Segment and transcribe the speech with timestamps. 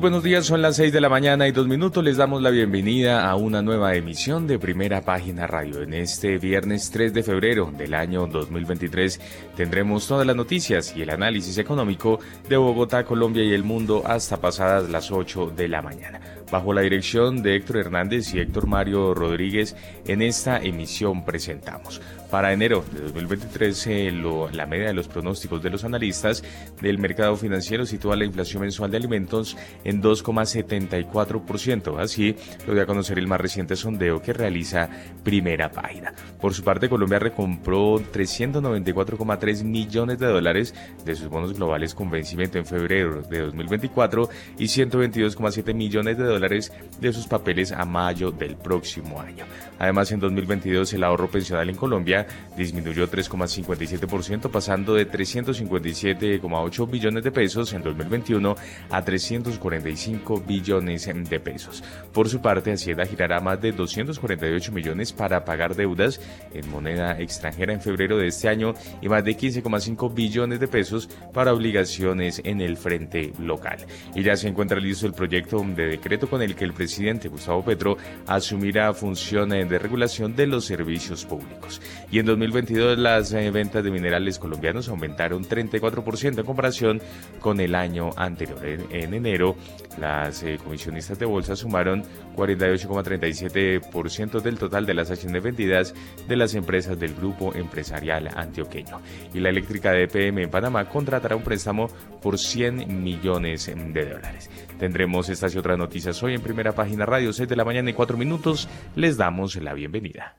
[0.00, 2.02] Buenos días, son las 6 de la mañana y dos minutos.
[2.02, 5.82] Les damos la bienvenida a una nueva emisión de Primera Página Radio.
[5.82, 9.20] En este viernes 3 de febrero del año 2023
[9.56, 12.18] tendremos todas las noticias y el análisis económico
[12.48, 16.18] de Bogotá, Colombia y el mundo hasta pasadas las 8 de la mañana.
[16.50, 22.52] Bajo la dirección de Héctor Hernández y Héctor Mario Rodríguez, en esta emisión presentamos para
[22.52, 24.12] enero de 2023, eh,
[24.52, 26.42] la media de los pronósticos de los analistas
[26.80, 31.98] del mercado financiero sitúa la inflación mensual de alimentos en 2,74%.
[31.98, 34.88] Así lo dio a conocer el más reciente sondeo que realiza
[35.24, 36.12] Primera Página.
[36.40, 40.74] Por su parte, Colombia recompró 394,3 millones de dólares
[41.04, 46.72] de sus bonos globales con vencimiento en febrero de 2024 y 122,7 millones de dólares
[47.00, 49.44] de sus papeles a mayo del próximo año.
[49.80, 57.32] Además, en 2022 el ahorro pensional en Colombia disminuyó 3,57%, pasando de 357,8 billones de
[57.32, 58.54] pesos en 2021
[58.90, 61.82] a 345 billones de pesos.
[62.12, 66.20] Por su parte, Hacienda girará más de 248 millones para pagar deudas
[66.52, 71.08] en moneda extranjera en febrero de este año y más de 15,5 billones de pesos
[71.32, 73.78] para obligaciones en el frente local.
[74.14, 77.64] Y ya se encuentra listo el proyecto de decreto con el que el presidente Gustavo
[77.64, 81.80] Petro asumirá funciones de regulación de los servicios públicos.
[82.10, 87.00] Y en 2022 las eh, ventas de minerales colombianos aumentaron 34% en comparación
[87.38, 88.58] con el año anterior.
[88.64, 89.56] En, enero,
[89.98, 92.04] las eh, comisionistas de bolsa sumaron
[92.36, 95.94] 48,37% del total de las acciones vendidas
[96.28, 99.00] de las empresas del grupo empresarial antioqueño.
[99.32, 101.88] Y la eléctrica de EPM en Panamá contratará un préstamo
[102.20, 104.50] por 100 millones de dólares.
[104.80, 107.92] Tendremos estas y otras noticias hoy en primera página radio, 6 de la mañana y
[107.92, 108.66] 4 minutos.
[108.96, 110.36] Les damos la bienvenida.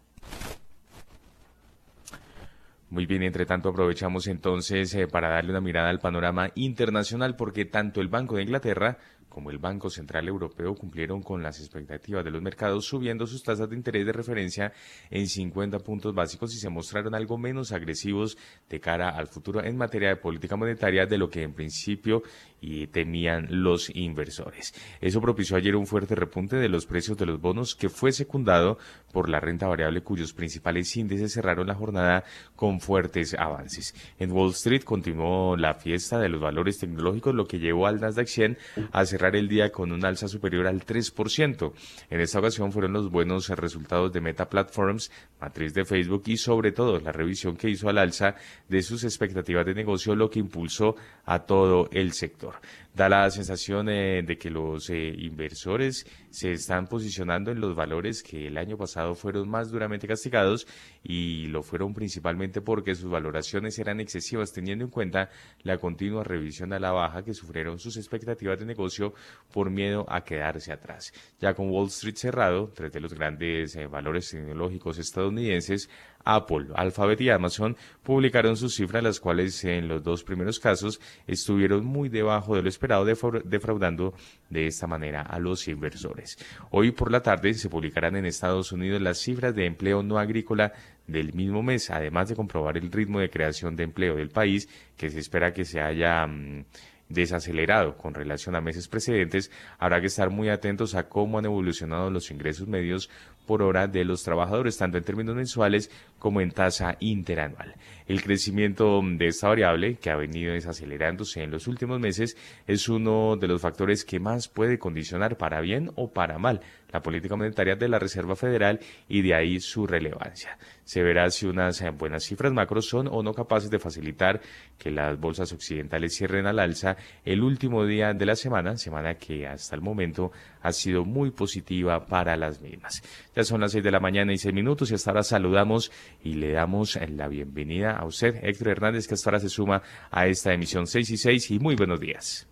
[2.90, 7.66] Muy bien, entre tanto aprovechamos entonces eh, para darle una mirada al panorama internacional porque
[7.66, 8.98] tanto el Banco de Inglaterra
[9.32, 13.70] como el Banco Central Europeo cumplieron con las expectativas de los mercados subiendo sus tasas
[13.70, 14.74] de interés de referencia
[15.10, 18.38] en 50 puntos básicos y se mostraron algo menos agresivos
[18.70, 22.24] de cara al futuro en materia de política monetaria de lo que en principio
[22.62, 24.74] y temían los inversores.
[25.02, 28.78] Eso propició ayer un fuerte repunte de los precios de los bonos que fue secundado
[29.12, 32.24] por la renta variable cuyos principales índices cerraron la jornada
[32.56, 33.96] con fuertes avances.
[34.20, 38.28] En Wall Street continuó la fiesta de los valores tecnológicos, lo que llevó al Nasdaq
[38.28, 38.58] 100
[38.92, 41.74] a cerrar el día con un alza superior al 3%.
[42.12, 46.72] En esta ocasión fueron los buenos resultados de Meta Platforms, matriz de Facebook y sobre
[46.72, 48.36] todo la revisión que hizo al alza
[48.70, 50.96] de sus expectativas de negocio, lo que impulsó
[51.26, 52.51] a todo el sector.
[52.94, 58.22] Da la sensación eh, de que los eh, inversores se están posicionando en los valores
[58.22, 60.68] que el año pasado fueron más duramente castigados
[61.02, 65.30] y lo fueron principalmente porque sus valoraciones eran excesivas teniendo en cuenta
[65.64, 69.14] la continua revisión a la baja que sufrieron sus expectativas de negocio
[69.54, 71.14] por miedo a quedarse atrás.
[71.40, 75.90] Ya con Wall Street cerrado, tres de los grandes eh, valores tecnológicos estadounidenses
[76.26, 81.86] Apple, Alphabet y Amazon publicaron sus cifras, las cuales en los dos primeros casos estuvieron
[81.86, 84.14] muy debajo de lo esperado, defraudando
[84.50, 86.38] de esta manera a los inversores.
[86.70, 90.74] Hoy por la tarde se publicarán en Estados Unidos las cifras de empleo no agrícola
[91.08, 95.10] del mismo mes, además de comprobar el ritmo de creación de empleo del país, que
[95.10, 96.26] se espera que se haya...
[96.26, 96.66] Mm,
[97.14, 102.10] desacelerado con relación a meses precedentes, habrá que estar muy atentos a cómo han evolucionado
[102.10, 103.10] los ingresos medios
[103.46, 107.76] por hora de los trabajadores, tanto en términos mensuales como en tasa interanual.
[108.08, 112.38] El crecimiento de esta variable, que ha venido desacelerándose en los últimos meses,
[112.68, 117.02] es uno de los factores que más puede condicionar para bien o para mal la
[117.02, 120.58] política monetaria de la Reserva Federal y de ahí su relevancia.
[120.84, 124.42] Se verá si unas buenas cifras macro son o no capaces de facilitar
[124.78, 129.48] que las bolsas occidentales cierren al alza el último día de la semana, semana que
[129.48, 133.02] hasta el momento ha sido muy positiva para las mismas.
[133.36, 135.92] Ya son las seis de la mañana y seis minutos y hasta ahora saludamos
[136.24, 140.28] y le damos la bienvenida a usted, Héctor Hernández, que hasta ahora se suma a
[140.28, 142.48] esta emisión 6 y 6 y muy buenos días.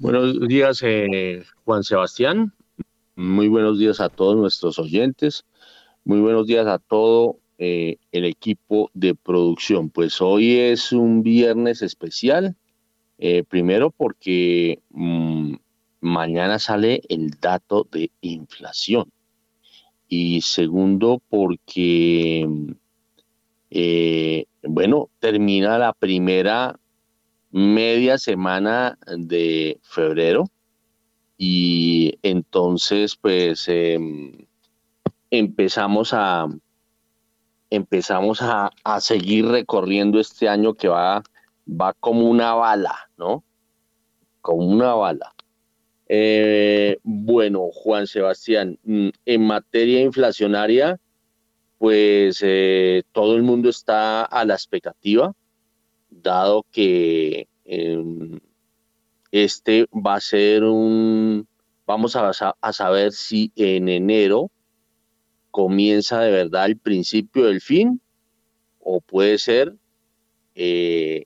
[0.00, 2.52] Buenos días, eh, Juan Sebastián.
[3.16, 5.44] Muy buenos días a todos nuestros oyentes.
[6.04, 9.88] Muy buenos días a todo eh, el equipo de producción?
[9.88, 12.56] Pues hoy es un viernes especial,
[13.18, 15.54] eh, primero porque mm,
[16.00, 19.12] mañana sale el dato de inflación
[20.08, 22.48] y segundo porque,
[23.70, 26.80] eh, bueno, termina la primera
[27.52, 30.50] media semana de febrero
[31.46, 34.46] y entonces pues em,
[35.30, 36.48] empezamos a
[37.68, 38.70] empezamos a,
[39.00, 41.22] seguir recorriendo este año que va,
[41.68, 43.44] va como una bala, ¿no?
[44.40, 45.34] Como una bala.
[46.08, 50.98] Eh, bueno, Juan Sebastián, mm, en materia inflacionaria,
[51.76, 55.34] pues eh, todo el mundo está a la expectativa,
[56.08, 58.38] dado que em,
[59.34, 61.48] este va a ser un,
[61.86, 64.52] vamos a, a saber si en enero
[65.50, 68.00] comienza de verdad el principio del fin
[68.78, 69.74] o puede ser
[70.54, 71.24] eh,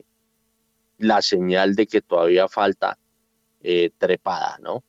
[0.96, 2.99] la señal de que todavía falta
[3.60, 4.82] eh, trepada, ¿no?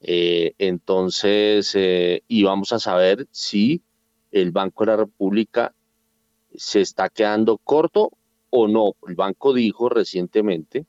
[0.00, 3.82] Eh, entonces, y vamos a saber si
[4.30, 5.74] el Banco de la República
[6.54, 8.12] se está quedando corto
[8.50, 8.94] o no.
[9.08, 10.86] El banco dijo recientemente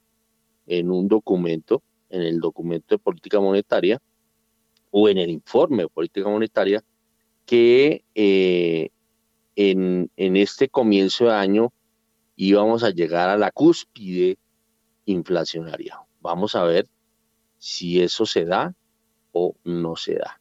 [0.68, 4.01] en un documento, en el documento de política monetaria
[4.92, 6.83] o en el informe de política monetaria,
[7.45, 8.89] que eh,
[9.56, 11.74] en, en este comienzo de año
[12.36, 14.38] íbamos a llegar a la cúspide
[15.06, 16.00] inflacionaria.
[16.21, 16.88] Vamos a ver
[17.57, 18.74] si eso se da
[19.31, 20.39] o no se da.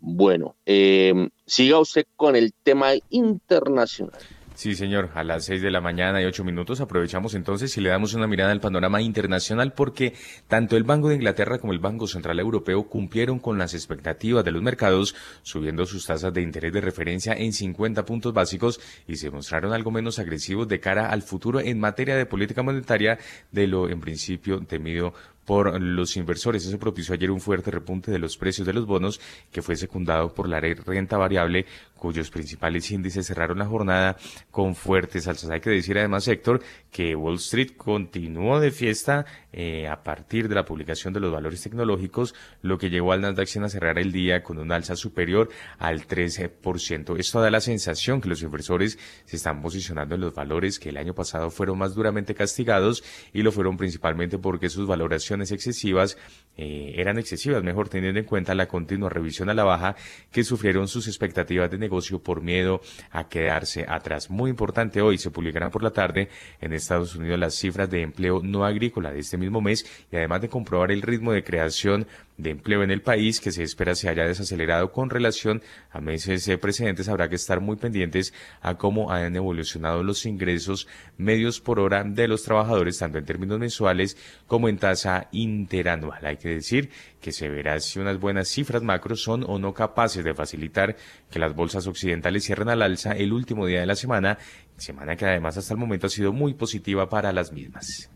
[0.00, 4.20] Bueno, eh, siga usted con el tema internacional.
[4.56, 7.90] Sí, señor, a las seis de la mañana y ocho minutos aprovechamos entonces y le
[7.90, 10.14] damos una mirada al panorama internacional porque
[10.48, 14.52] tanto el Banco de Inglaterra como el Banco Central Europeo cumplieron con las expectativas de
[14.52, 19.30] los mercados, subiendo sus tasas de interés de referencia en 50 puntos básicos y se
[19.30, 23.18] mostraron algo menos agresivos de cara al futuro en materia de política monetaria
[23.52, 25.12] de lo en principio temido
[25.46, 26.66] por los inversores.
[26.66, 29.20] Eso propició ayer un fuerte repunte de los precios de los bonos
[29.50, 31.64] que fue secundado por la renta variable
[32.06, 34.16] cuyos principales índices cerraron la jornada
[34.52, 35.50] con fuertes alzas.
[35.50, 36.62] Hay que decir además, Héctor,
[36.92, 41.60] que Wall Street continuó de fiesta eh, a partir de la publicación de los valores
[41.62, 42.32] tecnológicos,
[42.62, 45.48] lo que llevó al Nasdaq a cerrar el día con una alza superior
[45.78, 47.18] al 13%.
[47.18, 50.98] Esto da la sensación que los inversores se están posicionando en los valores que el
[50.98, 56.16] año pasado fueron más duramente castigados y lo fueron principalmente porque sus valoraciones excesivas
[56.56, 59.96] eh, eran excesivas, mejor teniendo en cuenta la continua revisión a la baja
[60.30, 64.30] que sufrieron sus expectativas de negocio por miedo a quedarse atrás.
[64.30, 66.28] Muy importante hoy se publicarán por la tarde
[66.60, 70.42] en Estados Unidos las cifras de empleo no agrícola de este mismo mes y además
[70.42, 72.06] de comprobar el ritmo de creación
[72.38, 76.46] de empleo en el país que se espera se haya desacelerado con relación a meses
[76.48, 80.86] eh, precedentes, habrá que estar muy pendientes a cómo han evolucionado los ingresos
[81.16, 84.16] medios por hora de los trabajadores, tanto en términos mensuales
[84.46, 86.24] como en tasa interanual.
[86.24, 86.90] Hay que decir
[87.20, 90.96] que se verá si unas buenas cifras macro son o no capaces de facilitar
[91.30, 94.38] que las bolsas occidentales cierren al alza el último día de la semana,
[94.76, 98.10] semana que además hasta el momento ha sido muy positiva para las mismas.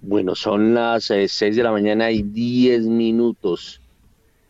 [0.00, 3.80] Bueno, son las eh, seis de la mañana y diez minutos.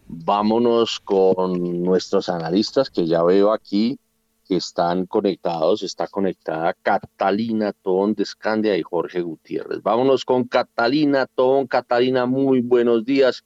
[0.09, 3.99] Vámonos con nuestros analistas que ya veo aquí
[4.47, 5.83] que están conectados.
[5.83, 9.83] Está conectada Catalina Ton de Scandia y Jorge Gutiérrez.
[9.83, 11.67] Vámonos con Catalina Ton.
[11.67, 13.45] Catalina, muy buenos días.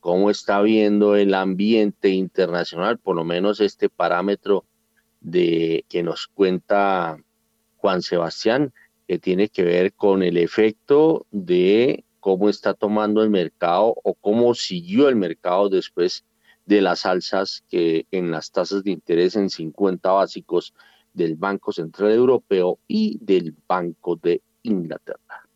[0.00, 2.98] ¿Cómo está viendo el ambiente internacional?
[2.98, 4.64] Por lo menos este parámetro
[5.20, 7.18] de que nos cuenta
[7.76, 8.72] Juan Sebastián
[9.10, 14.54] que tiene que ver con el efecto de cómo está tomando el mercado o cómo
[14.54, 16.24] siguió el mercado después
[16.64, 20.74] de las alzas que en las tasas de interés en 50 básicos
[21.12, 25.48] del Banco Central Europeo y del Banco de Inglaterra.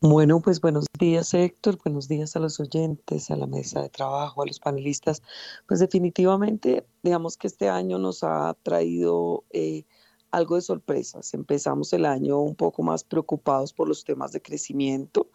[0.00, 4.42] Bueno, pues buenos días Héctor, buenos días a los oyentes, a la mesa de trabajo,
[4.42, 5.22] a los panelistas.
[5.68, 9.84] Pues definitivamente, digamos que este año nos ha traído eh,
[10.30, 11.34] algo de sorpresas.
[11.34, 15.28] Empezamos el año un poco más preocupados por los temas de crecimiento,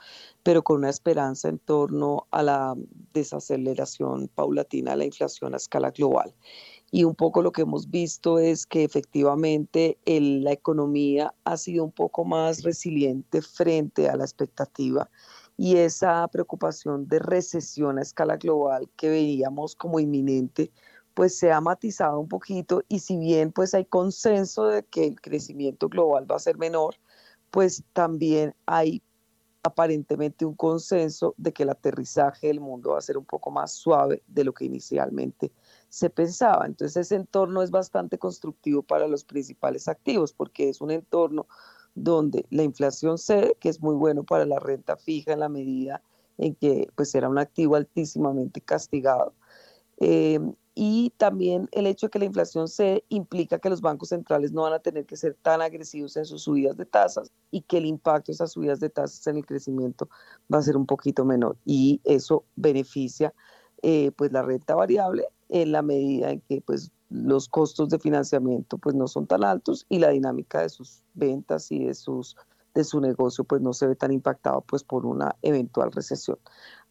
[0.44, 2.76] pero con una esperanza en torno a la
[3.14, 6.34] desaceleración paulatina de la inflación a escala global.
[6.92, 11.92] Y un poco lo que hemos visto es que efectivamente la economía ha sido un
[11.92, 15.10] poco más resiliente frente a la expectativa
[15.58, 20.72] y esa preocupación de recesión a escala global que veíamos como inminente
[21.16, 25.20] pues se ha matizado un poquito y si bien pues hay consenso de que el
[25.20, 26.96] crecimiento global va a ser menor,
[27.50, 29.02] pues también hay
[29.64, 33.72] aparentemente un consenso de que el aterrizaje del mundo va a ser un poco más
[33.72, 35.52] suave de lo que inicialmente
[35.90, 36.66] se pensaba.
[36.68, 41.48] Entonces ese entorno es bastante constructivo para los principales activos porque es un entorno
[41.96, 46.04] donde la inflación cede, que es muy bueno para la renta fija en la medida
[46.38, 49.34] en que pues era un activo altísimamente castigado.
[49.98, 50.40] Eh,
[50.76, 54.64] y también el hecho de que la inflación se implica que los bancos centrales no
[54.64, 57.86] van a tener que ser tan agresivos en sus subidas de tasas y que el
[57.86, 60.10] impacto de esas subidas de tasas en el crecimiento
[60.54, 63.34] va a ser un poquito menor y eso beneficia
[63.82, 68.78] eh, pues la renta variable en la medida en que pues los costos de financiamiento
[68.78, 72.36] pues no son tan altos y la dinámica de sus ventas y de sus
[72.74, 76.38] de su negocio pues no se ve tan impactado pues por una eventual recesión.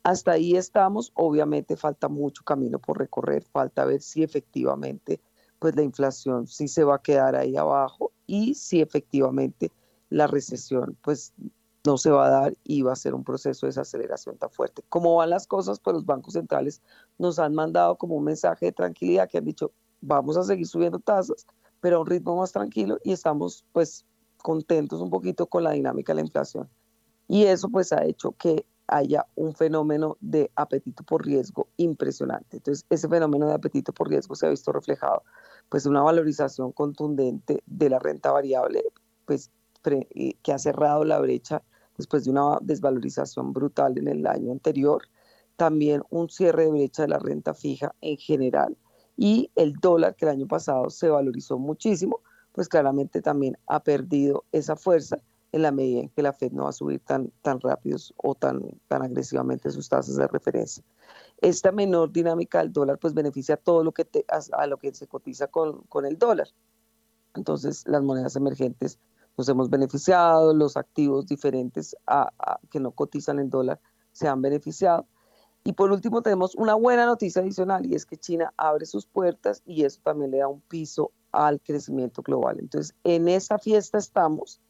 [0.04, 5.18] Hasta ahí estamos, obviamente falta mucho camino por recorrer, falta ver si efectivamente
[5.58, 9.72] pues la inflación sí se va a quedar ahí abajo y si efectivamente
[10.10, 11.32] la recesión pues
[11.86, 14.84] no se va a dar y va a ser un proceso de desaceleración tan fuerte.
[14.90, 15.80] ¿Cómo van las cosas?
[15.80, 16.82] Pues los bancos centrales
[17.16, 20.98] nos han mandado como un mensaje de tranquilidad que han dicho, vamos a seguir subiendo
[20.98, 21.46] tasas,
[21.80, 24.04] pero a un ritmo más tranquilo y estamos pues
[24.36, 26.68] contentos un poquito con la dinámica de la inflación.
[27.26, 32.58] Y eso pues ha hecho que haya un fenómeno de apetito por riesgo impresionante.
[32.58, 35.22] Entonces, ese fenómeno de apetito por riesgo se ha visto reflejado
[35.68, 38.84] pues una valorización contundente de la renta variable,
[39.24, 39.50] pues
[39.82, 41.62] que ha cerrado la brecha
[41.96, 45.02] después de una desvalorización brutal en el año anterior,
[45.56, 48.76] también un cierre de brecha de la renta fija en general
[49.16, 52.20] y el dólar que el año pasado se valorizó muchísimo,
[52.52, 55.20] pues claramente también ha perdido esa fuerza
[55.54, 58.34] en la medida en que la Fed no va a subir tan, tan rápido o
[58.34, 60.82] tan, tan agresivamente sus tasas de referencia.
[61.40, 65.06] Esta menor dinámica del dólar pues beneficia a todo lo que, a, lo que se
[65.06, 66.48] cotiza con, con el dólar.
[67.36, 68.98] Entonces las monedas emergentes
[69.36, 72.32] nos hemos beneficiado, los activos diferentes a,
[72.68, 73.80] que no cotizan en dólar
[74.10, 75.06] se han beneficiado.
[75.62, 79.62] Y por último tenemos una buena noticia adicional y es que China abre sus puertas
[79.64, 82.58] y eso también le da un piso al crecimiento global.
[82.58, 84.60] Entonces, en esa fiesta estamos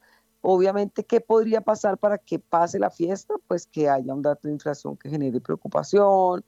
[0.47, 3.35] Obviamente, ¿qué podría pasar para que pase la fiesta?
[3.49, 6.45] Pues que haya un dato de inflación que genere preocupación,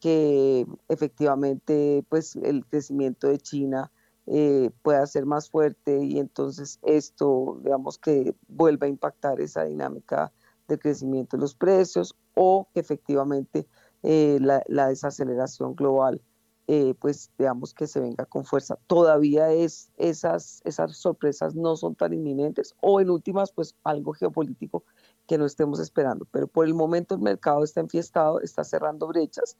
[0.00, 3.92] que efectivamente pues el crecimiento de China
[4.26, 10.32] eh, pueda ser más fuerte y entonces esto, digamos que vuelva a impactar esa dinámica
[10.66, 13.68] de crecimiento de los precios o que efectivamente
[14.02, 16.20] eh, la desaceleración global
[16.68, 18.76] eh, pues veamos que se venga con fuerza.
[18.88, 24.84] Todavía es, esas, esas sorpresas no son tan inminentes o en últimas pues algo geopolítico
[25.28, 26.26] que no estemos esperando.
[26.30, 29.56] Pero por el momento el mercado está enfiestado, está cerrando brechas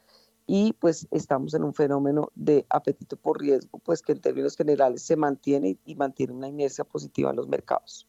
[0.47, 5.03] y pues estamos en un fenómeno de apetito por riesgo, pues que en términos generales
[5.03, 8.09] se mantiene y mantiene una inercia positiva en los mercados.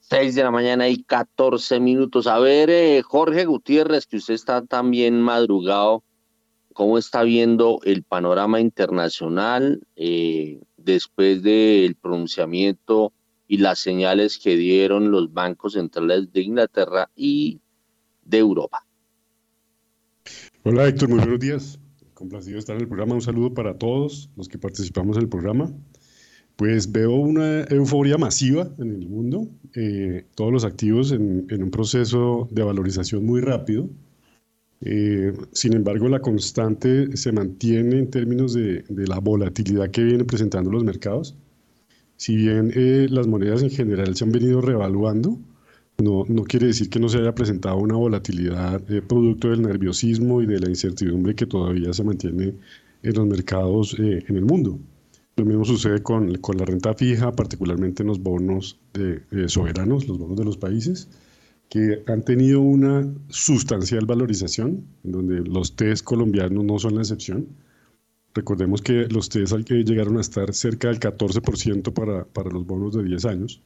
[0.00, 2.26] 6 de la mañana y 14 minutos.
[2.26, 6.02] A ver, eh, Jorge Gutiérrez, que usted está también madrugado
[6.72, 13.12] cómo está viendo el panorama internacional eh, después del pronunciamiento
[13.46, 17.60] y las señales que dieron los bancos centrales de Inglaterra y
[18.24, 18.86] de Europa.
[20.62, 21.78] Hola Héctor, muy buenos días.
[22.14, 23.14] Complacido estar en el programa.
[23.14, 25.72] Un saludo para todos los que participamos en el programa.
[26.56, 32.46] Pues veo una euforia masiva en el mundo, eh, todos los activos en un proceso
[32.50, 33.88] de valorización muy rápido
[34.84, 40.70] eh, sin embargo, la constante se mantiene en términos de, la volatilidad que vienen presentando
[40.72, 41.36] los mercados.
[42.16, 45.38] Si bien eh, las monedas en general se han venido revaluando,
[45.98, 50.42] no, no, quiere decir que no se haya presentado una volatilidad eh, producto del nerviosismo
[50.42, 52.54] y de la incertidumbre que todavía se mantiene
[53.02, 54.78] en los mercados en el mundo.
[55.36, 60.18] Lo mismo sucede con, con, la renta fija, particularmente en los bonos de, soberanos, los
[60.18, 61.08] bonos de los países
[61.72, 67.48] que han tenido una sustancial valorización, en donde los test colombianos no son la excepción.
[68.34, 73.04] Recordemos que los test llegaron a estar cerca del 14% para, para los bonos de
[73.04, 73.62] 10 años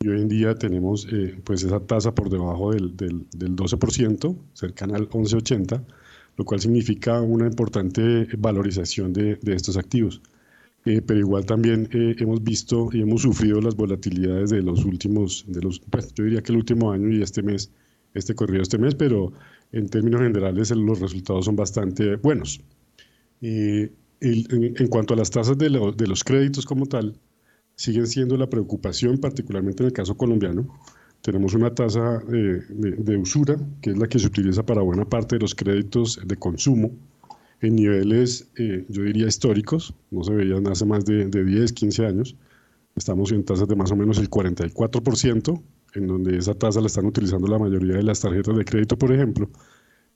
[0.00, 4.36] y hoy en día tenemos eh, pues esa tasa por debajo del, del, del 12%,
[4.52, 5.80] cercana al 11,80%,
[6.36, 10.20] lo cual significa una importante valorización de, de estos activos.
[10.86, 15.44] Eh, pero igual también eh, hemos visto y hemos sufrido las volatilidades de los últimos,
[15.48, 17.72] de los, pues, yo diría que el último año y este mes,
[18.12, 19.32] este corrido este mes, pero
[19.72, 22.60] en términos generales los resultados son bastante buenos.
[23.40, 27.18] en, cuanto a las tasas de, de, los créditos como tal,
[27.76, 30.80] siguen siendo la preocupación, particularmente en el caso colombiano.
[31.22, 35.36] Tenemos una tasa de, de usura, que es la que se utiliza para buena parte
[35.36, 36.92] de los créditos de consumo,
[37.64, 42.06] en niveles, eh, yo diría, históricos, no se veían hace más de, de, 10, 15
[42.06, 42.36] años.
[42.96, 45.62] Estamos en tasas de más o menos el 44%,
[45.94, 49.12] en donde esa tasa la están utilizando la mayoría de las tarjetas de crédito, por
[49.12, 49.50] ejemplo,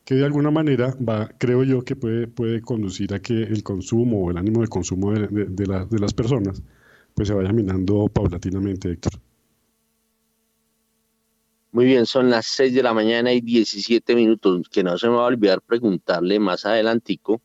[0.05, 4.25] que de alguna manera va, creo yo que puede, puede conducir a que el consumo
[4.25, 6.63] o el ánimo de consumo de, de las personas
[7.19, 9.21] pues se vaya minando paulatinamente, Héctor.
[11.71, 15.17] Muy bien, son las 6 de la mañana y 17 minutos, que no se me
[15.17, 17.43] va a olvidar preguntarle más adelantico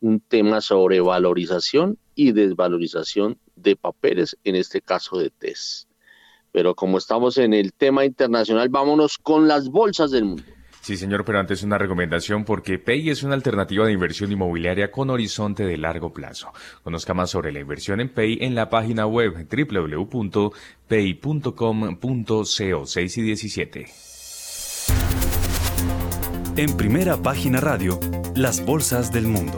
[0.00, 5.88] un tema sobre valorización y desvalorización de papeles, en este caso de TES.
[6.52, 10.53] Pero como estamos en el tema internacional, vámonos con las bolsas del mundo.
[10.84, 15.08] Sí, señor, pero antes una recomendación porque Pay es una alternativa de inversión inmobiliaria con
[15.08, 16.52] horizonte de largo plazo.
[16.82, 20.52] Conozca más sobre la inversión en Pay en la página web www.pay.com.co
[22.86, 23.86] 6 y 17.
[26.58, 27.98] En primera página radio,
[28.36, 29.56] las bolsas del mundo.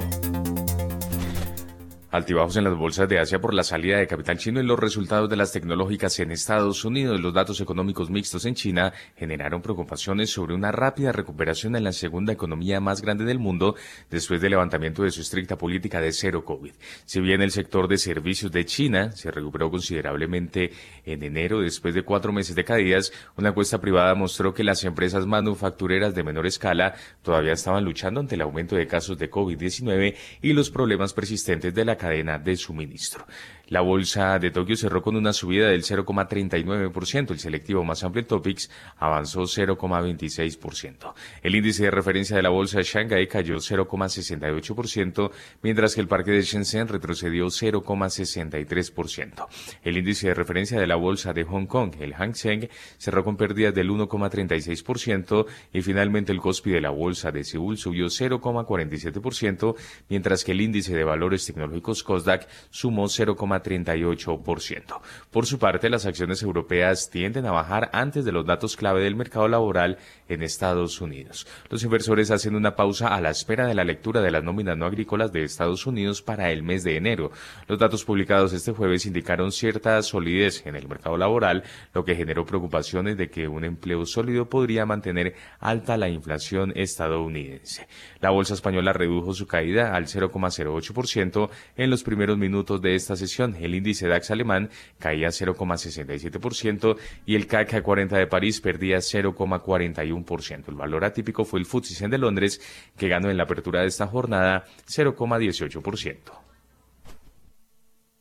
[2.16, 5.28] Altibajos en las bolsas de Asia por la salida de capital chino y los resultados
[5.28, 7.20] de las tecnológicas en Estados Unidos.
[7.20, 12.32] Los datos económicos mixtos en China generaron preocupaciones sobre una rápida recuperación en la segunda
[12.32, 13.75] economía más grande del mundo
[14.08, 16.73] después del levantamiento de su estricta política de cero COVID.
[17.04, 20.73] Si bien el sector de servicios de China se recuperó considerablemente
[21.04, 25.26] en enero después de cuatro meses de caídas, una encuesta privada mostró que las empresas
[25.26, 30.54] manufactureras de menor escala todavía estaban luchando ante el aumento de casos de COVID-19 y
[30.54, 33.26] los problemas persistentes de la cadena de suministro.
[33.68, 37.32] La bolsa de Tokio cerró con una subida del 0,39%.
[37.32, 41.12] El selectivo más amplio Topics avanzó 0,26%.
[41.42, 45.32] El índice de referencia de la bolsa de Shanghai cayó 0,68%,
[45.62, 49.49] mientras que el parque de Shenzhen retrocedió 0,63%.
[49.82, 52.68] El índice de referencia de la bolsa de Hong Kong, el Hang Seng,
[52.99, 58.06] cerró con pérdidas del 1,36% y finalmente el Kospi de la bolsa de Seúl subió
[58.06, 59.75] 0,47%,
[60.08, 63.55] mientras que el índice de valores tecnológicos Kosdaq sumó 0,3%.
[63.62, 65.00] 38%.
[65.30, 69.16] Por su parte, las acciones europeas tienden a bajar antes de los datos clave del
[69.16, 69.98] mercado laboral
[70.28, 71.46] en Estados Unidos.
[71.70, 74.86] Los inversores hacen una pausa a la espera de la lectura de las nóminas no
[74.86, 77.30] agrícolas de Estados Unidos para el mes de enero.
[77.68, 82.44] Los datos publicados este jueves indicaron cierta solidez en el mercado laboral, lo que generó
[82.44, 87.87] preocupaciones de que un empleo sólido podría mantener alta la inflación estadounidense.
[88.20, 93.45] La bolsa española redujo su caída al 0,08% en los primeros minutos de esta sesión
[93.54, 100.68] el índice DAX alemán caía 0,67% y el CAC 40 de París perdía 0,41%.
[100.68, 102.61] El valor atípico fue el FTSE de Londres,
[102.96, 106.16] que ganó en la apertura de esta jornada 0,18%.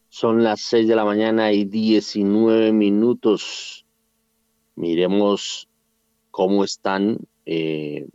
[0.09, 3.85] Son las 6 de la mañana y 19 minutos.
[4.75, 5.67] Miremos
[6.31, 8.07] cómo están eh,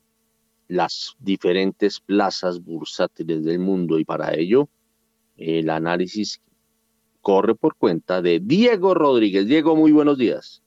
[0.69, 4.69] las diferentes plazas bursátiles del mundo y para ello
[5.37, 6.41] el análisis
[7.21, 9.47] corre por cuenta de Diego Rodríguez.
[9.47, 10.63] Diego, muy buenos días.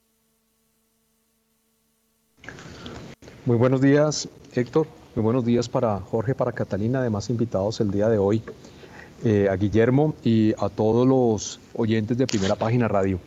[3.45, 4.87] Muy buenos días, Héctor.
[5.15, 8.41] Muy buenos días para Jorge, para Catalina, además invitados el día de hoy,
[9.23, 13.19] eh, a Guillermo y a todos los oyentes de Primera Página Radio.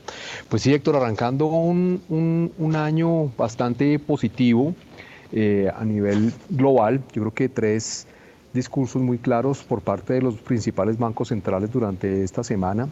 [0.49, 4.75] Pues sí, Héctor, arrancando un, año bastante positivo
[5.33, 8.07] eh, a nivel global, yo creo que tres
[8.53, 12.89] discursos muy claros por parte de los principales bancos centrales durante esta semana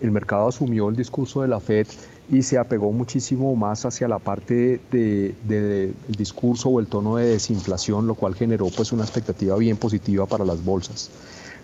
[0.00, 1.86] el mercado asumió el discurso de la Fed
[2.30, 7.26] y se apegó muchísimo más hacia la parte del de, discurso o el tono de
[7.26, 11.10] desinflación, lo cual generó pues una expectativa bien positiva para las bolsas.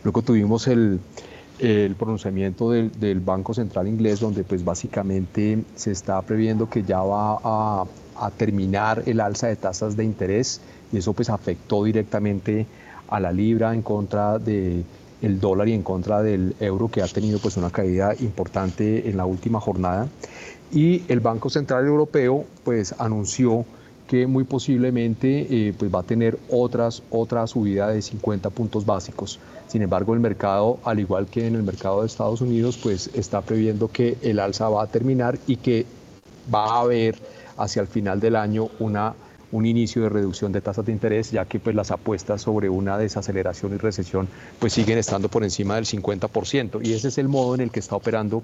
[0.05, 1.01] Luego tuvimos el,
[1.99, 7.39] pronunciamiento del, del, Banco Central inglés, donde pues básicamente se está previendo que ya va
[7.43, 7.85] a,
[8.17, 10.61] a terminar el alza de tasas de interés
[10.93, 12.67] y eso pues afectó directamente
[13.09, 14.85] a la libra en contra de
[15.23, 19.17] el dólar y en contra del euro que ha tenido pues una caída importante en
[19.17, 20.09] la última jornada
[20.73, 23.65] y el Banco Central Europeo pues anunció
[24.07, 29.39] que muy posiblemente eh, pues va a tener otras, otra subida de 50 puntos básicos.
[29.69, 33.41] Sin embargo, el mercado, al igual que en el mercado de Estados Unidos, pues está
[33.41, 35.87] previendo que el alza va a terminar y que
[36.53, 37.17] va a haber
[37.57, 39.15] hacia el final del año una
[39.53, 42.99] un inicio de reducción de tasas de interés, ya que pues, las apuestas sobre una
[42.99, 46.81] desaceleración y recesión pues, siguen estando por encima del 50%.
[46.85, 48.43] Y ese es el modo en el que está operando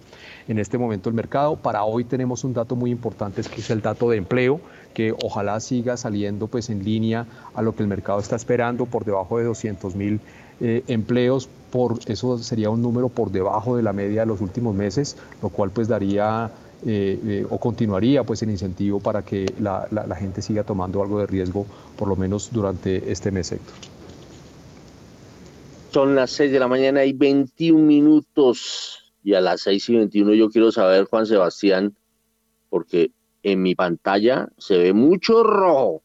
[0.49, 1.57] en este momento el mercado.
[1.57, 4.61] Para hoy tenemos un dato muy importante, que es el dato de empleo,
[4.95, 9.05] que ojalá siga saliendo pues, en línea a lo que el mercado está esperando, por
[9.05, 10.21] debajo de 200 mil
[10.61, 11.49] eh, empleos.
[11.71, 15.51] Por, eso sería un número por debajo de la media de los últimos meses, lo
[15.51, 16.51] cual pues daría
[16.85, 21.27] eh, eh, o continuaría pues el incentivo para que la, gente siga tomando algo de
[21.27, 23.75] riesgo, por lo menos durante este mes, Héctor.
[25.91, 30.35] Son las 6 de la mañana y 21 minutos y a las 6 y 21
[30.35, 31.97] yo quiero saber, Juan Sebastián,
[32.69, 33.12] porque
[33.43, 36.03] en mi pantalla se ve mucho rojo.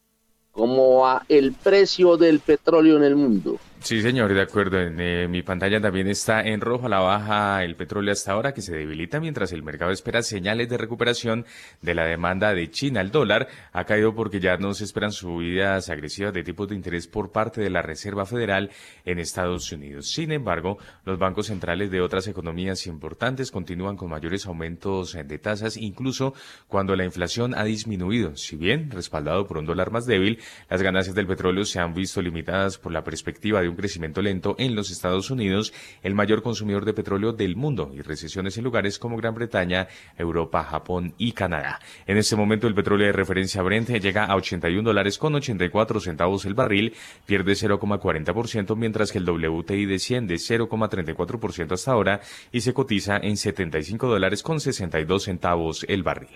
[0.51, 3.57] ¿Cómo va el precio del petróleo en el mundo?
[3.83, 4.79] Sí, señor, de acuerdo.
[4.79, 8.53] En eh, mi pantalla también está en rojo a la baja el petróleo hasta ahora
[8.53, 11.47] que se debilita mientras el mercado espera señales de recuperación
[11.81, 13.01] de la demanda de China.
[13.01, 17.07] El dólar ha caído porque ya no se esperan subidas agresivas de tipos de interés
[17.07, 18.69] por parte de la Reserva Federal
[19.03, 20.11] en Estados Unidos.
[20.11, 25.75] Sin embargo, los bancos centrales de otras economías importantes continúan con mayores aumentos de tasas,
[25.75, 26.35] incluso
[26.67, 28.35] cuando la inflación ha disminuido.
[28.35, 30.37] Si bien respaldado por un dólar más débil,
[30.69, 34.55] las ganancias del petróleo se han visto limitadas por la perspectiva de un crecimiento lento
[34.59, 38.99] en los Estados Unidos, el mayor consumidor de petróleo del mundo, y recesiones en lugares
[38.99, 41.79] como Gran Bretaña, Europa, Japón y Canadá.
[42.05, 46.45] En este momento el petróleo de referencia Brent llega a 81 dólares con 84 centavos
[46.45, 46.93] el barril,
[47.25, 54.07] pierde 0,40%, mientras que el WTI desciende 0,34% hasta ahora y se cotiza en 75
[54.07, 56.29] dólares con 62 centavos el barril.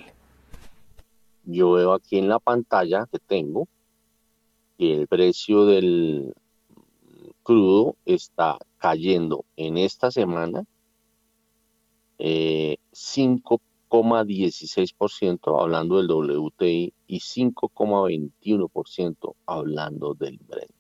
[1.44, 3.68] Yo veo aquí en la pantalla que tengo
[4.78, 6.34] el precio del
[7.46, 10.66] crudo está cayendo en esta semana
[12.18, 20.72] eh, 5,16% hablando del WTI y 5,21% hablando del Brent.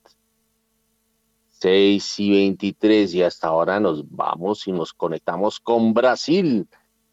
[1.51, 6.67] 6 y 23 y hasta ahora nos vamos y nos conectamos con Brasil.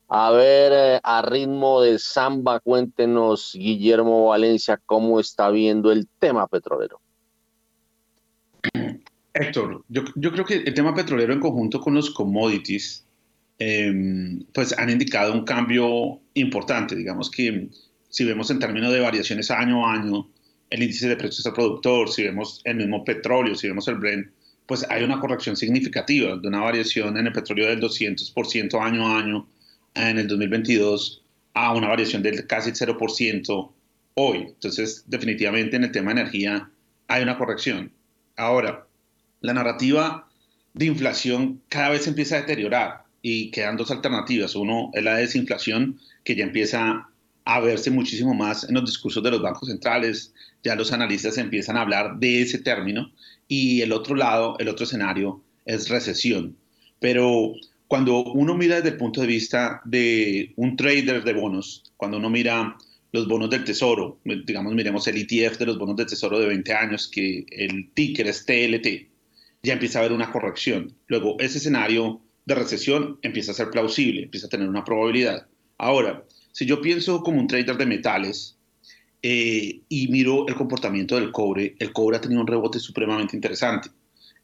[0.08, 6.46] A ver, eh, a ritmo de samba, cuéntenos, Guillermo Valencia, cómo está viendo el tema
[6.46, 7.02] petrolero.
[9.34, 13.06] Héctor, yo, creo que el tema petrolero en conjunto con los commodities,
[13.58, 16.94] em, pues han indicado un cambio importante.
[16.94, 17.68] Digamos que
[18.10, 20.28] si vemos en términos de variaciones año a año,
[20.68, 24.28] el índice de precios al productor, si vemos el mismo petróleo, si vemos el Brent,
[24.66, 29.18] pues hay una corrección significativa de una variación en el petróleo del 200% año a
[29.18, 29.48] año
[29.94, 31.22] en el 2022
[31.54, 33.72] a una variación del casi 0%
[34.14, 34.38] hoy.
[34.38, 36.70] Entonces, definitivamente en el tema de energía
[37.08, 37.92] hay una corrección.
[38.36, 38.86] Ahora,
[39.42, 40.28] la narrativa
[40.74, 44.54] de inflación cada vez empieza a deteriorar y quedan dos alternativas.
[44.54, 47.08] Uno es la desinflación, que ya empieza
[47.44, 51.76] a verse muchísimo más en los discursos de los bancos centrales, ya los analistas empiezan
[51.76, 53.12] a hablar de ese término,
[53.48, 56.56] y el otro lado, el otro escenario es recesión.
[57.00, 57.54] Pero
[57.88, 62.30] cuando uno mira desde el punto de vista de un trader de bonos, cuando uno
[62.30, 62.76] mira
[63.12, 66.72] los bonos del tesoro, digamos, miremos el ETF de los bonos del tesoro de 20
[66.72, 69.11] años, que el ticker es TLT,
[69.62, 70.94] ya empieza a haber una corrección.
[71.06, 75.46] Luego, ese escenario de recesión empieza a ser plausible, empieza a tener una probabilidad.
[75.78, 78.56] Ahora, si yo pienso como un trader de metales
[79.22, 83.90] eh, y miro el comportamiento del cobre, el cobre ha tenido un rebote supremamente interesante.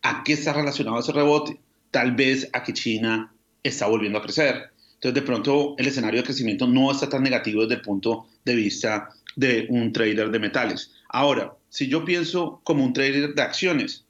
[0.02, 1.58] ¿A qué está relacionado ese rebote?
[1.90, 3.32] Tal vez a que China
[3.64, 4.70] está volviendo a crecer.
[4.94, 8.54] Entonces, de pronto, el escenario de crecimiento no está tan negativo desde el punto de
[8.54, 10.92] vista de un trader de metales.
[11.08, 14.07] Ahora, si yo pienso como un trader de acciones,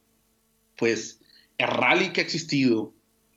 [0.79, 1.21] pues
[1.59, 2.95] el rally que ha existido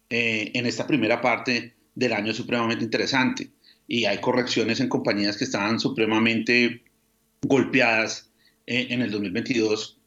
[0.10, 3.49] eh, en esta primera parte del año es supremamente interesante
[3.88, 6.84] y hay correcciones en compañías que estaban supremamente
[7.41, 8.32] golpeadas
[8.67, 9.99] eh, en el 2022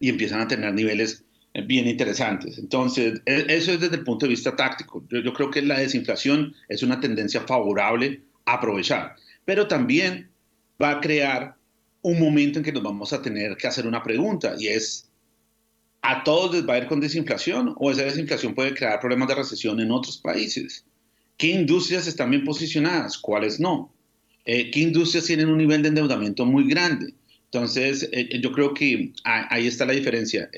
[0.00, 2.58] y empiezan a tener niveles eh, bien interesantes.
[2.58, 5.04] Entonces, e, eso es desde el punto de vista táctico.
[5.08, 10.30] Yo, yo creo que la desinflación es una tendencia favorable a aprovechar, pero también
[10.82, 11.56] va a crear
[12.00, 15.11] un momento en que nos vamos a tener que hacer una pregunta y es,
[16.02, 19.36] ¿a todos les va a ir con desinflación o esa desinflación puede crear problemas de
[19.36, 20.84] recesión en otros países?
[21.36, 23.18] ¿Qué industrias están bien posicionadas?
[23.18, 23.92] ¿Cuáles no?
[24.44, 27.14] Eh, ¿Qué industrias tienen un nivel de endeudamiento muy grande?
[27.44, 30.50] Entonces, eh, yo creo que ahí está la diferencia.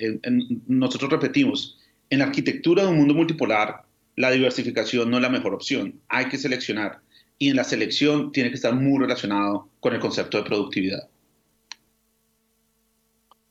[0.67, 1.79] nosotros repetimos,
[2.09, 3.83] en la arquitectura de un mundo multipolar,
[4.17, 6.01] la diversificación no es la mejor opción.
[6.09, 7.01] Hay que seleccionar.
[7.39, 11.09] Y en la selección tiene que estar muy relacionado con el concepto de productividad.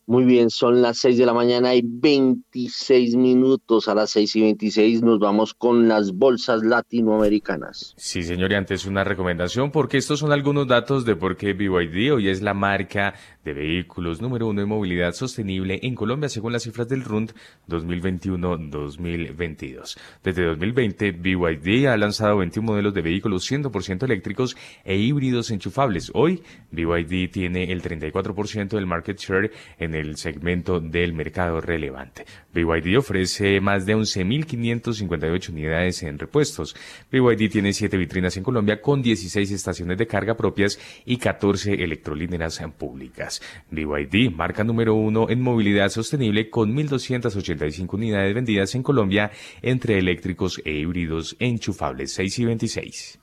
[0.06, 3.88] Muy bien, son las 6 de la mañana y 26 minutos.
[3.88, 7.94] A las 6 y 26 nos vamos con las bolsas latinoamericanas.
[7.96, 12.12] Sí, señor, y antes una recomendación, porque estos son algunos datos de por qué BYD
[12.12, 13.14] hoy es la marca
[13.46, 17.32] de vehículos número uno en movilidad sostenible en Colombia, según las cifras del RUND
[17.70, 19.98] 2021-2022.
[20.22, 26.12] Desde 2020, BYD ha lanzado 21 modelos de vehículos 100% eléctricos e híbridos enchufables.
[26.14, 32.26] Hoy, BYD tiene el 34% del market share en el segmento del mercado relevante.
[32.54, 36.76] BYD ofrece más de 11.558 unidades en repuestos.
[37.12, 42.60] BYD tiene 7 vitrinas en Colombia con 16 estaciones de carga propias y 14 electrolíneas
[42.78, 43.42] públicas.
[43.72, 50.62] BYD, marca número uno en movilidad sostenible con 1.285 unidades vendidas en Colombia entre eléctricos
[50.66, 53.23] e híbridos enchufables 6 y 26.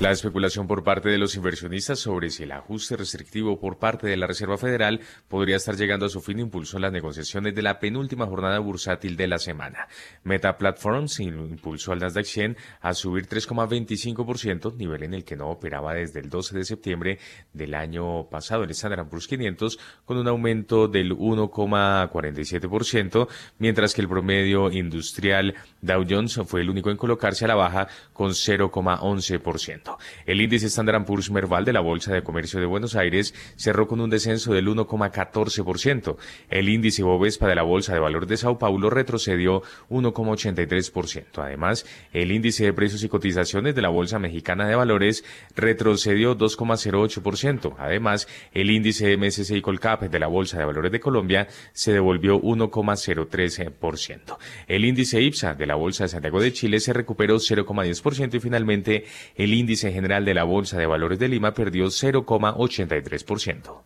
[0.00, 4.16] La especulación por parte de los inversionistas sobre si el ajuste restrictivo por parte de
[4.16, 8.24] la Reserva Federal podría estar llegando a su fin impulsó las negociaciones de la penúltima
[8.24, 9.88] jornada bursátil de la semana.
[10.24, 15.92] Meta Platforms impulsó al Nasdaq 100 a subir 3,25%, nivel en el que no operaba
[15.92, 17.18] desde el 12 de septiembre
[17.52, 18.64] del año pasado.
[18.64, 26.06] El Standard Poor's 500 con un aumento del 1,47%, mientras que el promedio industrial Dow
[26.08, 29.89] Jones fue el único en colocarse a la baja con 0,11%.
[30.26, 34.00] El índice Standard Poor's Merval de la Bolsa de Comercio de Buenos Aires cerró con
[34.00, 36.16] un descenso del 1,14%.
[36.48, 41.42] El índice Bovespa de la Bolsa de Valores de Sao Paulo retrocedió 1,83%.
[41.42, 45.24] Además, el índice de precios y cotizaciones de la Bolsa Mexicana de Valores
[45.56, 47.74] retrocedió 2,08%.
[47.78, 54.36] Además, el índice MSCI Colcap de la Bolsa de Valores de Colombia se devolvió 1,03%.
[54.66, 59.04] El índice IPSA de la Bolsa de Santiago de Chile se recuperó 0,10% y finalmente
[59.36, 63.82] el índice índice general de la Bolsa de Valores de Lima perdió 0,83%.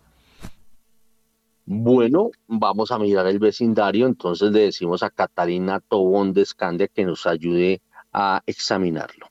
[1.67, 7.05] Bueno, vamos a mirar el vecindario, entonces le decimos a Catalina Tobón de Scandia que
[7.05, 7.81] nos ayude
[8.13, 9.29] a examinarlo.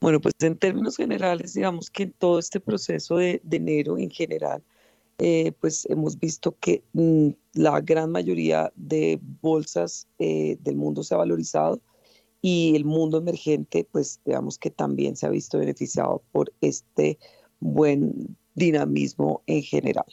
[0.00, 4.62] Bueno, pues en términos generales, digamos que en todo este proceso de, enero en general,
[5.18, 11.14] eh, pues hemos visto que mm, la gran mayoría de bolsas eh, del mundo se
[11.14, 11.80] ha valorizado
[12.46, 17.18] y el mundo emergente, pues digamos que también se ha visto beneficiado por este
[17.58, 20.04] buen dinamismo en general.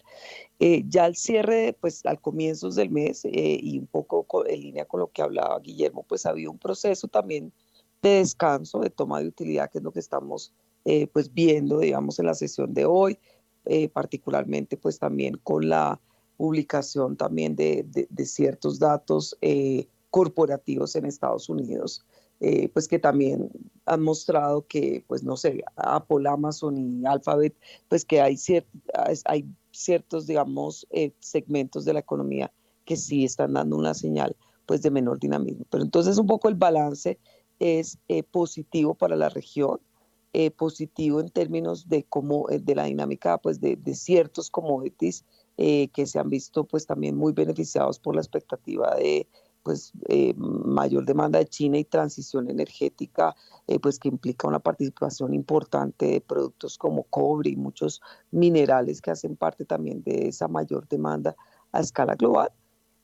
[0.58, 4.86] Eh, ya al cierre, pues al comienzo del mes eh, y un poco en línea
[4.86, 7.52] con lo que hablaba Guillermo, pues había un proceso también
[8.02, 10.54] de descanso, de toma de utilidad, que es lo que estamos
[10.86, 13.20] eh, pues viendo, digamos, en la sesión de hoy,
[13.92, 16.00] particularmente pues también con la
[16.38, 19.38] publicación también de, de, de ciertos datos
[20.10, 22.06] corporativos en Estados Unidos
[22.44, 23.52] eh, pues que también
[23.86, 27.56] han mostrado que, pues no sé, Apple, Amazon y Alphabet,
[27.88, 28.36] pues que hay,
[29.26, 32.52] hay ciertos, digamos, eh, segmentos de la economía
[32.84, 35.66] que sí están dando una señal pues de menor dinamismo.
[35.70, 37.20] Pero entonces un poco el balance
[37.60, 39.80] es eh, positivo para la región,
[40.56, 45.26] positivo en términos de cómo, de la dinámica pues de, de ciertos commodities
[45.58, 49.28] que se han visto pues también muy beneficiados por la expectativa de
[49.64, 53.36] pues eh, mayor demanda de China y transición energética,
[53.68, 59.12] eh, pues que implica una participación importante de productos como cobre y muchos minerales que
[59.12, 61.36] hacen parte también de esa mayor demanda
[61.72, 62.52] a escala global.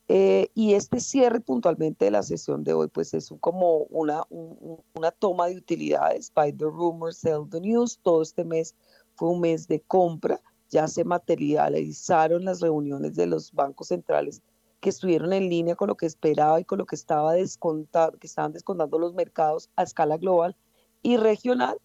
[0.09, 5.11] Eh, y este cierre puntualmente de la sesión de hoy, pues es como una, una
[5.11, 7.99] toma de utilidades, by the rumors, sell the news.
[8.01, 8.73] Todo este mes
[9.15, 10.39] fue un mes de compra,
[10.69, 14.41] ya se materializaron las reuniones de los bancos centrales
[14.87, 18.25] que estuvieron en línea con lo que esperaba y con lo que estaba descontado, que
[18.25, 20.55] estaban descontando los mercados a escala global
[21.01, 21.77] y regional.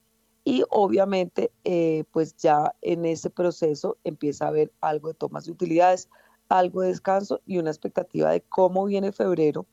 [0.44, 5.50] Y obviamente, eh, pues ya en ese proceso empieza a haber algo de tomas de
[5.50, 6.08] utilidades,
[6.48, 9.66] algo de descanso y una expectativa de cómo viene febrero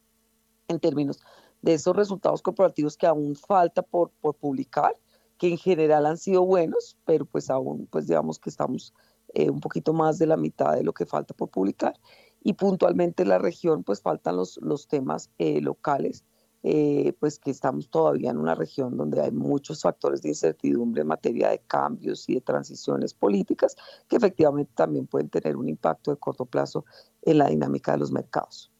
[0.66, 1.20] en términos
[1.62, 4.96] de esos resultados corporativos que aún falta por, por publicar,
[5.38, 8.92] que en general han sido buenos, pero pues aún, pues digamos que estamos
[9.34, 11.94] eh, un poquito más de la mitad de lo que falta por publicar
[12.42, 16.24] y puntualmente en la región pues faltan los, los temas eh, locales,
[16.62, 21.08] eh, pues que estamos todavía en una región donde hay muchos factores de incertidumbre en
[21.08, 23.76] materia de cambios y de transiciones políticas
[24.08, 26.84] que efectivamente también pueden tener un impacto de corto plazo
[27.22, 28.70] en la dinámica de los mercados.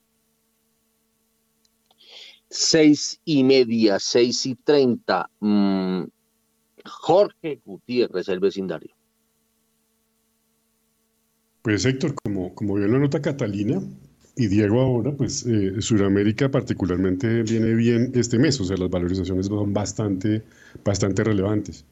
[2.50, 5.30] Seis y media, seis y treinta.
[5.38, 6.02] Mm,
[6.84, 8.99] Jorge Gutiérrez, el vecindario.
[11.62, 13.82] Pues Héctor, como, como bien lo nota Catalina
[14.36, 19.46] y Diego ahora, pues eh, Sudamérica particularmente viene bien este mes, o sea, las valorizaciones
[19.46, 20.42] son bastante,
[20.84, 21.84] bastante relevantes.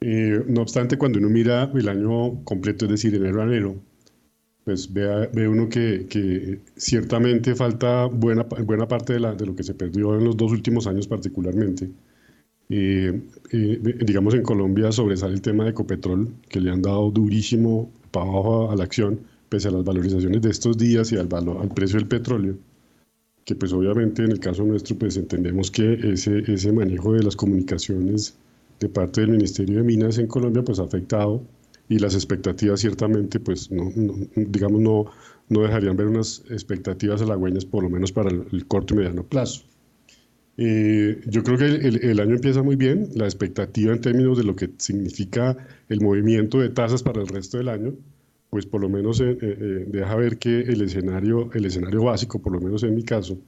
[0.00, 3.76] Eh, no obstante, cuando uno mira el año completo, es decir, enero a enero,
[4.64, 9.56] pues ve, ve uno que, que, ciertamente falta buena, buena parte de, la, de, lo
[9.56, 11.90] que se perdió en los dos últimos años particularmente.
[12.70, 13.22] Eh,
[14.04, 18.70] digamos, en Colombia sobresale el tema de Ecopetrol, que le han dado durísimo para abajo
[18.70, 21.98] a la acción, pese a las valorizaciones de estos días y al, valor, al precio
[21.98, 22.56] del petróleo,
[23.44, 27.36] que pues obviamente en el caso nuestro pues entendemos que ese, ese manejo de las
[27.36, 28.36] comunicaciones
[28.80, 31.42] de parte del Ministerio de Minas en Colombia pues ha afectado
[31.88, 33.90] y las expectativas ciertamente pues no,
[34.36, 35.06] digamos no,
[35.48, 39.64] no dejarían ver unas expectativas halagüeñas por lo menos para el, corto y mediano plazo.
[40.60, 44.56] Eh, yo creo que el, año empieza muy bien, la expectativa en términos de lo
[44.56, 45.56] que significa
[45.88, 47.94] el movimiento de tasas para el resto del año,
[48.50, 52.52] pues por lo menos eh, eh, deja ver que el escenario, el escenario básico, por
[52.52, 53.38] lo menos en mi caso,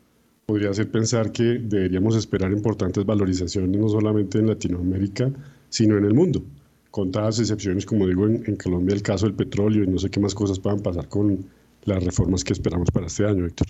[0.47, 5.33] podría ser pensar que deberíamos esperar importantes valorizaciones no solamente en Latinoamérica,
[5.69, 6.45] sino en el mundo.
[6.93, 10.11] Con todas excepciones, como digo, en, en Colombia el caso del petróleo y no sé
[10.11, 11.45] qué más cosas puedan pasar con
[11.85, 13.67] las reformas que esperamos para este año, Héctor.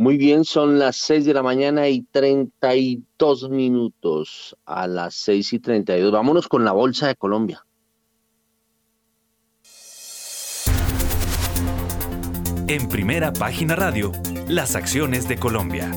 [0.00, 4.56] Muy bien, son las 6 de la mañana y 32 minutos.
[4.64, 6.10] A las 6 y 32.
[6.10, 7.66] Vámonos con la Bolsa de Colombia.
[12.66, 14.10] En primera página radio,
[14.48, 15.92] las acciones de Colombia.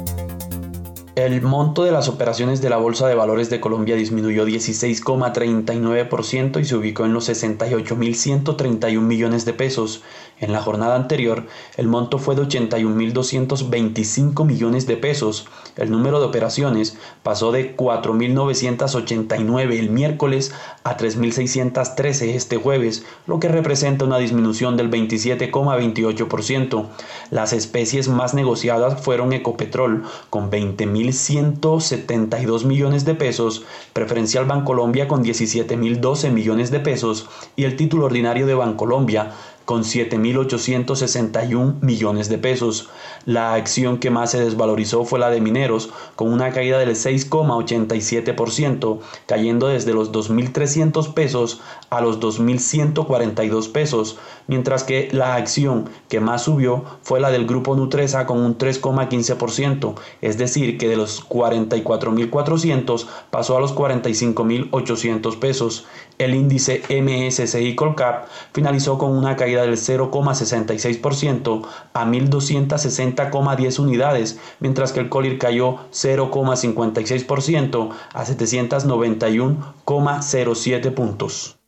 [1.15, 6.65] El monto de las operaciones de la Bolsa de Valores de Colombia disminuyó 16,39% y
[6.65, 10.01] se ubicó en los 68.131 millones de pesos.
[10.39, 11.45] En la jornada anterior,
[11.77, 15.45] el monto fue de 81.225 millones de pesos.
[15.75, 23.47] El número de operaciones pasó de 4.989 el miércoles a 3.613 este jueves, lo que
[23.47, 26.85] representa una disminución del 27,28%.
[27.31, 36.31] Las especies más negociadas fueron Ecopetrol con 20.172 millones de pesos, Preferencial Bancolombia con 17.012
[36.31, 39.31] millones de pesos y el título ordinario de Bancolombia
[39.65, 42.89] con 7.861 millones de pesos.
[43.25, 48.99] La acción que más se desvalorizó fue la de mineros, con una caída del 6,87%,
[49.25, 56.43] cayendo desde los 2.300 pesos a los 2.142 pesos, mientras que la acción que más
[56.43, 63.05] subió fue la del grupo Nutresa con un 3,15%, es decir, que de los 44.400
[63.29, 65.85] pasó a los 45.800 pesos.
[66.25, 75.01] El índice MSCI Colcap finalizó con una caída del 0,66% a 1.260,10 unidades, mientras que
[75.01, 81.59] el Colir cayó 0,56% a 791,07 puntos.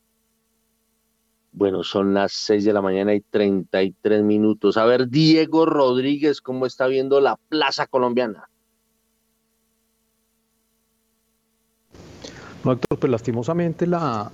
[1.52, 4.76] Bueno, son las 6 de la mañana y 33 minutos.
[4.76, 8.50] A ver, Diego Rodríguez, ¿cómo está viendo la plaza colombiana?
[12.66, 14.32] No, Héctor, pues lastimosamente la,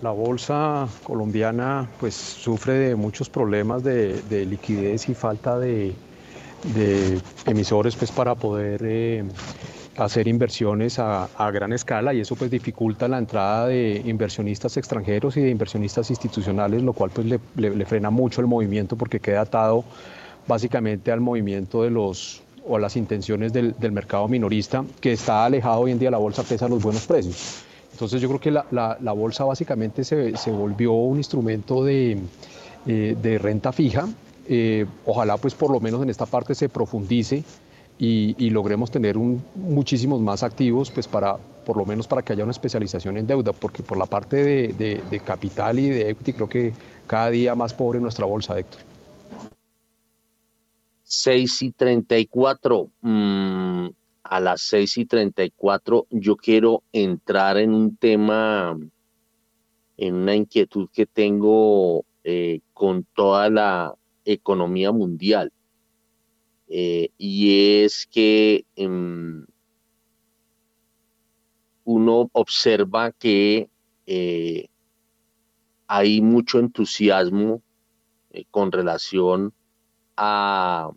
[0.00, 5.92] bolsa colombiana pues sufre de muchos problemas de, liquidez y falta de,
[7.44, 9.24] emisores pues para poder eh,
[9.96, 15.40] hacer inversiones a, gran escala y eso pues dificulta la entrada de inversionistas extranjeros y
[15.40, 19.82] de inversionistas institucionales, lo cual pues le, frena mucho el movimiento porque queda atado
[20.46, 25.44] básicamente al movimiento de los o a las intenciones del, del mercado minorista que está
[25.44, 27.64] alejado hoy en día de la bolsa pese a los buenos precios.
[28.02, 32.18] Entonces yo creo que la, bolsa básicamente se, volvió un instrumento de,
[32.84, 34.08] eh, renta fija.
[34.48, 37.44] Eh, ojalá pues por lo menos en esta parte se profundice
[38.00, 42.50] y, logremos tener muchísimos más activos pues para por lo menos para que haya una
[42.50, 46.72] especialización en deuda, porque por la parte de, capital y de equity creo que
[47.06, 48.80] cada día más pobre nuestra bolsa, Héctor.
[51.04, 52.88] 6 y 34
[54.32, 58.74] a las 6 y 34 yo quiero entrar en un tema,
[59.98, 65.52] en una inquietud que tengo eh, con toda la economía mundial.
[66.66, 69.44] Eh, y es que em,
[71.84, 73.68] uno observa que
[74.06, 74.68] eh,
[75.86, 77.62] hay mucho entusiasmo
[78.50, 79.52] con relación
[80.16, 80.90] a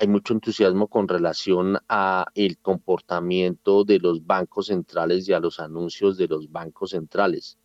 [0.00, 5.58] hay mucho entusiasmo con relación a el comportamiento de los bancos centrales y a los
[5.58, 7.58] anuncios de los bancos centrales.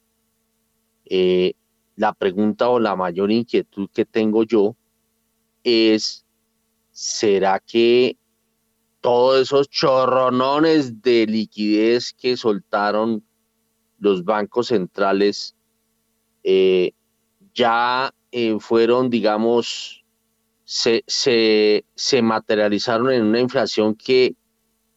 [1.05, 1.53] Eh,
[1.95, 4.75] la pregunta o la mayor inquietud que tengo yo
[5.63, 6.25] es,
[6.89, 8.17] ¿será que
[8.99, 13.23] todos esos chorronones de liquidez que soltaron
[13.99, 15.55] los bancos centrales
[16.41, 16.93] eh,
[17.53, 20.02] ya eh, fueron, digamos,
[20.65, 24.35] se, se, materializaron en una inflación que,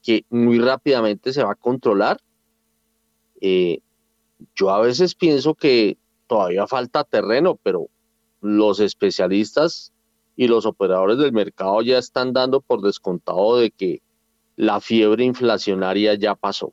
[0.02, 2.20] que, muy rápidamente se va a controlar.
[3.40, 3.80] Eh,
[4.54, 7.88] yo a veces pienso que todavía falta terreno, pero
[8.40, 9.92] los especialistas
[10.36, 14.02] y los operadores del mercado ya están dando por descontado de que
[14.56, 16.72] la fiebre inflacionaria ya pasó.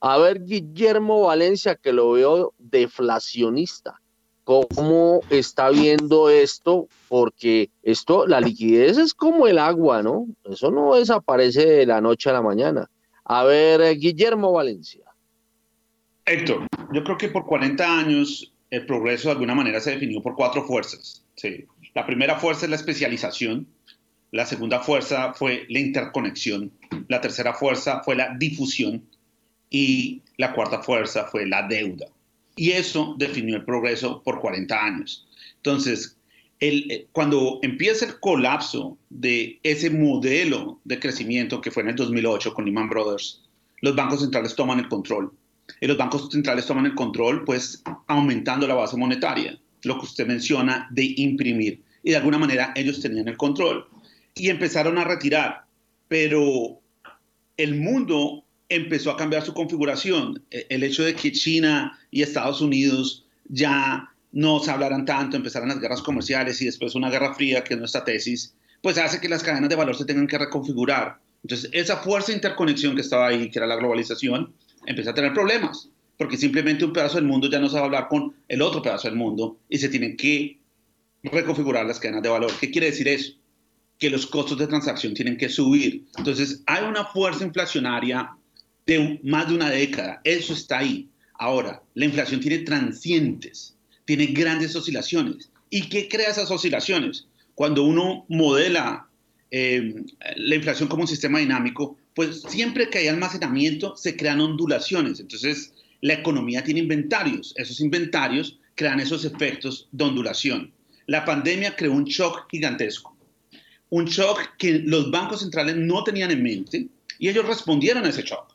[0.00, 4.00] A ver, Guillermo Valencia, que lo veo deflacionista
[4.44, 10.26] cómo está viendo esto, porque esto, la liquidez es como el agua, ¿no?
[10.44, 12.90] Eso no desaparece de la noche a la mañana.
[13.24, 15.04] A ver, eh, Guillermo Valencia.
[16.26, 20.34] Héctor, yo creo que por 40 años el progreso de alguna manera se definió por
[20.34, 21.24] cuatro fuerzas.
[21.36, 21.66] Sí.
[21.94, 23.66] La primera fuerza es la especialización,
[24.30, 26.72] la segunda fuerza fue la interconexión,
[27.08, 29.04] la tercera fuerza fue la difusión
[29.70, 32.06] y la cuarta fuerza fue la deuda.
[32.56, 35.26] Y eso definió el progreso por 40 años.
[35.56, 36.16] Entonces,
[36.60, 42.54] eh, cuando empieza el colapso de ese modelo de crecimiento que fue en el 2008
[42.54, 43.42] con Lehman Brothers,
[43.80, 45.32] los bancos centrales toman el control.
[45.80, 50.26] Y los bancos centrales toman el control, pues aumentando la base monetaria, lo que usted
[50.26, 51.82] menciona de imprimir.
[52.02, 53.86] Y de alguna manera ellos tenían el control.
[54.34, 55.64] Y empezaron a retirar.
[56.08, 56.80] Pero
[57.56, 60.42] el mundo empezó a cambiar su configuración.
[60.50, 65.68] E, el hecho de que China y Estados Unidos ya no se hablaran tanto, empezaron
[65.68, 69.28] las guerras comerciales y después una guerra fría, que es nuestra tesis, pues hace que
[69.28, 71.18] las cadenas de valor se tengan que reconfigurar.
[71.42, 74.52] Entonces, esa fuerza de interconexión que estaba ahí, que era la globalización,
[74.86, 75.88] empieza a tener problemas,
[76.18, 79.16] porque simplemente un pedazo del mundo ya no sabe hablar con el otro pedazo del
[79.16, 80.58] mundo y se tienen que
[81.22, 82.52] reconfigurar las cadenas de valor.
[82.60, 83.34] ¿Qué quiere decir eso?
[83.98, 86.04] Que los costos de transacción tienen que subir.
[86.18, 88.36] Entonces, hay una fuerza inflacionaria
[88.86, 90.20] de más de una década.
[90.24, 91.08] Eso está ahí.
[91.38, 95.50] Ahora, la inflación tiene transientes, tiene grandes oscilaciones.
[95.70, 97.26] ¿Y qué crea esas oscilaciones?
[97.54, 99.08] Cuando uno modela
[99.50, 99.94] eh,
[100.36, 105.20] la inflación como un sistema dinámico, pues siempre que hay almacenamiento se crean ondulaciones.
[105.20, 107.54] Entonces, la economía tiene inventarios.
[107.56, 110.72] Esos inventarios crean esos efectos de ondulación.
[111.06, 113.16] La pandemia creó un shock gigantesco.
[113.90, 118.22] Un shock que los bancos centrales no tenían en mente y ellos respondieron a ese
[118.22, 118.53] shock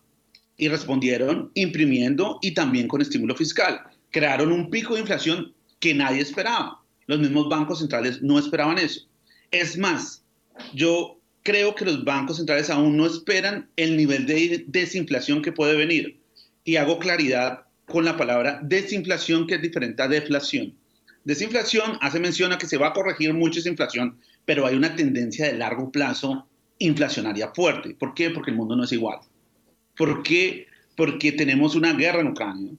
[0.59, 3.81] y respondieron imprimiendo y también con estímulo fiscal.
[4.11, 6.83] Crearon un pico de inflación que nadie esperaba.
[7.07, 9.07] Los mismos bancos centrales no esperaban eso.
[9.51, 10.23] Es más,
[10.73, 15.77] yo creo que los bancos centrales aún no esperan el nivel de desinflación que puede
[15.77, 16.19] venir.
[16.65, 20.75] Y hago claridad con la palabra desinflación, que es diferente a deflación.
[21.23, 24.95] Desinflación hace mención a que se va a corregir mucho esa inflación, pero hay una
[24.95, 26.47] tendencia de largo plazo
[26.79, 27.95] inflacionaria fuerte.
[27.97, 28.29] ¿Por qué?
[28.29, 29.19] Porque el mundo no es igual.
[29.99, 30.67] ¿Por qué?
[30.95, 32.71] Porque tenemos una guerra en Ucrania,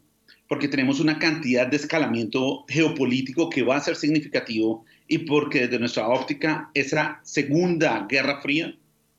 [0.49, 5.79] porque tenemos una cantidad de escalamiento geopolítico que va a ser significativo y porque desde
[5.79, 8.75] nuestra óptica esa segunda guerra fría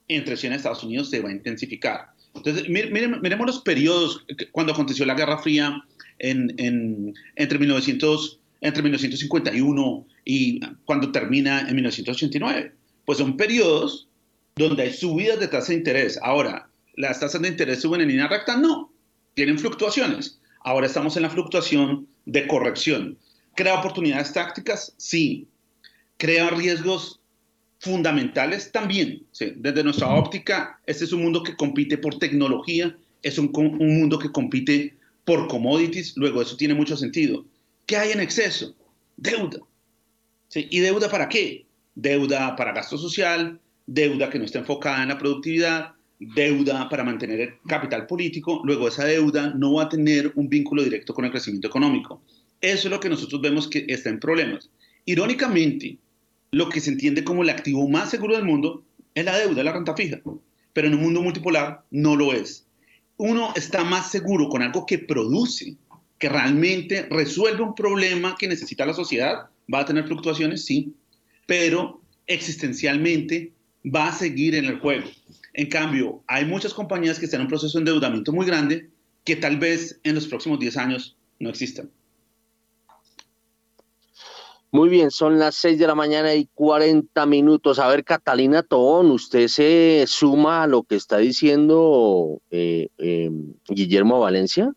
[0.07, 2.07] entre China y Estados Unidos se va a intensificar.
[2.33, 5.83] Entonces, miremos los periodos cuando aconteció la Guerra Fría
[6.17, 12.73] en, entre, 1900, entre 1951 y cuando termina en 1989.
[13.05, 14.07] Pues son periodos
[14.55, 16.17] donde hay subidas de tasa de interés.
[16.23, 16.70] Ahora,
[17.01, 18.93] las tasas de interés suben en línea recta, no,
[19.33, 20.39] tienen fluctuaciones.
[20.63, 23.17] Ahora estamos en la fluctuación de corrección.
[23.55, 24.93] ¿Crea oportunidades tácticas?
[24.97, 25.47] Sí.
[26.17, 27.19] ¿Crea riesgos
[27.79, 28.71] fundamentales?
[28.71, 29.23] También.
[29.55, 34.19] Desde nuestra óptica, este es un mundo que compite por tecnología, es un, un mundo
[34.19, 34.95] que compite
[35.25, 37.45] por commodities, luego eso tiene mucho sentido.
[37.87, 38.75] ¿Qué hay en exceso?
[39.17, 39.59] Deuda.
[40.53, 41.65] ¿Y deuda para qué?
[41.95, 47.41] Deuda para gasto social, deuda que no está enfocada en la productividad, deuda para mantener
[47.41, 51.31] el capital político, luego esa deuda no va a tener un vínculo directo con el
[51.31, 52.21] crecimiento económico.
[52.61, 54.69] Eso es lo que nosotros vemos que está en problemas.
[55.05, 55.97] Irónicamente,
[56.51, 58.83] lo que se entiende como el activo más seguro del mundo
[59.15, 60.21] es la deuda, la renta fija,
[60.73, 62.67] pero en un mundo multipolar no lo es.
[63.17, 65.75] Uno está más seguro con algo que produce,
[66.19, 69.47] que realmente resuelve un problema que necesita la sociedad.
[69.73, 70.65] ¿Va a tener fluctuaciones?
[70.65, 70.93] Sí,
[71.47, 73.53] pero existencialmente
[73.83, 75.07] va a seguir en el juego.
[75.53, 78.89] En cambio, hay muchas compañías que están en un proceso de endeudamiento muy grande
[79.23, 81.91] que tal vez en los próximos 10 años no existan.
[84.73, 87.77] Muy bien, son las 6 de la mañana y 40 minutos.
[87.77, 94.21] A ver, Catalina Tobón, usted se suma a lo que está diciendo eh, em, Guillermo
[94.21, 94.73] Valencia.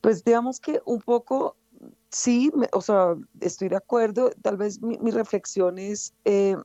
[0.00, 1.54] Pues digamos que un poco
[2.10, 4.30] sí, o sea, estoy de acuerdo.
[4.42, 6.56] Tal vez mi, reflexión es, eh,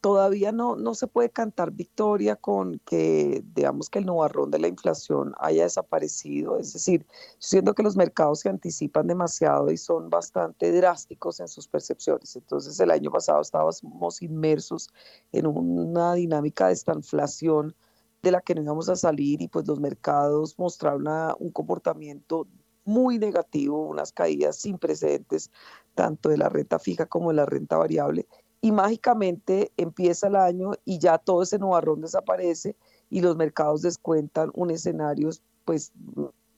[0.00, 4.68] todavía no, no se puede cantar victoria con que, digamos, que el nubarrón de la
[4.68, 6.58] inflación haya desaparecido.
[6.58, 7.06] Es decir,
[7.38, 12.36] siento que los mercados se anticipan demasiado y son bastante drásticos en sus percepciones.
[12.36, 14.90] Entonces, el año pasado estábamos inmersos
[15.32, 17.74] en una dinámica de esta inflación
[18.22, 21.06] de la que no íbamos a salir y pues los mercados mostraron
[21.38, 22.48] un comportamiento
[22.84, 25.50] muy negativo, unas caídas sin precedentes,
[25.94, 28.26] tanto de la renta fija como de la renta variable,
[28.60, 32.76] y mágicamente empieza el año y ya todo ese nubarrón desaparece
[33.10, 35.28] y los mercados descuentan un escenario
[35.66, 35.92] pues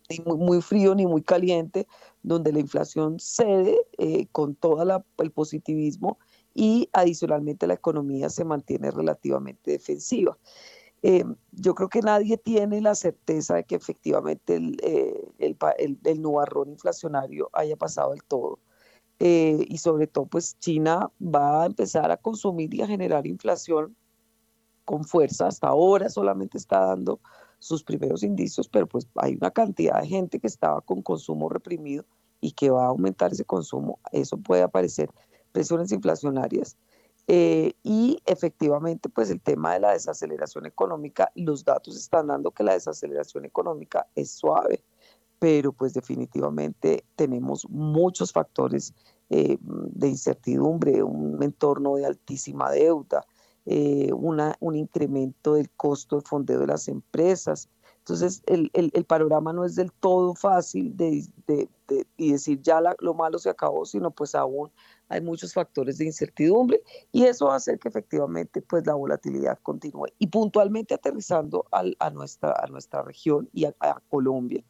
[0.09, 1.89] ni muy, frío ni muy caliente,
[2.23, 6.19] donde la inflación cede eh, con todo el positivismo
[6.55, 10.39] y adicionalmente la economía se mantiene relativamente defensiva.
[11.03, 16.71] Eh, yo creo que nadie tiene la certeza de que efectivamente el, eh, el, nubarrón
[16.71, 18.59] inflacionario haya pasado del todo.
[19.19, 23.97] Eh, y sobre todo, pues China va a empezar a consumir y a generar inflación
[24.85, 25.47] con fuerza.
[25.47, 27.21] Hasta ahora solamente está dando
[27.59, 32.05] sus primeros indicios, pero pues hay una cantidad de gente que estaba con consumo reprimido
[32.41, 33.99] y que va a aumentar ese consumo.
[34.13, 35.11] Eso puede aparecer
[35.53, 36.77] presiones inflacionarias.
[37.29, 42.63] Eh, y efectivamente, pues el tema de la desaceleración económica, los datos están dando que
[42.63, 44.85] la desaceleración económica es suave,
[45.39, 48.95] pero pues definitivamente tenemos muchos factores
[49.29, 53.27] eh, de incertidumbre, un entorno de altísima deuda,
[53.65, 57.69] eh, una, un incremento del costo de fondeo de las empresas.
[58.07, 62.63] Entonces, el, el, el panorama no es del todo fácil de, de, de y decir
[62.63, 64.71] ya la, lo malo se acabó, sino pues aún
[65.09, 66.81] hay muchos factores de incertidumbre
[67.11, 70.07] y eso va a hacer que efectivamente pues la volatilidad continúe.
[70.21, 74.63] Y puntualmente aterrizando al, a, nuestra, a nuestra región y a, a Colombia,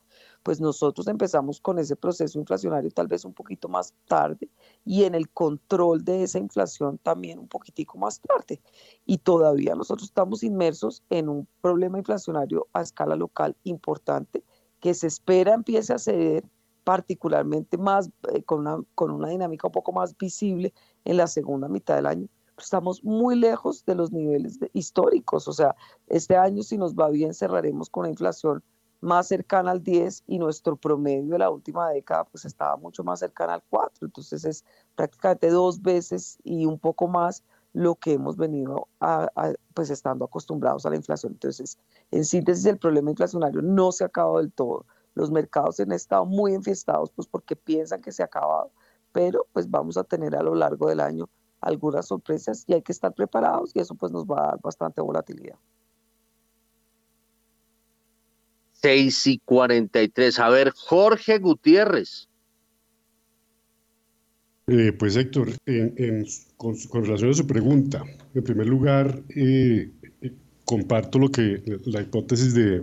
[0.46, 4.48] pues nosotros empezamos con ese proceso inflacionario tal vez un poquito más tarde
[4.84, 8.60] y en el control de esa inflación también un poquitico más tarde.
[9.04, 14.44] Y todavía nosotros estamos inmersos en un problema inflacionario a escala local importante
[14.78, 16.44] que se espera empiece a ceder
[16.84, 20.72] particularmente más eh, con, una, con una dinámica un poco más visible
[21.04, 22.28] en la segunda mitad del año.
[22.56, 25.74] Estamos muy lejos de los niveles históricos, o sea,
[26.06, 28.62] este año si nos va bien cerraremos con una inflación
[29.06, 33.20] más cercana al 10 y nuestro promedio de la última década pues estaba mucho más
[33.20, 37.42] cercana al 4, entonces es prácticamente dos veces y un poco más
[37.72, 41.32] lo que hemos venido a, a, pues estando acostumbrados a la inflación.
[41.32, 41.78] Entonces,
[42.10, 44.86] en síntesis, el problema inflacionario no se ha acabado del todo.
[45.14, 48.70] Los mercados han estado muy enfiestados pues porque piensan que se ha acabado,
[49.12, 51.28] pero pues vamos a tener a lo largo del año
[51.60, 55.00] algunas sorpresas y hay que estar preparados y eso pues nos va a dar bastante
[55.00, 55.58] volatilidad.
[58.82, 60.38] 6 y 43.
[60.38, 62.28] A ver, Jorge Gutiérrez.
[64.68, 68.04] Eh, pues Héctor, en, con, relación a su pregunta,
[68.34, 69.92] en primer lugar, eh,
[70.64, 72.82] comparto lo que la hipótesis de,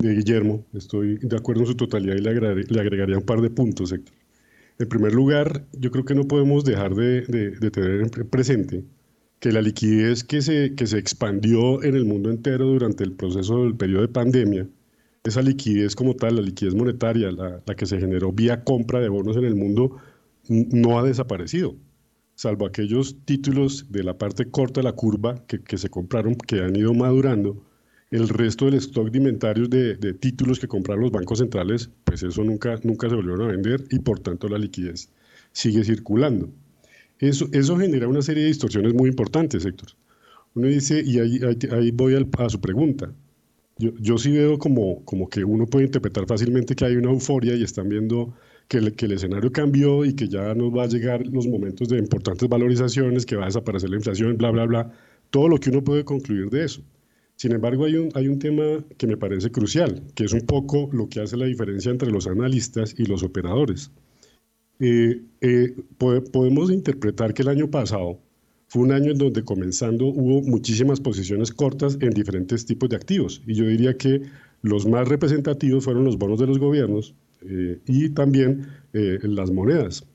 [0.00, 4.16] Guillermo, estoy de acuerdo en su totalidad y le agregaría un par de puntos, Héctor.
[4.80, 8.82] En primer lugar, yo creo que no podemos dejar de, de, de tener presente
[9.42, 13.64] que la liquidez que se, que se expandió en el mundo entero durante el proceso
[13.64, 14.68] del periodo de pandemia,
[15.24, 19.08] esa liquidez como tal, la liquidez monetaria, la, la, que se generó vía compra de
[19.08, 19.98] bonos en el mundo,
[20.48, 21.76] no ha desaparecido,
[22.34, 26.60] salvo aquellos títulos de la parte corta de la curva que, que se compraron, que
[26.60, 27.64] han ido madurando.
[28.10, 32.22] El resto del stock de inventarios de, de, títulos que compraron los bancos centrales, pues
[32.22, 35.08] eso nunca, nunca se volvieron a vender y por tanto la liquidez
[35.52, 36.50] sigue circulando.
[37.20, 39.90] Eso, eso genera una serie de distorsiones muy importantes, Héctor.
[40.54, 43.14] Uno dice, y ahí, ahí, voy a su pregunta,
[43.90, 47.62] yo, sí veo como, como que uno puede interpretar fácilmente que hay una euforia y
[47.62, 48.34] están viendo
[48.68, 52.48] que el escenario cambió y que ya nos va a llegar los momentos de importantes
[52.48, 54.92] valorizaciones, que va a desaparecer la inflación, bla, bla, bla.
[55.30, 56.82] Todo lo que uno puede concluir de eso.
[57.36, 60.88] Sin embargo, hay un, hay un tema que me parece crucial, que es un poco
[60.92, 63.90] lo que hace la diferencia entre los analistas y los operadores.
[64.78, 68.20] Eh, eh, podemos interpretar que el año pasado
[68.72, 73.42] fue un año en donde comenzando hubo muchísimas posiciones cortas en diferentes tipos de activos.
[73.46, 74.22] Y yo diría que
[74.62, 80.06] los más representativos fueron los bonos de los gobiernos eh, y también eh, las monedas.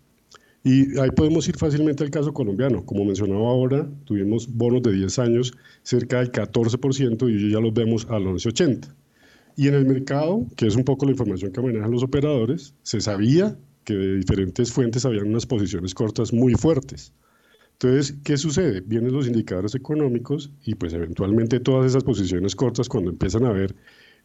[0.64, 2.84] Y ahí podemos ir fácilmente al caso colombiano.
[2.84, 5.54] Como mencionaba ahora, tuvimos bonos de 10 años
[5.84, 8.92] cerca del 14% y ya los vemos al 11,80.
[9.56, 13.02] Y en el mercado, que es un poco la información que manejan los operadores, se
[13.02, 17.14] sabía que de diferentes fuentes habían unas posiciones cortas muy fuertes.
[17.80, 18.82] Entonces, ¿qué sucede?
[18.82, 23.76] Vienen los indicadores económicos y pues eventualmente todas esas posiciones cortas, cuando empiezan a ver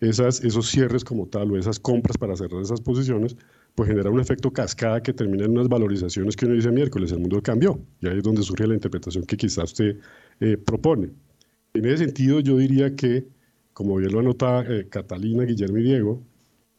[0.00, 3.36] esos cierres como tal o esas compras para cerrar esas posiciones,
[3.74, 7.20] pues genera un efecto cascada que termina en unas valorizaciones que uno dice miércoles, el
[7.20, 7.78] mundo cambió.
[8.00, 9.98] Y ahí es donde surge la interpretación que quizás usted
[10.40, 11.10] eh, propone.
[11.74, 13.26] En ese sentido, yo diría que,
[13.74, 16.22] como bien lo anota eh, Catalina, Guillermo y Diego,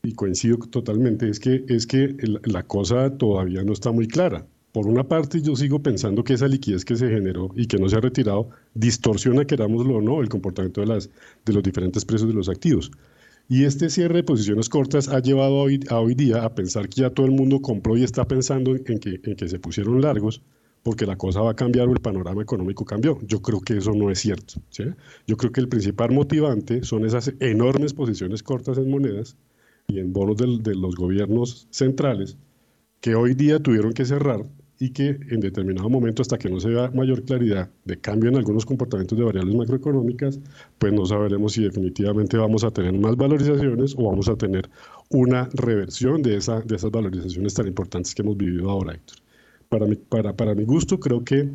[0.02, 2.16] y coincido totalmente, es que, es que
[2.46, 4.48] la cosa todavía no está muy clara.
[4.74, 7.88] Por una parte, yo sigo pensando que esa liquidez que se generó y que no
[7.88, 11.12] se ha retirado distorsiona, querámoslo o no, el comportamiento de, las,
[11.46, 12.90] de los diferentes precios de los activos.
[13.48, 17.12] Y este cierre de posiciones cortas ha llevado a hoy día a pensar que ya
[17.12, 20.42] todo el mundo compró y está pensando en que, en que se pusieron largos
[20.82, 23.20] porque la cosa va a cambiar o el panorama económico cambió.
[23.28, 24.56] Yo creo que eso no es cierto.
[25.28, 29.38] Yo creo que el principal motivante son esas enormes posiciones cortas en monedas
[29.88, 32.38] y en bonos de los gobiernos centrales
[33.02, 34.46] que hoy día tuvieron que cerrar
[34.84, 38.36] y que en determinado momento, hasta que no se vea mayor claridad de cambio en
[38.36, 40.42] algunos comportamientos de variables macroeconómicas,
[40.78, 44.70] pues no sabremos si definitivamente vamos a tener más valorizaciones o vamos a tener
[45.10, 49.20] una reversión de, esa, de esas valorizaciones tan importantes que hemos vivido ahora, Héctor.
[49.70, 51.50] Para mi, para, para mi gusto, creo que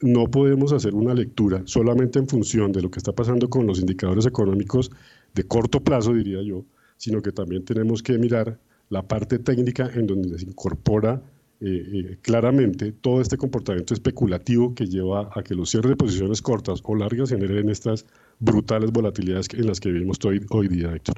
[0.00, 3.78] no podemos hacer una lectura solamente en función de lo que está pasando con los
[3.78, 4.90] indicadores económicos
[5.36, 6.64] de corto plazo, diría yo,
[6.96, 8.58] sino que también tenemos que mirar
[8.88, 11.22] la parte técnica en donde se incorpora
[11.64, 16.42] eh, eh, claramente todo este comportamiento especulativo que lleva a que los cierres de posiciones
[16.42, 18.04] cortas o largas generen estas
[18.40, 21.14] brutales volatilidades en las que vivimos hoy, hoy día, Héctor.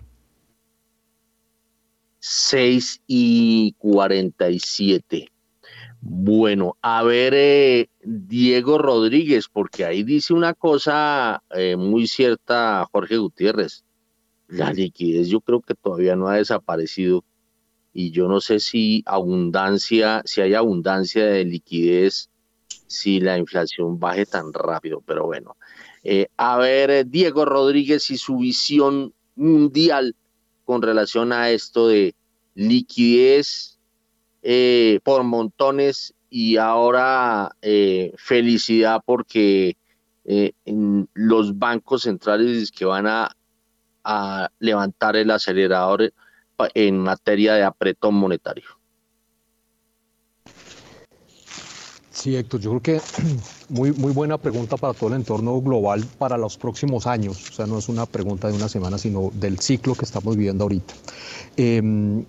[2.18, 5.28] 6 y 47.
[6.02, 11.42] Bueno, a ver, eh, Diego Rodríguez, porque ahí dice una cosa
[11.78, 13.84] muy cierta Jorge Gutiérrez.
[14.48, 17.24] La liquidez yo creo que todavía no ha desaparecido
[17.94, 22.28] y yo no sé si abundancia, si hay abundancia de liquidez,
[22.86, 25.56] si la inflación baje tan rápido, pero bueno.
[26.02, 30.14] Eh, a ver, Diego Rodríguez y su visión mundial
[30.64, 32.14] con relación a esto de
[32.54, 33.78] liquidez
[34.42, 39.76] eh, por montones y ahora eh, felicidad porque
[40.24, 40.52] eh,
[41.14, 43.30] los bancos centrales que van a,
[44.58, 46.12] levantar el acelerador
[46.74, 48.64] en materia de apretón monetario.
[52.10, 53.00] Sí, Héctor, yo creo que
[53.68, 57.50] muy, muy buena pregunta para todo el entorno global para los próximos años.
[57.50, 60.64] O sea, no es una pregunta de una semana, sino del ciclo que estamos viviendo
[60.64, 60.94] ahorita.
[61.56, 62.24] Em,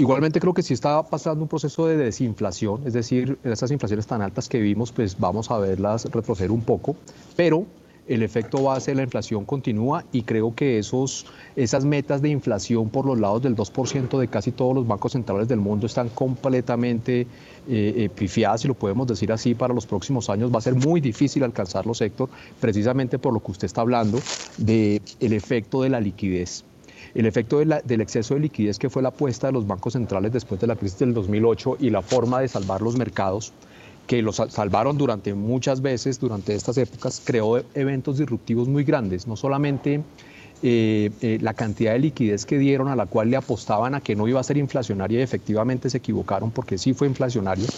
[0.00, 4.22] Igualmente creo que sí está pasando un proceso de desinflación, es decir, esas inflaciones tan
[4.22, 6.96] altas que vimos, pues vamos a verlas retroceder un poco,
[7.36, 7.66] pero
[8.10, 12.88] el efecto base de la inflación continúa y creo que esos, esas metas de inflación
[12.88, 17.20] por los lados del 2% de casi todos los bancos centrales del mundo están completamente
[17.20, 17.26] eh,
[17.68, 20.52] eh, pifiadas, si lo podemos decir así, para los próximos años.
[20.52, 24.18] Va a ser muy difícil alcanzarlos, sector, precisamente por lo que usted está hablando
[24.56, 26.64] del el efecto de la liquidez.
[27.14, 30.60] El efecto del exceso de liquidez que fue la apuesta de los bancos centrales después
[30.60, 33.52] de la crisis del 2008 y la forma de salvar los mercados,
[34.10, 39.36] que los salvaron durante muchas veces, durante estas épocas, creó eventos disruptivos muy grandes, no
[39.36, 40.02] solamente
[40.64, 44.16] eh, eh, la cantidad de liquidez que dieron a la cual le apostaban a que
[44.16, 47.68] no iba a ser inflacionaria y efectivamente se equivocaron porque sí fue inflacionaria,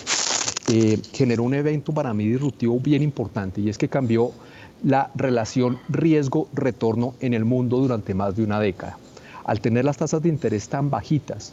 [0.71, 4.33] eh, generó un evento para mí disruptivo bien importante y es que cambió
[4.83, 8.97] la relación riesgo-retorno en el mundo durante más de una década.
[9.45, 11.53] Al tener las tasas de interés tan bajitas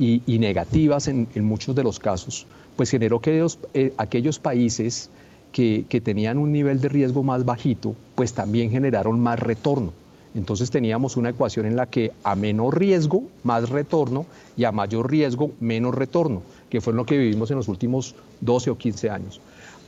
[0.00, 2.46] y, negativas en, muchos de los casos,
[2.76, 5.10] pues generó que eh, aquellos países
[5.52, 9.92] que, tenían un nivel de riesgo más bajito, pues también generaron más retorno.
[10.34, 15.10] Entonces teníamos una ecuación en la que a menor riesgo, más retorno y a mayor
[15.10, 19.40] riesgo, menos retorno, que fue lo que vivimos en los últimos 12 o 15 años.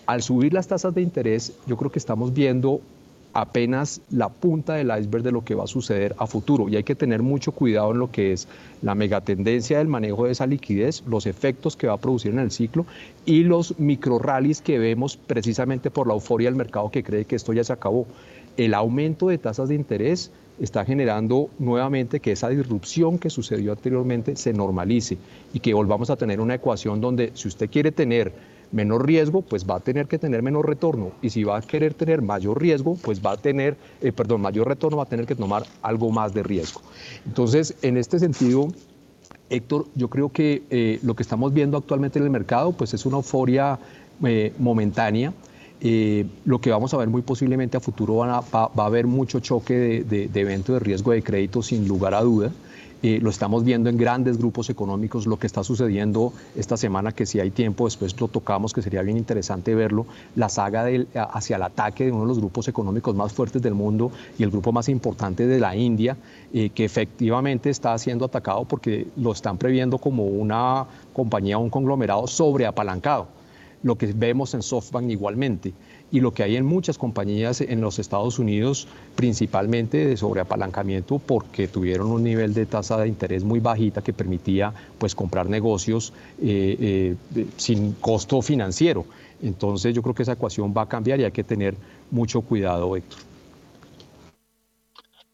[0.06, 2.80] Al subir las tasas de interés, yo creo que estamos viendo
[3.40, 6.82] apenas la punta del iceberg de lo que va a suceder a futuro y hay
[6.82, 8.48] que tener mucho cuidado en lo que es
[8.82, 12.50] la megatendencia del manejo de esa liquidez, los efectos que va a producir en el
[12.50, 12.84] ciclo
[13.24, 17.36] y los micro rallies que vemos precisamente por la euforia del mercado que cree que
[17.36, 18.06] esto ya se acabó.
[18.56, 24.34] El aumento de tasas de interés está generando nuevamente que esa disrupción que sucedió anteriormente
[24.34, 25.16] se normalice
[25.52, 28.32] y que volvamos a tener una ecuación donde si usted quiere tener
[28.72, 31.12] menor riesgo, pues va a tener que tener menor retorno.
[31.22, 34.68] Y si va a querer tener mayor riesgo, pues va a tener, eh, perdón, mayor
[34.68, 36.82] retorno, va a tener que tomar algo más de riesgo.
[37.26, 38.68] Entonces, en este sentido,
[39.50, 43.06] Héctor, yo creo que eh, lo que estamos viendo actualmente en el mercado, pues es
[43.06, 43.78] una euforia
[44.24, 45.32] eh, momentánea.
[46.44, 50.28] lo que vamos a ver muy posiblemente a futuro va, a haber mucho choque de,
[50.28, 52.50] de eventos de riesgo de crédito sin lugar a duda.
[53.00, 57.26] Eh, lo estamos viendo en grandes grupos económicos, lo que está sucediendo esta semana, que
[57.26, 60.84] si hay tiempo después lo tocamos, que sería bien interesante verlo, la saga
[61.14, 64.50] hacia el ataque de uno de los grupos económicos más fuertes del mundo y el
[64.50, 66.16] grupo más importante de la India,
[66.52, 72.26] eh, que efectivamente está siendo atacado porque lo están previendo como una compañía, un conglomerado
[72.26, 73.28] sobreapalancado.
[73.84, 75.72] Lo que vemos en SoftBank igualmente
[76.10, 81.68] y lo que hay en muchas compañías en los Estados Unidos, principalmente de sobreapalancamiento, porque
[81.68, 87.16] tuvieron un nivel de tasa de interés muy bajita que permitía pues, comprar negocios eh,
[87.34, 89.04] eh, sin costo financiero.
[89.42, 91.74] Entonces yo creo que esa ecuación va a cambiar y hay que tener
[92.10, 93.20] mucho cuidado, Héctor.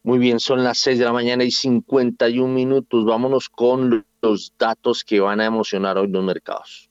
[0.03, 3.07] Muy bien, son las 6 de la mañana y 51 minutos.
[3.07, 6.91] Vámonos con los datos que van a emocionar hoy los mercados.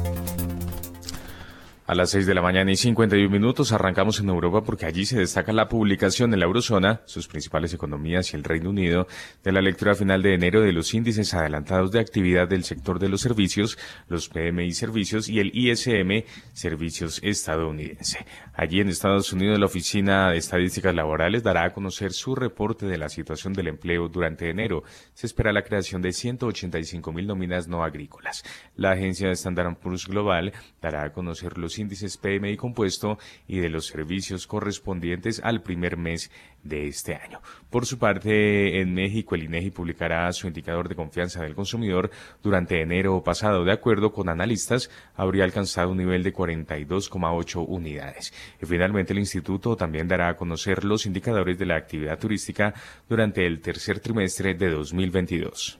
[1.91, 5.19] A las 6 de la mañana y 51 minutos arrancamos en Europa porque allí se
[5.19, 9.07] destaca la publicación en la eurozona, sus principales economías y el Reino Unido,
[9.43, 13.09] de la lectura final de enero de los índices adelantados de actividad del sector de
[13.09, 13.77] los servicios,
[14.07, 16.23] los PMI servicios y el ISM
[16.53, 18.25] servicios estadounidense.
[18.53, 22.97] Allí en Estados Unidos la Oficina de Estadísticas Laborales dará a conocer su reporte de
[22.97, 24.83] la situación del empleo durante enero.
[25.13, 28.45] Se espera la creación de 185 mil nóminas no agrícolas.
[28.77, 33.17] La agencia Standard Poor's Global dará a conocer los índices PMI compuesto
[33.47, 36.31] y de los servicios correspondientes al primer mes
[36.63, 37.41] de este año.
[37.69, 42.11] Por su parte, en México, el INEGI publicará su indicador de confianza del consumidor
[42.43, 43.63] durante enero pasado.
[43.63, 48.33] De acuerdo con analistas, habría alcanzado un nivel de 42,8 unidades.
[48.61, 52.73] Y finalmente, el instituto también dará a conocer los indicadores de la actividad turística
[53.09, 55.79] durante el tercer trimestre de 2022.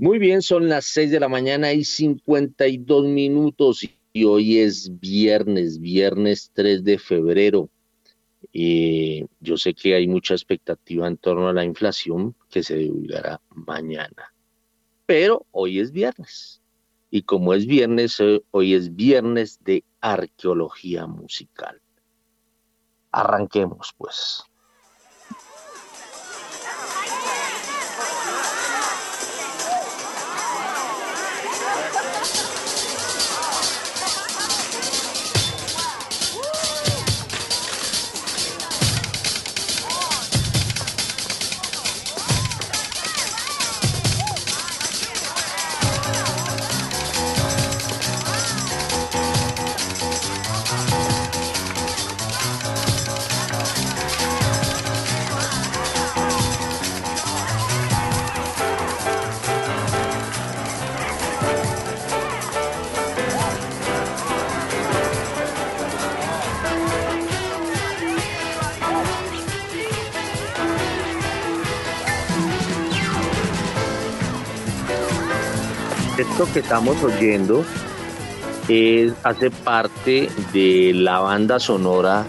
[0.00, 5.80] Muy bien, son las 6 de la mañana y 52 minutos y hoy es viernes,
[5.80, 7.68] viernes 3 de febrero.
[8.52, 13.40] Eh, yo sé que hay mucha expectativa en torno a la inflación que se divulgará
[13.50, 14.32] mañana,
[15.04, 16.62] pero hoy es viernes.
[17.10, 21.82] Y como es viernes, eh, hoy es viernes de arqueología musical.
[23.10, 24.44] Arranquemos pues.
[76.18, 77.64] Esto que estamos oyendo
[78.66, 82.26] es, hace parte de la banda sonora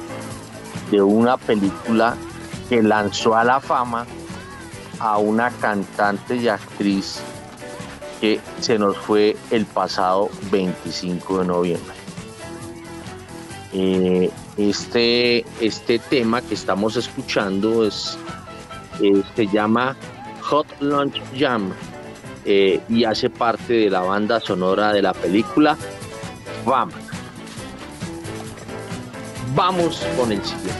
[0.91, 2.15] de una película
[2.69, 4.05] que lanzó a la fama
[4.99, 7.19] a una cantante y actriz
[8.21, 11.95] que se nos fue el pasado 25 de noviembre.
[13.73, 18.19] Eh, este, este tema que estamos escuchando es,
[19.01, 19.95] eh, se llama
[20.41, 21.73] Hot Lunch Jam
[22.51, 25.77] eh, y hace parte de la banda sonora de la película
[26.65, 26.95] Vamos.
[29.55, 30.73] Vamos con el siguiente.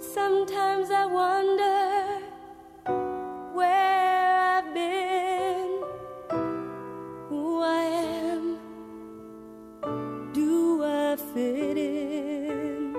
[0.00, 2.20] Sometimes I wonder
[3.54, 5.82] where I've been,
[7.28, 7.84] who I
[8.32, 8.58] am,
[10.32, 12.94] do I fit in,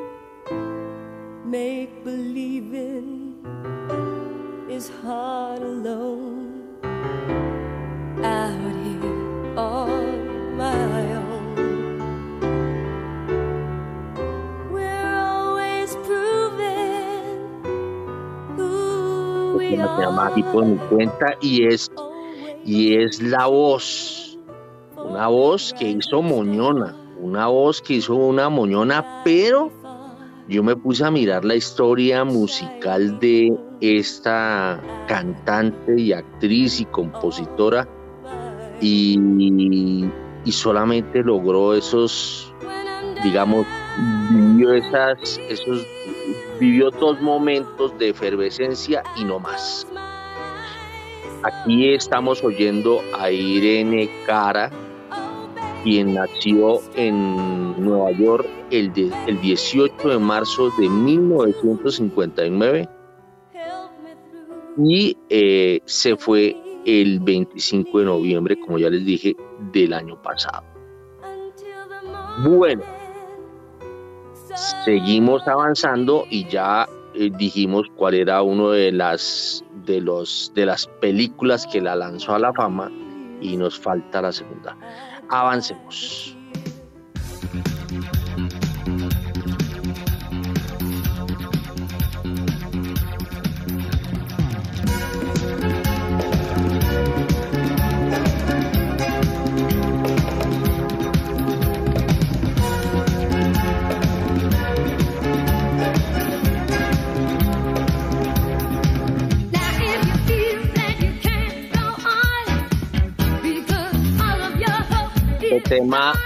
[1.46, 3.23] make believing
[4.74, 6.64] is hard alone
[8.24, 12.00] out here on my own.
[14.74, 17.38] We're always proving
[18.58, 19.96] who we are.
[19.96, 21.92] Se llama Tipo de mi cuenta y es
[22.66, 24.40] y es la voz,
[24.98, 29.72] una voz que hizo Moñona, una voz que hizo una Moñona, pero
[30.48, 37.86] yo me puse a mirar la historia musical de esta cantante y actriz y compositora
[38.80, 39.20] y,
[40.46, 42.54] y solamente logró esos,
[43.24, 43.68] digamos,
[44.32, 45.86] vivió esas, esos,
[46.62, 49.86] vivió dos momentos de efervescencia y no más.
[51.44, 54.72] Aquí estamos oyendo a Irene Cara,
[55.84, 58.94] quien nació en Nueva York el,
[59.28, 62.88] el 18 de marzo de 1959
[64.78, 66.56] y eh, se fue
[66.86, 69.36] el 25 de noviembre, como ya les dije,
[69.72, 70.64] del año pasado.
[72.44, 72.84] Bueno,
[74.84, 80.88] seguimos avanzando y ya eh, dijimos cuál era uno de las de los de las
[81.02, 82.92] películas que la lanzó a la fama
[83.42, 84.76] y nos falta la segunda.
[85.30, 86.38] Avancemos.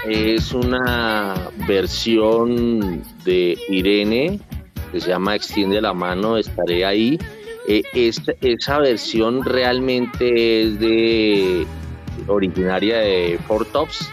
[0.06, 1.34] Es una
[1.66, 4.40] versión de Irene
[4.92, 7.18] que se llama Extiende la mano, estaré ahí.
[7.66, 7.82] Eh,
[8.40, 11.66] esa versión realmente es de
[12.26, 14.08] originaria de Four Tops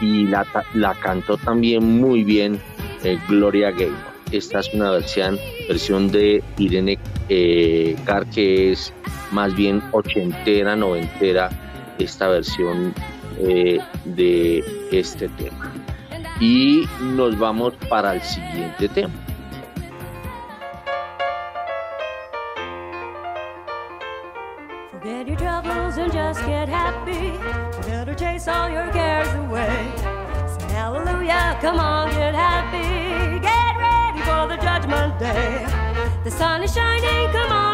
[0.00, 2.60] y la, la cantó también muy bien
[3.02, 4.14] eh, Gloria Gaynor.
[4.32, 5.38] Esta es una versión,
[5.68, 8.92] versión de Irene eh, Carr que es
[9.32, 11.50] más bien ochentera, noventera,
[11.98, 12.94] esta versión
[13.38, 15.72] eh, de este tema.
[16.40, 19.14] Y nos vamos para el siguiente tema.
[24.90, 27.32] Forget your troubles and just get happy.
[27.86, 29.92] Better chase all your cares away.
[30.48, 33.38] Say hallelujah, come on, get happy.
[33.40, 35.66] Get ready for the judgment day.
[36.24, 37.73] The sun is shining, come on,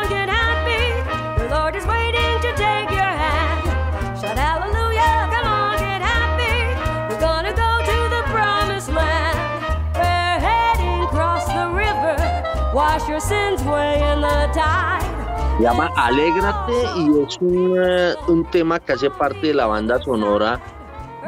[15.57, 20.01] Se llama Alégrate y es un, uh, un tema que hace parte de la banda
[20.03, 20.59] sonora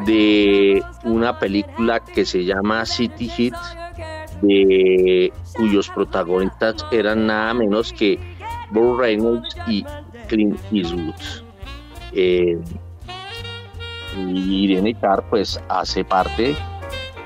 [0.06, 3.52] de una película que se llama City
[4.40, 8.18] de cuyos protagonistas eran nada menos que
[8.70, 9.84] Burt Reynolds y
[10.28, 11.14] Clint Eastwood.
[12.12, 12.58] Eh,
[14.16, 16.56] y Irene Carr pues hace parte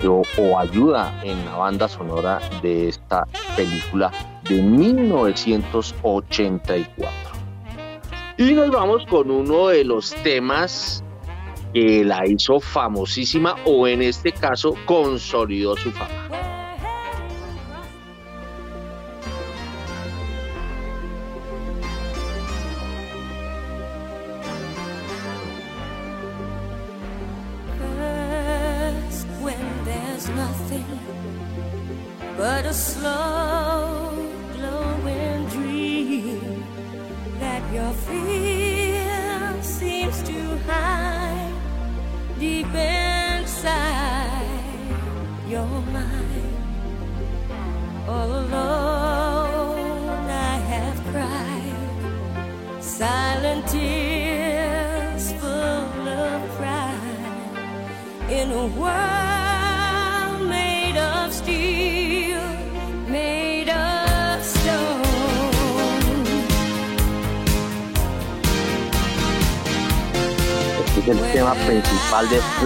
[0.04, 3.26] o, ayuda en la banda sonora de esta
[3.56, 4.10] película
[4.48, 7.12] de 1984.
[8.38, 11.02] Y nos vamos con uno de los temas
[11.72, 16.45] que la hizo famosísima o en este caso consolidó su fama.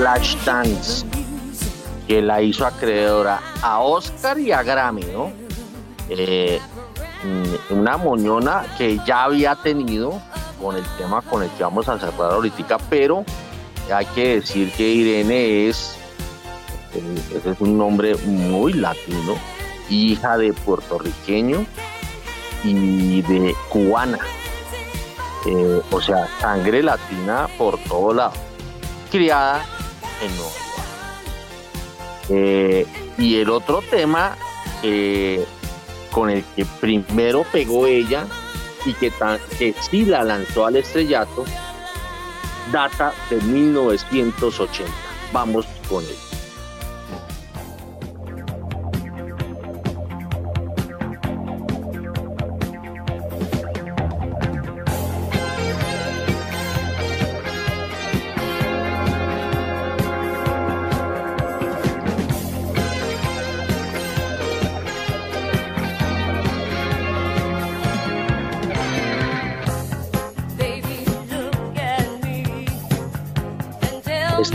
[0.01, 1.05] Flashdance,
[2.09, 5.31] que la hizo acreedora a Oscar y a Grammy, ¿no?
[6.09, 6.59] Eh,
[7.23, 10.19] mm, una moñona que ya había tenido
[10.59, 13.27] con el tema con el que vamos a cerrar ahorita, pero
[13.95, 15.97] hay que decir que Irene es,
[16.95, 19.35] eh, es un nombre muy latino,
[19.91, 21.67] hija de puertorriqueño
[22.65, 24.19] y de cubana.
[25.45, 28.33] Eh, o sea, sangre latina por todo lado,
[29.11, 29.63] criada
[30.21, 30.31] en.
[32.29, 32.87] Eh,
[33.19, 34.37] y el otro tema
[34.83, 35.45] eh,
[36.11, 38.27] con el que primero pegó ella
[38.85, 39.13] y que,
[39.59, 41.45] que sí la lanzó al estrellato,
[42.73, 44.93] data de 1980.
[45.33, 46.30] Vamos con él.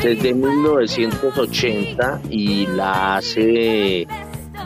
[0.05, 4.07] Es de 1980 y la hace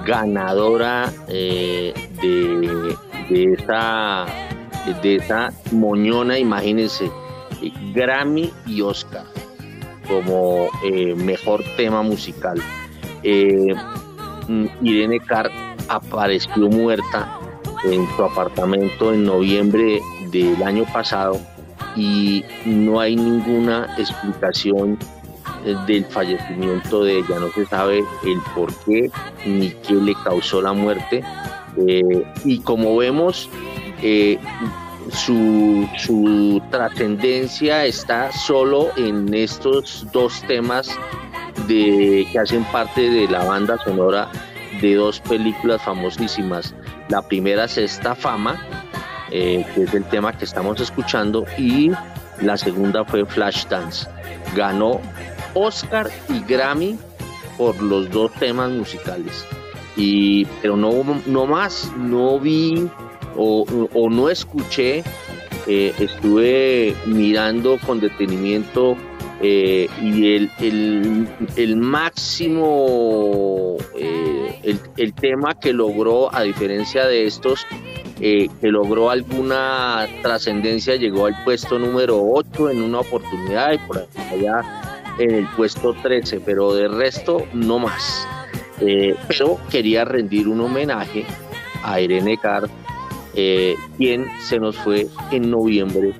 [0.06, 2.96] ganadora eh, de,
[3.30, 4.26] de, esa,
[5.02, 7.10] de esa moñona, imagínense,
[7.94, 9.24] Grammy y Oscar
[10.08, 12.62] como eh, mejor tema musical.
[13.24, 13.74] Eh,
[14.82, 15.52] Irene Carr
[15.88, 17.40] apareció muerta
[17.86, 21.40] en su apartamento en noviembre del año pasado
[21.96, 24.98] y no hay ninguna explicación
[25.88, 29.12] del fallecimiento de ella, no se sabe el por qué
[29.45, 31.24] ni qué le causó la muerte.
[31.78, 33.49] Eh, y como vemos,
[34.01, 34.38] eh,
[35.12, 40.89] su, su trascendencia está solo en estos dos temas
[41.68, 44.30] de, que hacen parte de la banda sonora
[44.82, 46.74] de dos películas famosísimas.
[47.10, 48.64] La primera es esta fama,
[49.32, 51.91] eh, que es el tema que estamos escuchando, y
[52.41, 54.07] la segunda fue Flashdance.
[54.55, 55.01] Ganó
[55.54, 56.97] Oscar y Grammy
[57.58, 59.45] por los dos temas musicales.
[59.95, 60.91] Y, pero no,
[61.26, 62.89] no más, no vi
[63.36, 63.66] o,
[64.10, 65.04] no escuché,
[65.68, 68.95] eh, estuve mirando con detenimiento
[69.41, 70.52] eh, y el,
[71.56, 77.66] el, máximo, eh, el, el, tema que logró, a diferencia de estos,
[78.20, 84.89] que logró alguna trascendencia, llegó al puesto número 8 en una oportunidad y por allá
[85.20, 88.28] en el puesto 13, pero de resto no más.
[89.28, 91.26] pero quería rendir un homenaje
[91.84, 92.70] a Irene Carr,
[93.97, 96.13] quien se nos fue en noviembre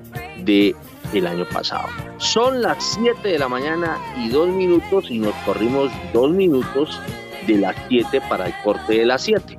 [0.43, 0.75] de
[1.13, 1.87] el año pasado.
[2.17, 6.99] Son las 7 de la mañana y 2 minutos y nos corrimos 2 minutos
[7.47, 9.57] de las 7 para el corte de las 7.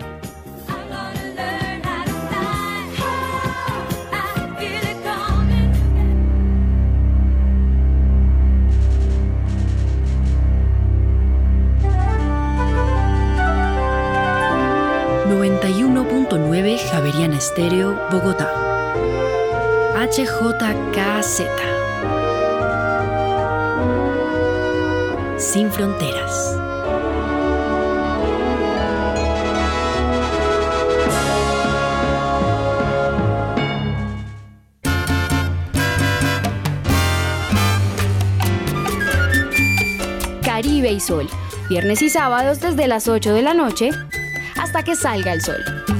[17.51, 18.49] Estéreo, Bogotá.
[19.97, 21.43] HJKZ.
[25.37, 26.57] Sin fronteras.
[40.45, 41.29] Caribe y Sol.
[41.69, 43.91] Viernes y sábados desde las 8 de la noche
[44.57, 46.00] hasta que salga el sol.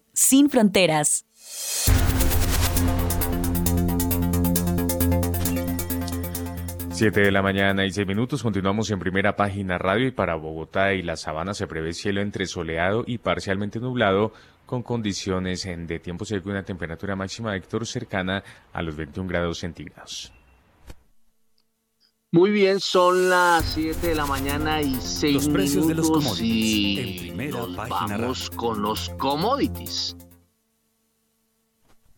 [0.13, 1.25] sin fronteras.
[7.01, 8.43] 7 de la mañana y 6 minutos.
[8.43, 12.45] Continuamos en primera página radio y para Bogotá y la Sabana se prevé cielo entre
[12.45, 14.33] soleado y parcialmente nublado
[14.67, 19.57] con condiciones de tiempo seco y una temperatura máxima, Héctor, cercana a los 21 grados
[19.57, 20.31] centígrados.
[22.33, 26.23] Muy bien, son las 7 de la mañana y 6 Los precios de los minutos
[26.23, 30.15] commodities en y primera nos vamos con los commodities.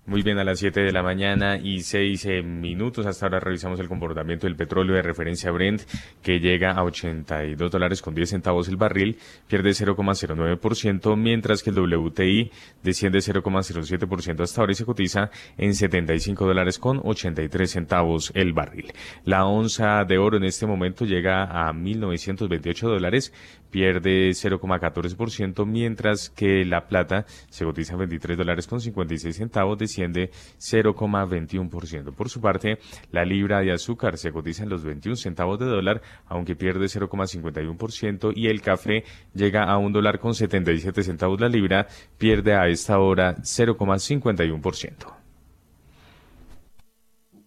[0.06, 3.06] Muy bien, a las 7 de la mañana y 6 eh, minutos.
[3.06, 5.84] Hasta ahora revisamos el comportamiento del petróleo de referencia Brent,
[6.22, 11.80] que llega a 82 dólares con 10 centavos el barril, pierde 0,09%, mientras que el
[11.80, 12.52] WTI
[12.84, 18.92] desciende 0,07% hasta ahora y se cotiza en 75 dólares con 83 centavos el barril.
[19.24, 23.32] La onza de oro en este momento llega a 1.928 dólares,
[23.74, 30.30] pierde 0,14%, mientras que la plata se cotiza en 23 dólares con 56 centavos, desciende
[30.60, 32.14] 0,21%.
[32.14, 32.78] Por su parte,
[33.12, 38.34] la libra de azúcar se cotiza en los 21 centavos de dólar, aunque pierde 0,51%,
[38.36, 41.88] y el café llega a un dólar con 77 centavos la libra,
[42.20, 45.24] pierde a esta hora 0,51%.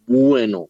[0.09, 0.67] Bueno,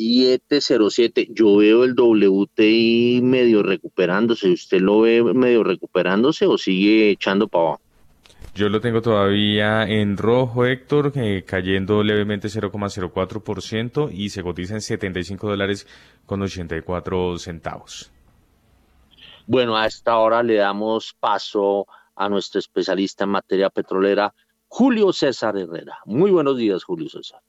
[0.00, 1.28] 707.
[1.30, 4.50] Yo veo el WTI medio recuperándose.
[4.50, 7.82] ¿Usted lo ve medio recuperándose o sigue echando para abajo?
[8.54, 14.80] Yo lo tengo todavía en rojo, Héctor, eh, cayendo levemente 0,04% y se cotiza en
[14.80, 15.86] 75 dólares
[16.26, 18.10] con 84 centavos.
[19.46, 21.86] Bueno, a esta hora le damos paso
[22.16, 24.34] a nuestro especialista en materia petrolera,
[24.66, 25.98] Julio César Herrera.
[26.06, 27.40] Muy buenos días, Julio César.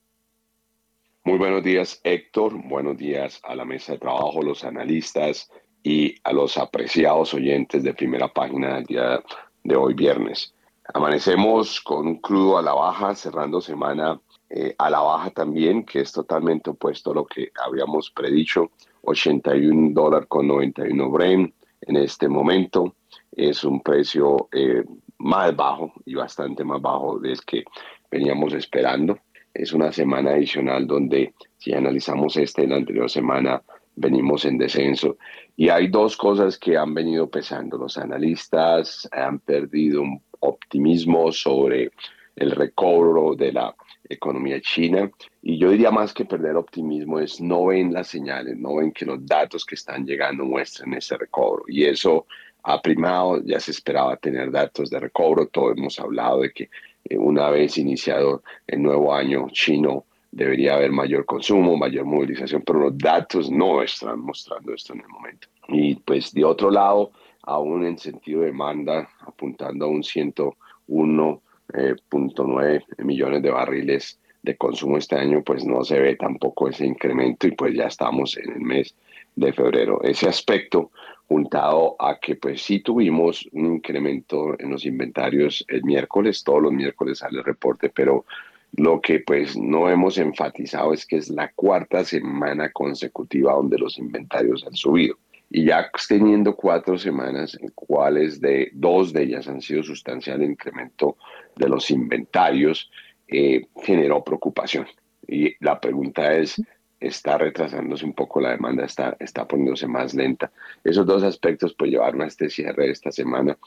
[1.23, 2.59] Muy buenos días, Héctor.
[2.67, 5.51] Buenos días a la mesa de trabajo, los analistas
[5.83, 9.23] y a los apreciados oyentes de primera página del día
[9.63, 10.55] de hoy, viernes.
[10.91, 14.19] Amanecemos con un crudo a la baja, cerrando semana
[14.49, 18.71] eh, a la baja también, que es totalmente opuesto a lo que habíamos predicho.
[19.03, 22.95] 81 dólares con 91 Brent en este momento.
[23.31, 24.83] Es un precio eh,
[25.19, 27.63] más bajo y bastante más bajo del que
[28.09, 29.19] veníamos esperando.
[29.53, 33.61] Es una semana adicional donde si analizamos este y la anterior semana
[33.95, 35.17] venimos en descenso.
[35.55, 37.77] Y hay dos cosas que han venido pesando.
[37.77, 41.91] Los analistas han perdido un optimismo sobre
[42.35, 43.75] el recobro de la
[44.09, 45.11] economía china.
[45.41, 49.05] Y yo diría más que perder optimismo es no ven las señales, no ven que
[49.05, 51.63] los datos que están llegando muestran ese recobro.
[51.67, 52.25] Y eso
[52.63, 56.69] ha primado, ya se esperaba tener datos de recobro, todos hemos hablado de que
[57.17, 62.97] una vez iniciado el nuevo año chino debería haber mayor consumo, mayor movilización, pero los
[62.97, 65.49] datos no están mostrando esto en el momento.
[65.67, 67.11] Y pues de otro lado,
[67.43, 75.17] aún en sentido de demanda, apuntando a un 101.9 millones de barriles de consumo este
[75.17, 78.95] año, pues no se ve tampoco ese incremento y pues ya estamos en el mes
[79.35, 80.01] de febrero.
[80.03, 80.91] Ese aspecto
[81.27, 86.73] juntado a que pues sí tuvimos un incremento en los inventarios el miércoles, todos los
[86.73, 88.25] miércoles sale el reporte, pero
[88.73, 93.97] lo que pues no hemos enfatizado es que es la cuarta semana consecutiva donde los
[93.97, 95.17] inventarios han subido.
[95.49, 100.51] Y ya teniendo cuatro semanas en cuales de dos de ellas han sido sustancial el
[100.51, 101.17] incremento
[101.57, 102.89] de los inventarios,
[103.27, 104.85] eh, generó preocupación.
[105.27, 106.61] Y la pregunta es,
[107.01, 110.51] está retrasándose un poco la demanda, está, está poniéndose más lenta.
[110.83, 113.57] Esos dos aspectos pues llevaron a este cierre esta semana.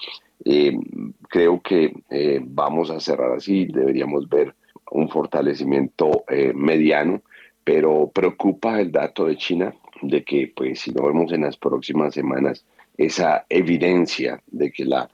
[0.45, 0.78] Eh,
[1.28, 4.55] creo que eh, vamos a cerrar así, deberíamos ver
[4.93, 7.22] un fortalecimiento eh, mediano,
[7.64, 12.14] pero preocupa el dato de China de que pues si lo vemos en las próximas
[12.14, 12.64] semanas,
[12.97, 15.11] esa evidencia de que la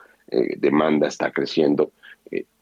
[0.58, 1.90] demanda está creciendo,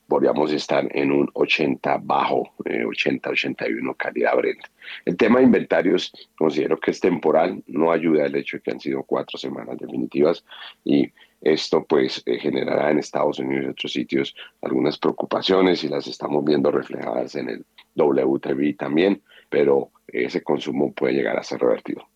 [0.08, 4.60] podríamos estar en un 80 bajo, 80-81 calidad Brent.
[5.04, 8.80] El tema de inventarios considero que es temporal, no ayuda el hecho de que han
[8.80, 10.44] sido cuatro semanas definitivas
[10.82, 16.06] y esto pues eh, generará en Estados Unidos y otros sitios algunas preocupaciones y las
[16.06, 22.08] estamos viendo reflejadas en el WTV también, pero ese consumo puede llegar a ser revertido.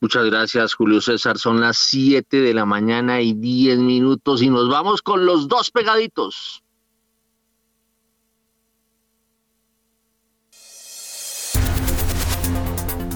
[0.00, 1.38] Muchas gracias, Julio César.
[1.38, 5.70] Son las 7 de la mañana y 10 minutos y nos vamos con los dos
[5.70, 6.62] pegaditos.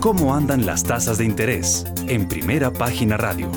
[0.00, 1.84] ¿Cómo andan las tasas de interés?
[2.08, 3.50] En primera página radio.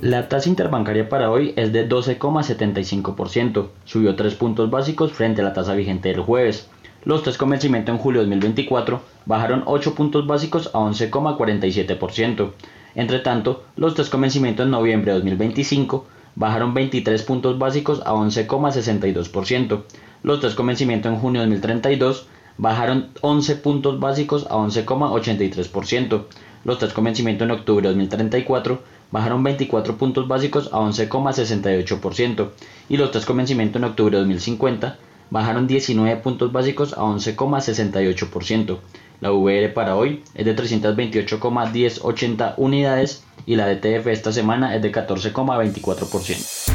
[0.00, 5.52] La tasa interbancaria para hoy es de 12,75%, subió 3 puntos básicos frente a la
[5.52, 6.70] tasa vigente del jueves.
[7.04, 12.52] Los test con vencimiento en julio de 2024 bajaron 8 puntos básicos a 11,47%.
[12.94, 19.82] Entre tanto, los test con en noviembre de 2025 bajaron 23 puntos básicos a 11,62%.
[20.22, 22.26] Los test con en junio de 2032
[22.58, 26.24] bajaron 11 puntos básicos a 11,83%.
[26.64, 28.82] Los test con en octubre de 2034
[29.12, 32.50] bajaron 24 puntos básicos a 11,68%
[32.88, 34.98] y los tres con en octubre de 2050
[35.30, 38.78] bajaron 19 puntos básicos a 11,68%.
[39.22, 44.90] La VR para hoy es de 328,1080 unidades y la DTF esta semana es de
[44.90, 46.72] 14,24%.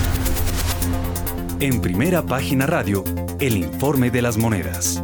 [1.59, 3.03] En primera página radio,
[3.41, 5.03] el informe de las monedas.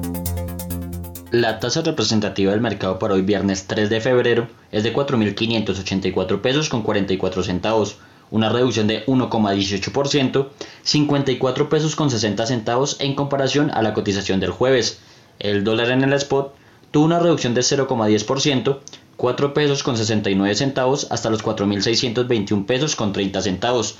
[1.32, 6.70] La tasa representativa del mercado para hoy viernes 3 de febrero es de 4.584 pesos
[6.70, 7.98] con 44 centavos,
[8.32, 10.48] una reducción de 1,18%,
[10.84, 15.02] 54 pesos con 60 centavos en comparación a la cotización del jueves.
[15.40, 16.63] El dólar en el spot
[16.94, 18.78] tuvo una reducción de 0,10%,
[19.18, 23.98] 4 pesos con 69 centavos hasta los 4.621 pesos con 30 centavos.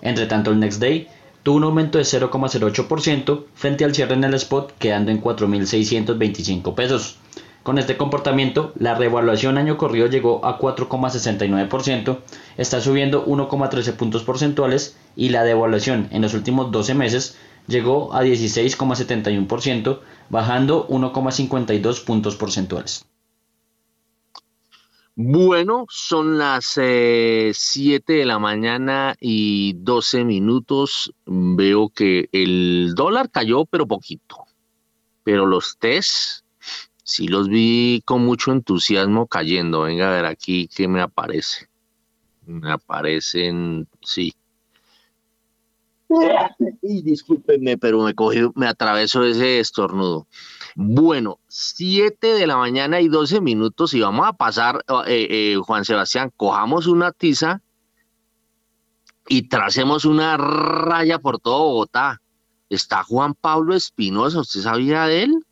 [0.00, 1.08] Entre tanto el next day
[1.42, 7.18] tuvo un aumento de 0,08% frente al cierre en el spot quedando en 4.625 pesos.
[7.64, 12.18] Con este comportamiento, la revaluación año corrido llegó a 4,69%,
[12.58, 17.36] está subiendo 1,13 puntos porcentuales y la devaluación en los últimos 12 meses
[17.66, 23.06] llegó a 16,71%, bajando 1,52 puntos porcentuales.
[25.18, 31.14] Bueno, son las 7 eh, de la mañana y 12 minutos.
[31.24, 34.44] Veo que el dólar cayó, pero poquito.
[35.24, 36.44] Pero los test,
[37.02, 39.82] sí los vi con mucho entusiasmo cayendo.
[39.82, 41.66] Venga a ver aquí qué me aparece.
[42.44, 44.34] Me aparecen, sí.
[46.82, 50.26] Y discúlpenme, pero me cogí, me atravesó ese estornudo.
[50.74, 55.84] Bueno, 7 de la mañana y 12 minutos y vamos a pasar, eh, eh, Juan
[55.84, 57.62] Sebastián, cojamos una tiza
[59.28, 62.20] y tracemos una raya por todo Bogotá.
[62.68, 65.46] Está Juan Pablo Espinosa, ¿usted sabía de él?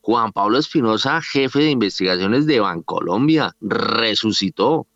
[0.00, 4.86] Juan Pablo Espinosa, jefe de investigaciones de Bancolombia, resucitó.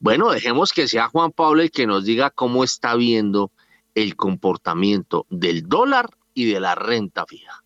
[0.00, 3.52] Bueno, dejemos que sea Juan Pablo el que nos diga cómo está viendo
[3.94, 7.62] el comportamiento del dólar y de la renta fija.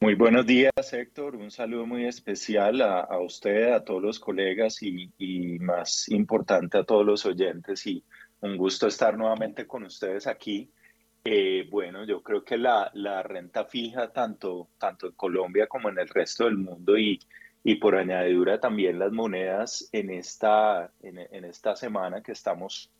[0.00, 1.34] Muy buenos días, Héctor.
[1.34, 7.04] Un saludo muy especial a, usted, a todos los colegas y, más importante a todos
[7.04, 7.84] los oyentes.
[7.86, 8.04] Y
[8.40, 10.70] un gusto estar nuevamente con ustedes aquí.
[11.24, 12.92] Eh, bueno, yo creo que la,
[13.24, 17.18] renta fija, tanto, tanto en Colombia como en el resto del mundo y,
[17.64, 22.92] y por añadidura también las monedas en esta, en, en esta semana que estamos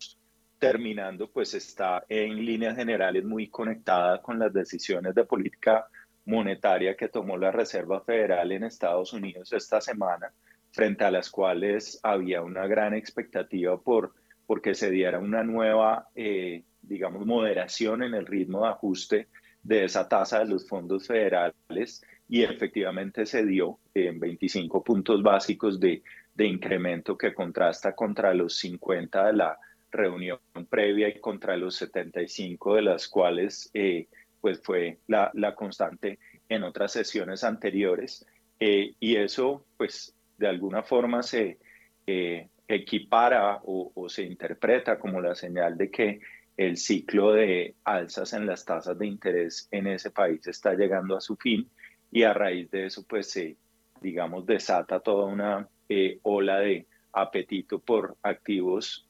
[0.59, 5.87] terminando, pues está en líneas generales muy conectada con las decisiones de política
[6.25, 10.33] monetaria que tomó la Reserva Federal en Estados Unidos esta semana,
[10.73, 14.13] frente a las cuales había una gran expectativa por
[14.47, 19.29] porque se diera una nueva, eh, digamos, moderación en el ritmo de ajuste
[19.63, 25.79] de esa tasa de los fondos federales y efectivamente se dio en 25 puntos básicos
[25.79, 26.03] de,
[26.35, 29.59] de incremento que contrasta contra los 50 de la
[29.91, 30.39] reunión
[30.69, 34.07] previa y contra los 75 de las cuales eh,
[34.41, 38.27] pues fue la, la constante en otras sesiones anteriores.
[38.61, 41.59] Eh, y eso, pues, de alguna forma se
[42.07, 46.21] eh, equipara o, o, se interpreta como la señal de que
[46.57, 51.21] el ciclo de alzas en las tasas de interés en ese país está llegando a
[51.21, 51.69] su fin
[52.11, 53.57] y a raíz de eso, pues, se,
[54.01, 59.07] digamos, desata toda una eh, ola de apetito por activos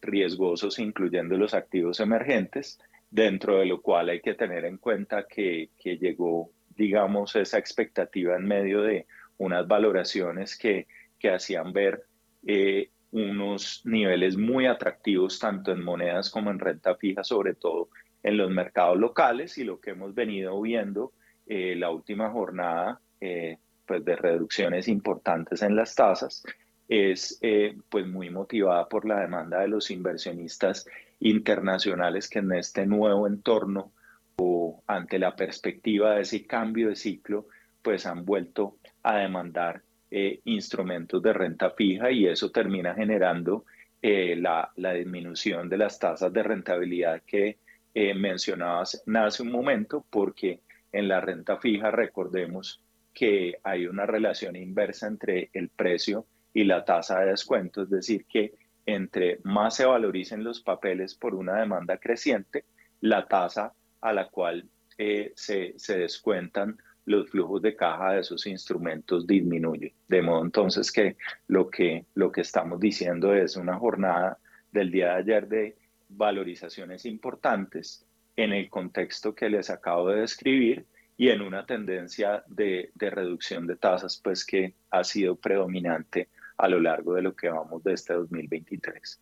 [0.00, 2.78] riesgosos, incluyendo los activos emergentes
[3.10, 8.46] dentro de lo cual hay que tener en cuenta que, llegó, digamos, esa expectativa en
[8.46, 9.06] medio de
[9.38, 10.86] unas valoraciones que,
[11.18, 12.04] que hacían ver
[12.46, 17.88] eh, unos niveles muy atractivos tanto en monedas como en renta fija, sobre todo
[18.22, 21.12] en los mercados locales y lo que hemos venido viendo
[21.46, 26.42] eh, la última jornada eh, pues de reducciones importantes en las tasas
[26.88, 27.40] es
[27.88, 30.86] pues muy motivada por la demanda de los inversionistas
[31.20, 33.92] internacionales que en este nuevo entorno
[34.36, 37.48] o ante la perspectiva de ese cambio de ciclo,
[37.82, 43.64] pues han vuelto a demandar eh, instrumentos de renta fija y eso termina generando
[44.02, 47.58] eh, la, disminución de las tasas de rentabilidad que
[47.94, 50.60] eh, mencionabas hace un momento, porque
[50.92, 52.82] en la renta fija recordemos
[53.14, 56.26] que hay una relación inversa entre el precio
[56.56, 58.54] y la tasa de descuento, es decir, que
[58.86, 62.64] entre más se valoricen los papeles por una demanda creciente,
[63.02, 64.66] la tasa a la cual
[64.96, 69.92] eh, se, descuentan los flujos de caja de esos instrumentos disminuye.
[70.08, 74.38] De modo entonces que lo que, lo que estamos diciendo es una jornada
[74.72, 75.76] del día de ayer de
[76.08, 80.86] valorizaciones importantes en el contexto que les acabo de describir
[81.18, 86.68] y en una tendencia de, de reducción de tasas pues que ha sido predominante a
[86.68, 89.20] lo largo de lo que vamos de este 2023.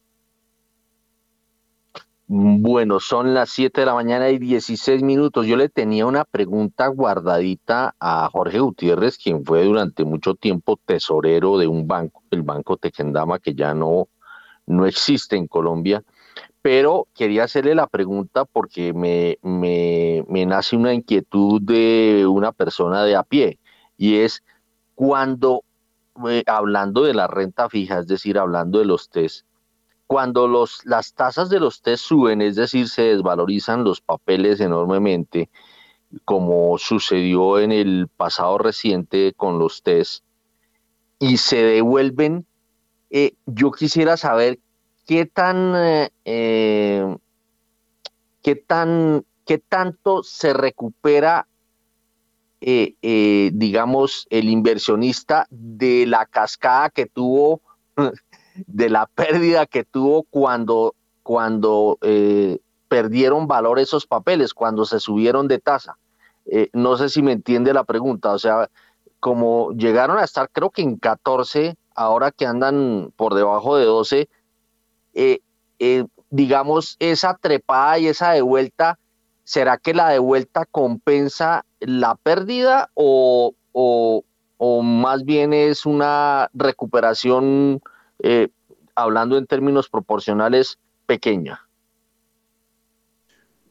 [2.27, 5.47] Bueno, son las 7 de la mañana y 16 minutos.
[5.47, 11.59] Yo le tenía una pregunta guardadita a Jorge Gutiérrez, quien fue durante mucho tiempo tesorero
[11.59, 14.09] de un banco, el Banco Tequendama, que ya no,
[14.66, 16.02] no existe en Colombia.
[16.62, 23.05] Pero quería hacerle la pregunta porque me, me, me nace una inquietud de una persona
[23.05, 23.59] de a pie,
[23.98, 24.43] y es
[24.94, 25.62] cuando,
[26.28, 29.47] eh, hablando de la renta fija, es decir, hablando de los test,
[30.07, 35.51] cuando los, las tasas de los test suben, es decir, se desvalorizan los papeles enormemente,
[36.24, 40.24] como sucedió en el pasado reciente con los test,
[41.19, 42.47] y se devuelven,
[43.11, 44.59] eh, yo quisiera saber
[45.07, 45.73] qué tan,
[46.24, 47.16] eh,
[48.43, 51.47] qué tan, qué tanto se recupera,
[52.65, 57.61] digamos, el inversionista de la cascada que tuvo
[58.66, 62.59] de la pérdida que tuvo cuando, cuando eh,
[62.89, 65.99] perdieron valor esos papeles, cuando se subieron de tasa.
[66.47, 68.69] Eh, no sé si me entiende la pregunta, o sea,
[69.19, 74.28] como llegaron a estar creo que en 14, ahora que andan por debajo de 12,
[75.15, 75.41] eh,
[76.31, 78.99] digamos, esa trepada y esa devuelta,
[79.45, 84.25] ¿será que la devuelta compensa la pérdida o, o,
[84.59, 87.81] o más bien es una recuperación
[88.23, 88.49] eh,
[88.95, 91.61] hablando en términos proporcionales, pequeña?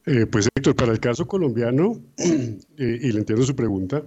[0.06, 4.02] Eh, pues Héctor, para el caso colombiano, eh, y le entiendo su pregunta,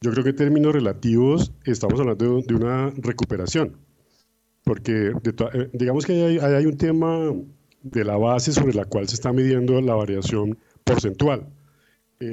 [0.00, 3.76] yo creo que en términos relativos estamos hablando de, una recuperación,
[4.64, 5.12] porque
[5.72, 7.32] digamos que hay, un tema
[7.82, 11.48] de la base sobre la cual se está midiendo la variación porcentual.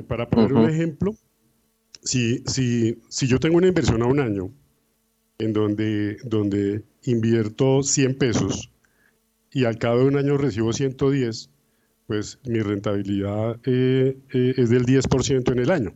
[0.07, 1.15] para poner un ejemplo,
[2.03, 4.51] si, si, si yo tengo una inversión a un año
[5.39, 8.71] en donde, donde invierto 100 pesos
[9.51, 11.49] y al cabo de un año recibo 110,
[12.07, 15.93] pues mi rentabilidad eh, eh, es del 10% en el año.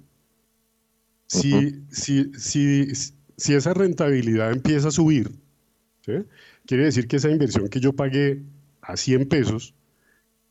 [1.28, 2.88] Si, si, si,
[3.38, 5.32] si, esa rentabilidad empieza a subir,
[6.66, 8.44] quiere decir que esa inversión que yo pagué
[8.82, 9.74] a 100 pesos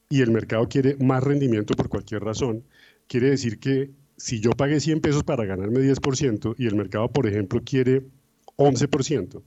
[0.09, 2.65] y el mercado quiere más rendimiento por cualquier razón,
[3.07, 7.27] quiere decir que si yo pagué 100 pesos para ganarme 10% y el mercado, por
[7.27, 8.03] ejemplo, quiere
[8.57, 9.43] 11%,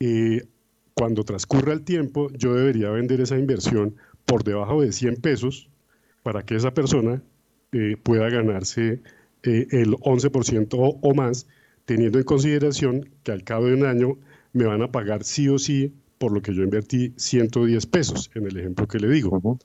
[0.00, 0.46] eh,
[0.94, 5.70] cuando transcurra el tiempo, yo debería vender esa inversión por debajo de 100 pesos
[6.22, 7.22] para que esa persona
[7.72, 9.00] eh, pueda ganarse
[9.42, 11.46] eh, el 11% o, más,
[11.84, 14.18] teniendo en consideración que al cabo de un año
[14.52, 18.46] me van a pagar sí o sí por lo que yo invertí 110 pesos, en
[18.46, 19.58] el ejemplo que le digo.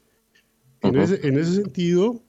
[0.81, 2.23] en, ese, sentido,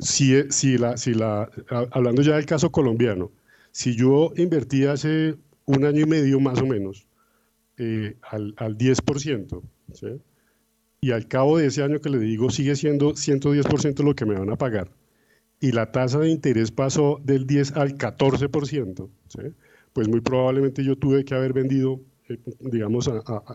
[0.00, 1.48] si, si, la, si la,
[1.92, 3.30] hablando ya del caso colombiano,
[3.70, 5.36] si yo invertí hace
[5.66, 7.06] un año y medio más o menos
[7.76, 9.62] eh, al, al, 10%,
[11.00, 14.34] y al cabo de ese año que le digo sigue siendo 110% lo que me
[14.34, 14.90] van a pagar,
[15.60, 19.08] y la tasa de interés pasó del 10 al 14%,
[19.92, 22.00] pues muy probablemente yo tuve que haber vendido,
[22.32, 23.10] eh, digamos,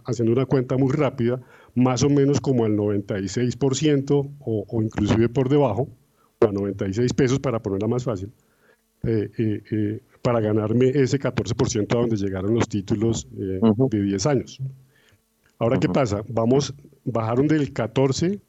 [0.05, 1.41] haciendo una cuenta muy rápida,
[1.75, 5.87] más o menos como al 96% o, o inclusive por debajo,
[6.39, 8.31] o a 96 pesos para ponerla más fácil.
[9.03, 13.59] Eh, eh, para ganarme ese 14% a donde llegaron los títulos eh,
[13.89, 14.59] de 10 años.
[15.59, 16.23] Ahora, ¿qué pasa?
[16.27, 16.73] Vamos,
[17.05, 18.39] bajaron del 14,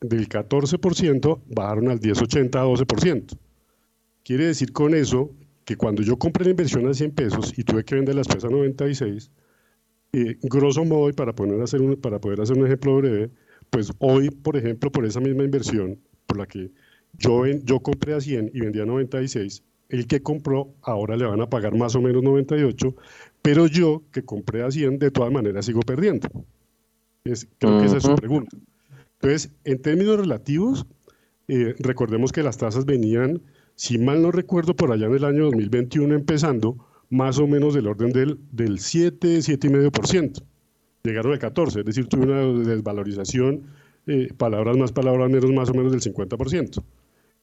[0.00, 3.38] del 14%, bajaron al 10,80 a 12%.
[4.22, 5.30] Quiere decir con eso
[5.64, 8.44] que cuando yo compré la inversión a 100 pesos y tuve que vender las pesas
[8.44, 9.30] a 96,
[10.12, 13.30] eh, grosso modo, y para, poner hacer un, para poder hacer un ejemplo breve,
[13.70, 16.70] pues hoy, por ejemplo, por esa misma inversión, por la que
[17.18, 21.40] yo, yo compré a 100 y vendía a 96, el que compró ahora le van
[21.40, 22.94] a pagar más o menos 98,
[23.42, 26.28] pero yo que compré a 100 de todas maneras sigo perdiendo.
[27.24, 28.56] Es, creo que esa es su pregunta.
[29.20, 30.86] Entonces, en términos relativos,
[31.48, 33.42] eh, recordemos que las tasas venían,
[33.74, 37.86] si mal no recuerdo, por allá en el año 2021 empezando, más o menos del
[37.86, 40.42] orden del, del 7, 7,5%.
[41.04, 43.62] Llegaron al 14, es decir, tuve una desvalorización,
[44.06, 46.82] eh, palabras más, palabras menos, más o menos del 50%.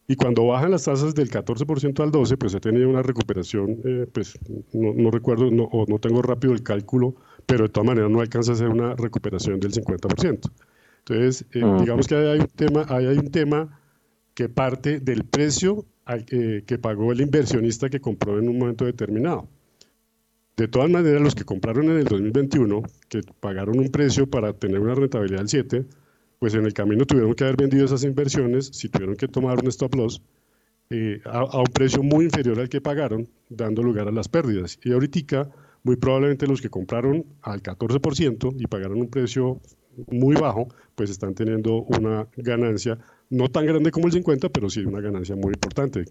[0.08, 4.06] Y cuando bajan las tasas del 14% al 12%, pues he tenido una recuperación, eh,
[4.12, 4.38] pues
[4.72, 8.52] no, recuerdo no, o no tengo rápido el cálculo, pero de todas maneras no alcanza
[8.52, 10.50] a ser una recuperación del 50%.
[10.98, 13.80] Entonces, eh, ah, digamos que hay un, tema, hay, un tema
[14.34, 19.48] que parte del precio eh, que pagó el inversionista que compró en un momento determinado.
[20.56, 24.80] De todas maneras, los que compraron en el 2021, que pagaron un precio para tener
[24.80, 25.86] una rentabilidad del 7%,
[26.38, 29.68] pues en el camino tuvieron que haber vendido esas inversiones, si tuvieron que tomar un
[29.68, 30.22] stop loss,
[30.88, 34.78] eh, a, un precio muy inferior al que pagaron, dando lugar a las pérdidas.
[34.82, 35.50] Y ahorita
[35.82, 39.60] muy probablemente los que compraron al 14% y pagaron un precio
[40.10, 42.98] muy bajo, pues están teniendo una ganancia
[43.30, 46.04] no tan grande como el 50, pero sí una ganancia muy importante.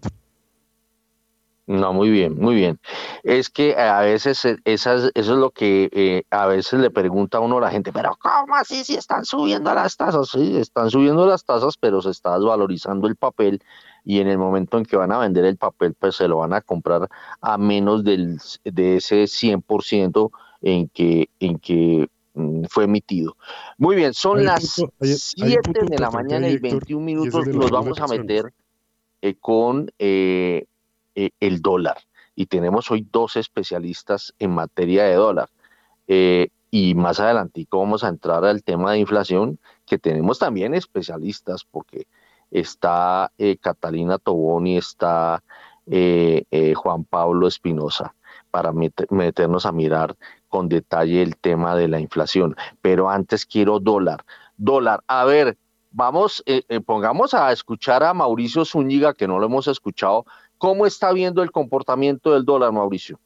[1.66, 2.78] No, muy bien, muy bien.
[3.24, 7.38] Es que a veces e, esas, eso es lo que eh, a veces le pregunta
[7.38, 10.28] a uno a la gente, pero ¿cómo así si están subiendo las tasas?
[10.28, 13.60] Sí, están subiendo las tasas, pero se está desvalorizando el papel
[14.04, 16.52] y en el momento en que van a vender el papel, pues se lo van
[16.52, 17.08] a comprar
[17.40, 20.30] a menos del, de ese 100%
[20.62, 23.36] en que, en que mm, fue emitido.
[23.76, 28.52] Muy bien, son las 7 de la mañana y 21 minutos, nos vamos a meter
[29.20, 29.90] eh, con...
[29.98, 30.64] Eh,
[31.18, 31.96] eh, el dólar.
[32.34, 35.48] Y tenemos hoy dos especialistas en materia de dólar.
[36.06, 41.64] Eh, y más adelante vamos a entrar al tema de inflación, que tenemos también especialistas,
[41.64, 42.06] porque
[42.50, 45.42] está eh, Catalina Tobón está
[45.86, 48.14] Juan Pablo Espinosa,
[48.50, 50.16] para meternos a mirar
[50.48, 52.56] con detalle el tema de la inflación.
[52.82, 54.24] Pero antes quiero dólar.
[54.58, 55.56] Dólar, a ver,
[55.92, 56.44] vamos,
[56.84, 60.26] pongamos a escuchar a Mauricio Zúñiga, que no lo hemos escuchado,
[60.58, 63.20] ¿Cómo está viendo el comportamiento del dólar, Mauricio?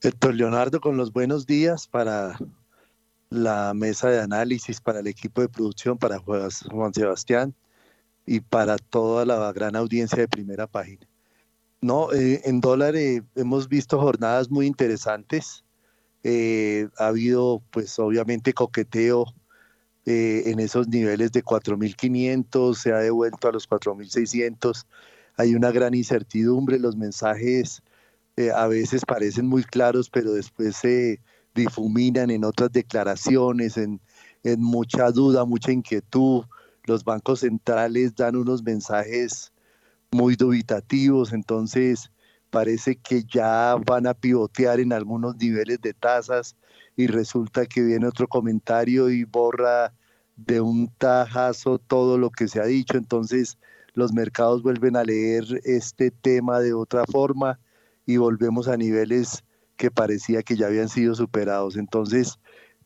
[0.00, 2.38] Héctor Leonardo, con los buenos días para
[3.30, 7.54] la mesa de análisis, para el equipo de producción, para Juan Sebastián
[8.26, 11.08] y para toda la gran audiencia de primera página.
[11.80, 15.64] No, eh, en dólar eh, hemos visto jornadas muy interesantes.
[16.22, 19.26] Eh, ha habido, pues obviamente, coqueteo
[20.06, 24.86] eh, en esos niveles de 4.500, se ha devuelto a los 4.600.
[25.36, 27.82] Hay una gran incertidumbre, los mensajes
[28.36, 31.20] eh, a veces parecen muy claros, pero después se
[31.54, 34.00] difuminan en otras declaraciones, en,
[34.42, 36.44] en mucha duda, mucha inquietud.
[36.84, 39.52] Los bancos centrales dan unos mensajes
[40.10, 42.10] muy dubitativos, entonces
[42.50, 46.56] parece que ya van a pivotear en algunos niveles de tasas
[46.96, 49.92] y resulta que viene otro comentario y borra
[50.36, 53.58] de un tajazo todo lo que se ha dicho, entonces
[53.94, 57.60] los mercados vuelven a leer este tema de otra forma
[58.06, 59.44] y volvemos a niveles
[59.76, 61.76] que parecía que ya habían sido superados.
[61.76, 62.38] Entonces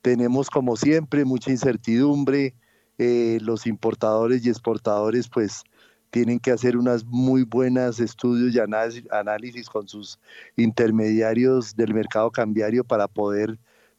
[0.02, 2.54] tenemos como siempre mucha incertidumbre,
[2.98, 5.62] eh, los importadores y exportadores pues
[6.10, 8.58] tienen que hacer unas muy buenas estudios y
[9.10, 10.18] análisis con sus
[10.56, 13.58] intermediarios del mercado cambiario para poder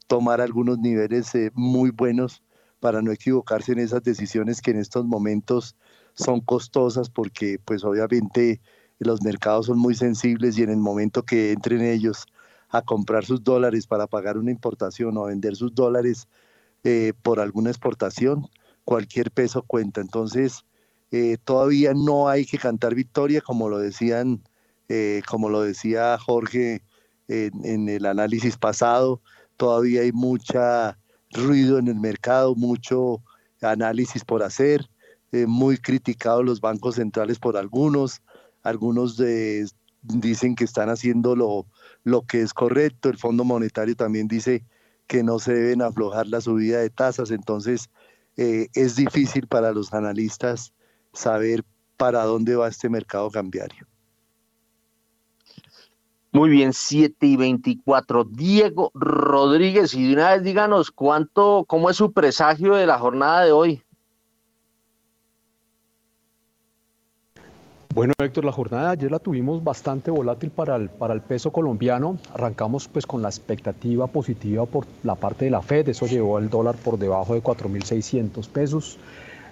[0.10, 2.42] tomar algunos niveles eh, muy buenos
[2.80, 5.76] para no equivocarse en esas decisiones que en estos momentos
[6.16, 8.60] son costosas porque pues obviamente
[8.98, 12.26] los mercados son muy sensibles y en el momento que entren ellos
[12.70, 16.28] a comprar sus dólares para pagar una importación o vender sus dólares
[16.84, 18.48] eh, por alguna exportación,
[18.86, 20.02] cualquier peso cuenta.
[20.02, 20.66] Entonces,
[21.12, 24.42] eh, todavía no hay que cantar victoria, como lo decían,
[25.28, 26.82] como lo decía Jorge
[27.28, 29.22] en el análisis pasado
[29.60, 30.98] todavía hay mucha
[31.32, 33.22] ruido en el mercado, mucho
[33.62, 34.90] análisis por hacer,
[35.34, 38.22] eh, muy criticados los bancos centrales por algunos,
[38.64, 39.22] algunos
[40.02, 44.64] dicen que están haciendo lo, que es correcto, el Fondo Monetario también dice
[45.08, 47.90] que no se deben aflojar la subida de tasas, entonces
[48.38, 50.72] eh, es difícil para los analistas
[51.12, 51.66] saber
[51.98, 53.89] para dónde va este mercado cambiario.
[56.32, 58.24] Muy bien, 7 y 24.
[58.24, 63.46] Diego Rodríguez, y de una vez díganos cuánto, cómo es su presagio de la jornada
[63.46, 63.84] de hoy.
[67.96, 71.52] Bueno, Héctor, la jornada de ayer la tuvimos bastante volátil para el, para el peso
[71.52, 72.20] colombiano.
[72.36, 76.52] Arrancamos pues con la expectativa positiva por la parte de la Fed, eso llevó el
[76.52, 79.00] dólar por debajo de 4.600 pesos.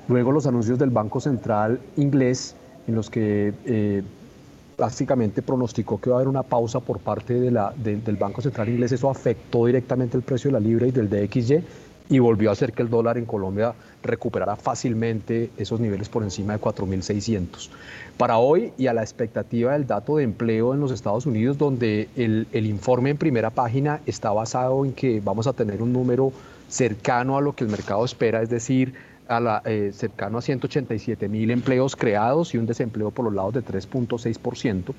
[0.08, 2.56] Luego los anuncios del Banco Central inglés
[2.88, 4.04] en los que eh,
[4.78, 8.92] básicamente pronosticó que va a haber una pausa por parte del Banco Central Inglés.
[8.92, 11.64] Eso afectó directamente el precio de la libra y del DXY
[12.10, 16.54] y volvió a hacer que el dólar en Colombia recuperara fácilmente esos niveles por encima
[16.54, 17.70] de 4.600.
[18.18, 22.08] Para hoy y a la expectativa del dato de empleo en los Estados Unidos, donde
[22.16, 26.32] el informe en primera página está basado en que vamos a tener un número
[26.70, 28.94] cercano a lo que el mercado espera, es decir,
[29.28, 33.54] a la, eh, cercano a 187 mil empleos creados y un desempleo por los lados
[33.54, 34.94] de 3.6%,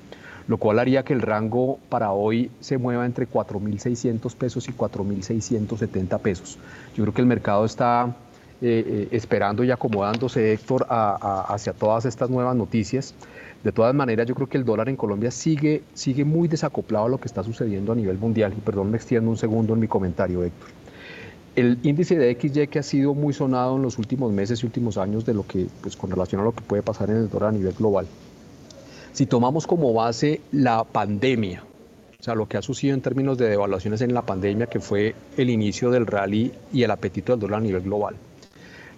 [0.47, 6.19] lo cual haría que el rango para hoy se mueva entre 4.600 pesos y 4.670
[6.19, 6.57] pesos.
[6.95, 8.15] Yo creo que el mercado está
[8.61, 13.13] eh, eh, esperando y acomodándose, Héctor, hacia todas estas nuevas noticias.
[13.63, 17.09] De todas maneras, yo creo que el dólar en Colombia sigue, sigue muy desacoplado a
[17.09, 18.53] lo que está sucediendo a nivel mundial.
[18.57, 20.78] Y perdón, me extiendo un segundo en mi comentario, Héctor
[21.59, 24.97] el índice de XY que ha sido muy sonado en los últimos meses y últimos
[24.97, 27.49] años de lo que, pues con relación a lo que puede pasar en el dólar
[27.49, 28.07] a nivel global.
[29.13, 31.63] Si tomamos como base la pandemia,
[32.19, 35.15] o sea, lo que ha sucedido en términos de devaluaciones en la pandemia, que fue
[35.37, 38.15] el inicio del rally y el apetito del dólar a nivel global.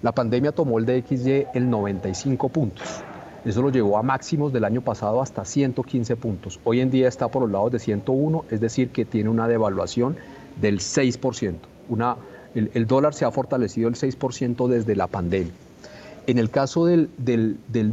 [0.02, 3.04] La pandemia tomó el DXY el 95 puntos.
[3.46, 6.60] Eso lo llevó a máximos del año pasado hasta 115 puntos.
[6.64, 10.16] Hoy en día está por los lados de 101, es decir, que tiene una devaluación
[10.60, 11.56] del 6%.
[11.90, 12.18] Una,
[12.56, 15.54] el, dólar se ha fortalecido el 6% desde la pandemia.
[16.28, 17.10] En el caso del,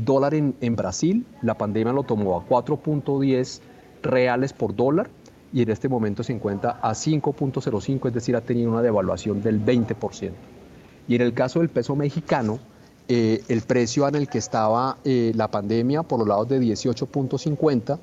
[0.04, 3.60] dólar en, en, Brasil, la pandemia lo tomó a 4.10
[4.02, 5.08] reales por dólar
[5.52, 9.64] y en este momento se encuentra a 5.05, es decir, ha tenido una devaluación del
[9.64, 10.32] 20%.
[11.08, 12.58] Y en el caso del peso mexicano,
[13.08, 17.98] eh, el precio en el que estaba eh, la pandemia por los lados de 18.50,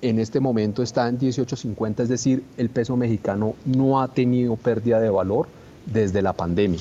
[0.00, 5.00] en este momento está en 18.50, es decir, el peso mexicano no ha tenido pérdida
[5.00, 5.48] de valor
[5.92, 6.80] desde la pandemia.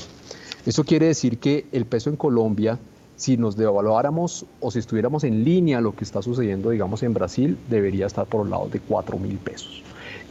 [0.66, 2.78] Eso quiere decir que el peso en Colombia,
[3.16, 7.58] si nos devaluáramos o si estuviéramos en línea lo que está sucediendo, digamos, en Brasil,
[7.70, 9.82] debería estar por los lados de 4 mil pesos.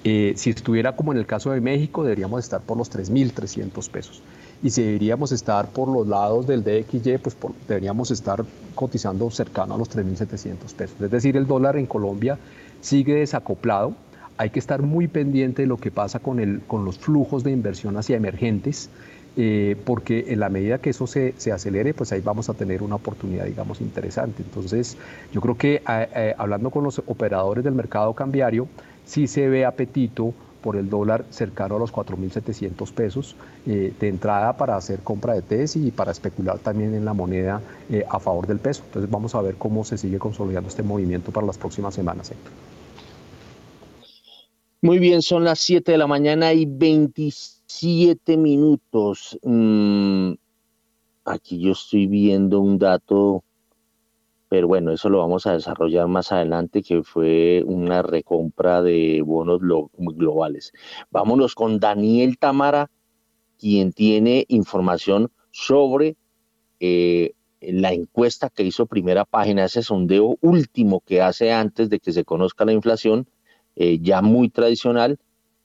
[0.05, 4.23] Eh, si estuviera como en el caso de México, deberíamos estar por los 3.300 pesos.
[4.63, 7.37] Y si deberíamos estar por los lados del DXY, pues
[7.67, 8.45] deberíamos estar
[8.75, 11.01] cotizando cercano a los 3.700 pesos.
[11.01, 12.39] Es decir, el dólar en Colombia
[12.81, 13.95] sigue desacoplado.
[14.39, 17.53] Hay que estar muy pendiente de lo que pasa con, el, con los flujos de
[17.53, 18.91] inversión hacia emergentes.
[19.39, 22.83] Eh, porque en la medida que eso se, se, acelere, pues ahí vamos a tener
[22.83, 24.43] una oportunidad, digamos, interesante.
[24.43, 24.97] Entonces,
[25.31, 28.67] yo creo que eh, eh, hablando con los operadores del mercado cambiario,
[29.05, 30.33] sí se ve apetito
[30.63, 33.37] por el dólar cercano a los 4.700 pesos
[33.67, 37.61] de entrada para hacer compra de TES y para especular también en la moneda
[38.09, 38.83] a favor del peso.
[38.87, 42.76] Entonces vamos a ver cómo se sigue consolidando este movimiento para las próximas semanas, Héctor.
[44.87, 49.37] Muy bien, son las 7 de la mañana y 27 minutos.
[49.43, 50.35] Mm,
[51.25, 53.43] aquí yo estoy viendo un dato,
[54.49, 59.59] pero bueno, eso lo vamos a desarrollar más adelante, que fue una recompra de bonos
[59.61, 60.73] globales.
[61.11, 62.89] Vámonos con Daniel Tamara,
[63.59, 66.15] quien tiene información sobre
[66.79, 72.13] eh, la encuesta que hizo primera página, ese sondeo último que hace antes de que
[72.13, 73.27] se conozca la inflación
[73.77, 75.19] eh, ya muy tradicional.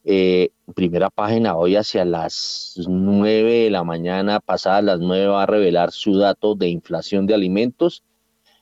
[0.03, 5.45] Eh, primera página hoy hacia las 9 de la mañana, pasada las 9 va a
[5.45, 8.03] revelar su dato de inflación de alimentos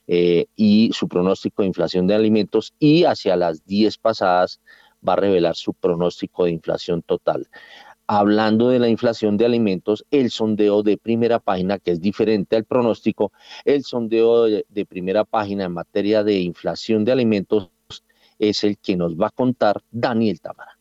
[0.07, 4.59] eh, y su pronóstico de inflación de alimentos y hacia las 10 pasadas
[5.07, 7.47] va a revelar su pronóstico de inflación total.
[8.05, 12.65] Hablando de la inflación de alimentos, el sondeo de primera página, que es diferente al
[12.65, 13.31] pronóstico,
[13.65, 17.69] el sondeo de primera página en materia de inflación de alimentos
[18.39, 20.78] es el que nos va a contar Daniel Tamara.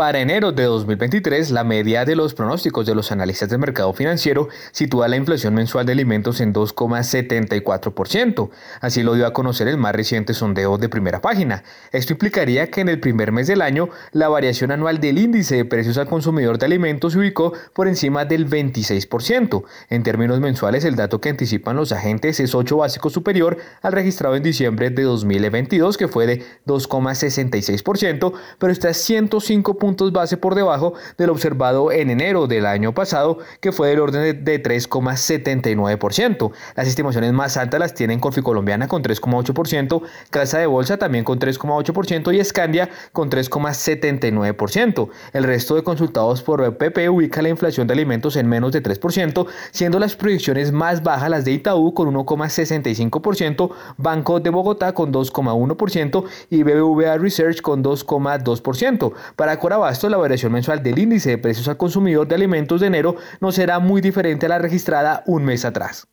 [0.00, 4.48] Para enero de 2023, la media de los pronósticos de los analistas del mercado financiero
[4.72, 8.48] sitúa la inflación mensual de alimentos en 2,74%.
[8.80, 11.64] Así lo dio a conocer el más reciente sondeo de primera página.
[11.92, 15.66] Esto implicaría que en el primer mes del año, la variación anual del índice de
[15.66, 19.64] precios al consumidor de alimentos se ubicó por encima del 26%.
[19.90, 24.34] En términos mensuales, el dato que anticipan los agentes es 8 básico superior al registrado
[24.34, 30.54] en diciembre de 2022, que fue de 2,66%, pero está 105 puntos puntos base por
[30.54, 36.52] debajo del observado en enero del año pasado, que fue del orden de 3,79%.
[36.76, 42.32] Las estimaciones más altas las tienen Colombiana con 3,8%, Casa de Bolsa también con 3,8%
[42.32, 45.08] y Scandia con 3,79%.
[45.32, 49.46] El resto de consultados por PP ubica la inflación de alimentos en menos de 3%,
[49.72, 56.24] siendo las proyecciones más bajas las de Itaú con 1,65%, Banco de Bogotá con 2,1%
[56.48, 59.12] y BBVA Research con 2,2%.
[59.34, 63.16] Para Cora la variación mensual del índice de precios al consumidor de alimentos de enero
[63.40, 66.08] no será muy diferente a la registrada un mes atrás.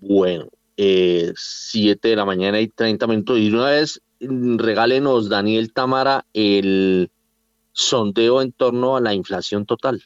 [0.00, 3.38] Bueno, 7 eh, de la mañana y 30 minutos.
[3.38, 7.10] Y una vez mm, regálenos, Daniel Tamara, el
[7.72, 10.04] sondeo en torno a la inflación total.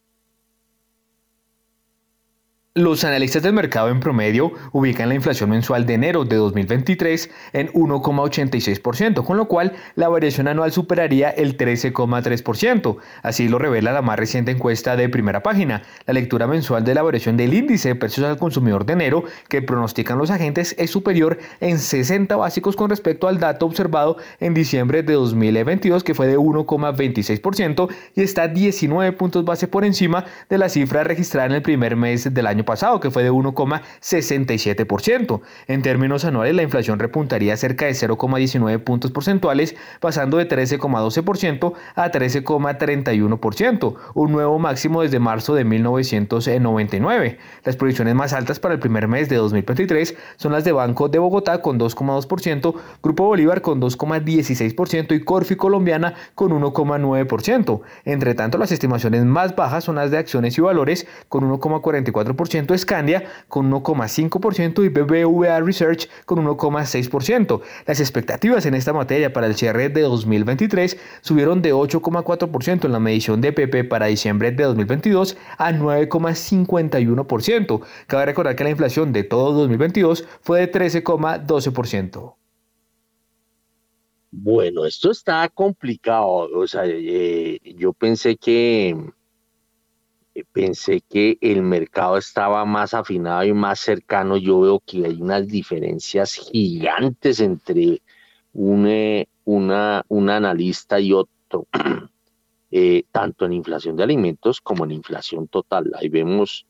[2.78, 7.72] Los analistas del mercado en promedio ubican la inflación mensual de enero de 2023 en
[7.72, 12.98] 1,86%, con lo cual la variación anual superaría el 13,3%.
[13.24, 15.82] Así lo revela la más reciente encuesta de primera página.
[16.06, 19.60] La lectura mensual de la variación del índice de precios al consumidor de enero que
[19.60, 25.02] pronostican los agentes es superior en 60 básicos con respecto al dato observado en diciembre
[25.02, 30.68] de 2022, que fue de 1,26% y está 19 puntos base por encima de la
[30.68, 35.40] cifra registrada en el primer mes del año pasado, que fue de 1,67%.
[35.68, 42.12] En términos anuales, la inflación repuntaría cerca de 0,19 puntos porcentuales, pasando de 13,12% a
[42.12, 47.38] 13,31%, un nuevo máximo desde marzo de 1999.
[47.64, 51.18] Las proyecciones más altas para el primer mes de 2023 son las de Banco de
[51.18, 57.80] Bogotá con 2,2%, Grupo Bolívar con 2,16% y Corfi Colombiana con 1,9%.
[58.04, 63.24] Entre tanto, las estimaciones más bajas son las de acciones y valores con 1,44%, Scandia
[63.48, 67.60] con 1,5% y BBVA Research con 1,6%.
[67.86, 73.00] Las expectativas en esta materia para el cierre de 2023 subieron de 8,4% en la
[73.00, 77.80] medición de PP para diciembre de 2022 a 9,51%.
[78.06, 82.34] Cabe recordar que la inflación de todo 2022 fue de 13,12%.
[84.30, 86.48] Bueno, esto está complicado.
[86.54, 88.96] O sea, eh, yo pensé que
[90.52, 94.36] pensé que el mercado estaba más afinado y más cercano.
[94.36, 98.02] Yo veo que hay unas diferencias gigantes entre
[98.52, 101.66] un, eh, una, un analista y otro,
[102.70, 105.92] eh, tanto en inflación de alimentos como en inflación total.
[105.94, 106.66] Ahí vemos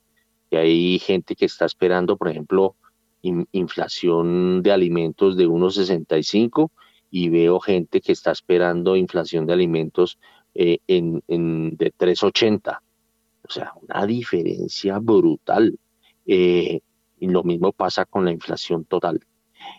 [0.51, 2.77] que hay gente que está esperando, por ejemplo,
[3.23, 6.71] inflación de alimentos de 1,65
[7.11, 10.19] y veo gente que está esperando inflación de alimentos
[10.55, 12.79] eh, en, de 3,80.
[13.49, 15.79] O sea, una diferencia brutal.
[16.27, 16.81] Eh,
[17.21, 19.25] y lo mismo pasa con la inflación total.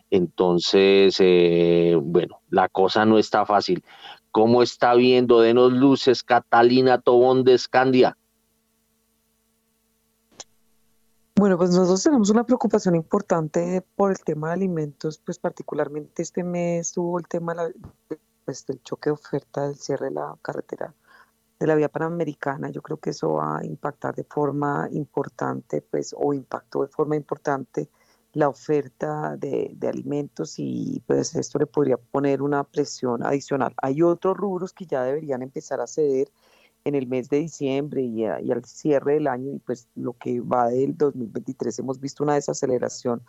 [0.09, 3.83] Entonces, eh, bueno, la cosa no está fácil.
[4.31, 5.41] ¿Cómo está viendo?
[5.41, 8.17] Denos luces, Catalina Tobón de Escandia.
[11.35, 16.43] Bueno, pues nosotros tenemos una preocupación importante por el tema de alimentos, pues particularmente este
[16.43, 17.55] mes tuvo el tema
[18.43, 20.93] pues, del choque de oferta del cierre de la carretera
[21.59, 22.69] de la vía panamericana.
[22.69, 27.15] Yo creo que eso va a impactar de forma importante, pues, o impactó de forma
[27.15, 27.89] importante
[28.33, 33.73] la oferta de, de, alimentos y pues esto le podría poner una presión adicional.
[33.81, 36.29] Hay otros rubros que ya deberían empezar a ceder
[36.83, 40.69] en el mes de diciembre y, al cierre del año y pues lo que va
[40.69, 43.21] del 2023 hemos visto una desaceleración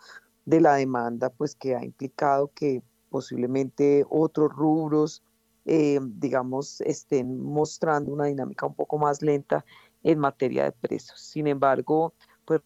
[0.45, 5.23] de la demanda pues que ha implicado que posiblemente otros rubros
[5.65, 9.65] eh, digamos estén mostrando una dinámica un poco más lenta
[10.03, 11.19] en materia de precios.
[11.21, 12.13] Sin embargo,
[12.45, 12.61] pues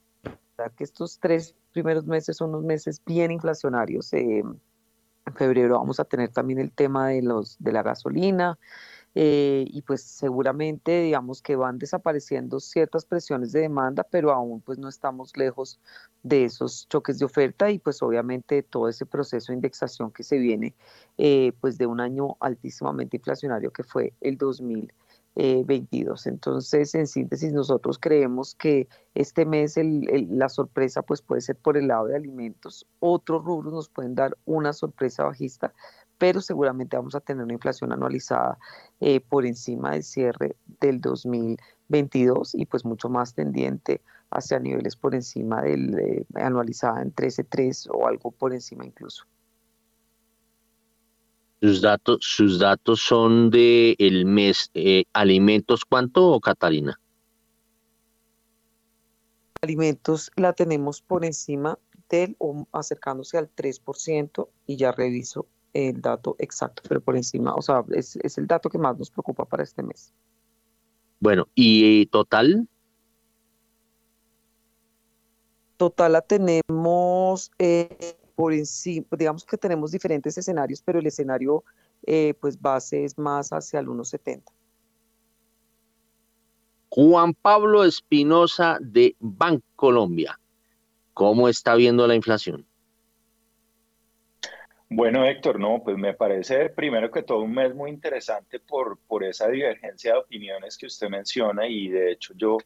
[0.78, 4.14] que estos tres primeros meses son unos meses bien inflacionarios.
[4.14, 8.58] Eh, en febrero vamos a tener también el tema de los de la gasolina,
[9.18, 14.78] eh, y pues seguramente digamos que van desapareciendo ciertas presiones de demanda, pero aún pues
[14.78, 15.80] no estamos lejos
[16.22, 20.38] de esos choques de oferta y pues obviamente todo ese proceso de indexación que se
[20.38, 20.76] viene
[21.18, 26.28] eh, pues de un año altísimamente inflacionario que fue el 2022.
[26.28, 31.88] Entonces, en síntesis, nosotros creemos que este mes la sorpresa pues puede ser por el
[31.88, 32.86] lado de alimentos.
[33.00, 35.74] Otros rubros nos pueden dar una sorpresa bajista,
[36.18, 38.58] pero seguramente vamos a tener una inflación anualizada
[39.00, 44.02] eh, por encima del cierre del 2022 y pues mucho más tendiente
[44.32, 49.26] hacia niveles por encima del eh, anualizada en 13.3 o algo por encima incluso.
[51.62, 57.00] Sus datos, sus datos son de el mes eh, alimentos cuánto Catalina?
[59.62, 61.80] Alimentos la tenemos por encima
[62.10, 67.62] del o acercándose al 3% y ya reviso el dato exacto, pero por encima, o
[67.62, 70.14] sea, es, el dato que más nos preocupa para este mes.
[71.20, 72.68] Bueno, ¿y total?
[75.76, 81.66] Total la tenemos eh, por encima, digamos que tenemos diferentes escenarios, pero el escenario
[82.04, 84.44] eh, pues base es más hacia el 1.70.
[86.88, 89.18] Juan Pablo Espinosa de
[89.76, 90.40] Colombia,
[91.14, 92.66] ¿cómo está viendo la inflación?
[94.98, 99.26] Bueno, Héctor, no, pues me parece primero que todo un mes muy interesante por, por
[99.26, 102.58] esa divergencia de opiniones que usted menciona y de hecho yo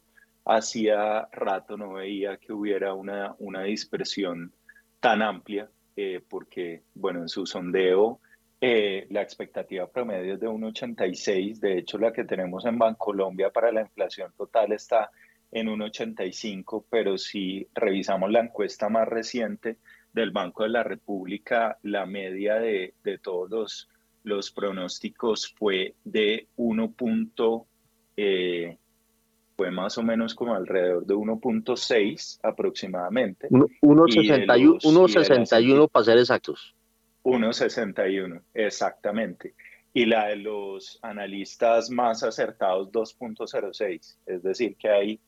[0.44, 4.52] hacía rato no veía que hubiera una, una dispersión
[5.00, 8.20] tan amplia eh, porque, bueno, en su sondeo
[8.60, 13.72] eh, la expectativa promedio es de 1,86, de hecho la que tenemos en Bancolombia para
[13.72, 15.10] la inflación total está
[15.50, 19.78] en 1,85, pero si revisamos la encuesta más reciente,
[20.12, 23.88] del Banco de la República, la media de, todos
[24.24, 26.94] los, pronósticos fue de 1.
[28.16, 28.76] Eh,
[29.56, 33.48] fue más o menos como alrededor de 1.6 aproximadamente.
[33.50, 36.74] 1.61 para ser exactos.
[37.24, 39.54] 1.61, exactamente.
[39.92, 45.20] Y la de los analistas más acertados 2.06, es decir, que hay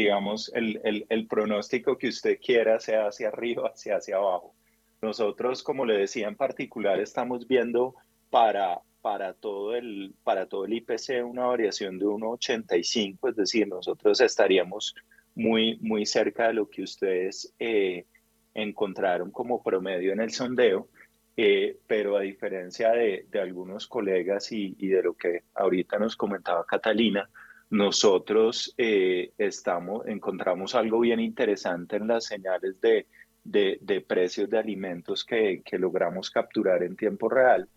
[0.00, 4.54] digamos, el, el, el, pronóstico que usted quiera sea hacia arriba, sea hacia abajo.
[5.02, 7.94] Nosotros, como le decía en particular, estamos viendo
[8.30, 14.20] para, para, todo, el, para todo el IPC una variación de 1,85, es decir, nosotros
[14.20, 14.94] estaríamos
[15.34, 18.06] muy, muy cerca de lo que ustedes eh,
[18.54, 20.88] encontraron como promedio en el sondeo,
[21.36, 26.16] eh, pero a diferencia de, de algunos colegas y, y, de lo que ahorita nos
[26.16, 27.28] comentaba Catalina,
[27.70, 33.06] nosotros eh, estamos, encontramos algo bien interesante en las señales de,
[33.44, 37.68] de, de precios de alimentos que, que logramos capturar en tiempo real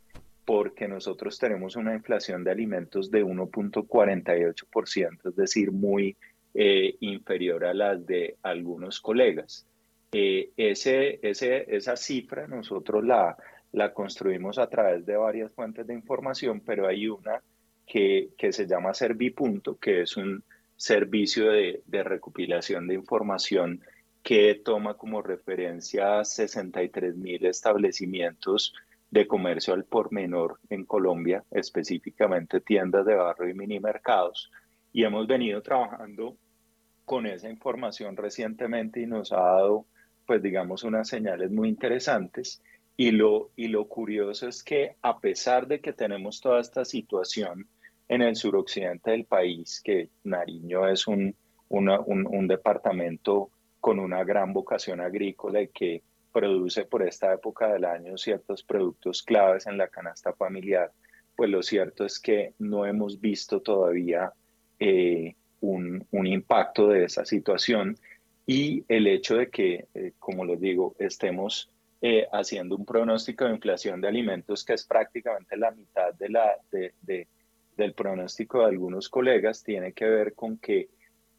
[0.45, 6.17] porque nosotros tenemos una inflación de alimentos de 1.48%, es decir, muy
[6.53, 9.65] eh, inferior a las de algunos colegas.
[10.11, 13.37] Eh, ese, ese, esa cifra nosotros la,
[13.71, 17.41] la construimos a través de varias fuentes de información, pero hay una
[17.85, 20.43] que, se llama Servipunto, que es un
[20.75, 23.81] servicio de, de, recopilación de información
[24.21, 28.73] que toma como referencia 63 mil establecimientos
[29.11, 34.51] de comercio al por menor en Colombia, específicamente tiendas de barrio y mini mercados.
[34.91, 36.35] Y hemos venido trabajando
[37.05, 39.85] con esa información recientemente y nos ha dado,
[40.25, 42.61] pues digamos, unas señales muy interesantes.
[42.95, 47.67] Y lo, y lo curioso es que a pesar de que tenemos toda esta situación
[48.07, 51.35] en el suroccidente del país, que Nariño es un,
[51.69, 53.49] un, un departamento
[53.79, 59.23] con una gran vocación agrícola y que produce por esta época del año ciertos productos
[59.23, 60.91] claves en la canasta familiar,
[61.35, 64.33] pues lo cierto es que no hemos visto todavía
[64.79, 67.97] eh, un, un, impacto de esa situación.
[68.45, 71.69] Y el hecho de que, eh, como les digo, estemos
[72.05, 76.57] eh, haciendo un pronóstico de inflación de alimentos que es prácticamente la mitad de la,
[76.69, 77.29] de, de,
[77.77, 80.89] del pronóstico de algunos colegas, tiene que ver con que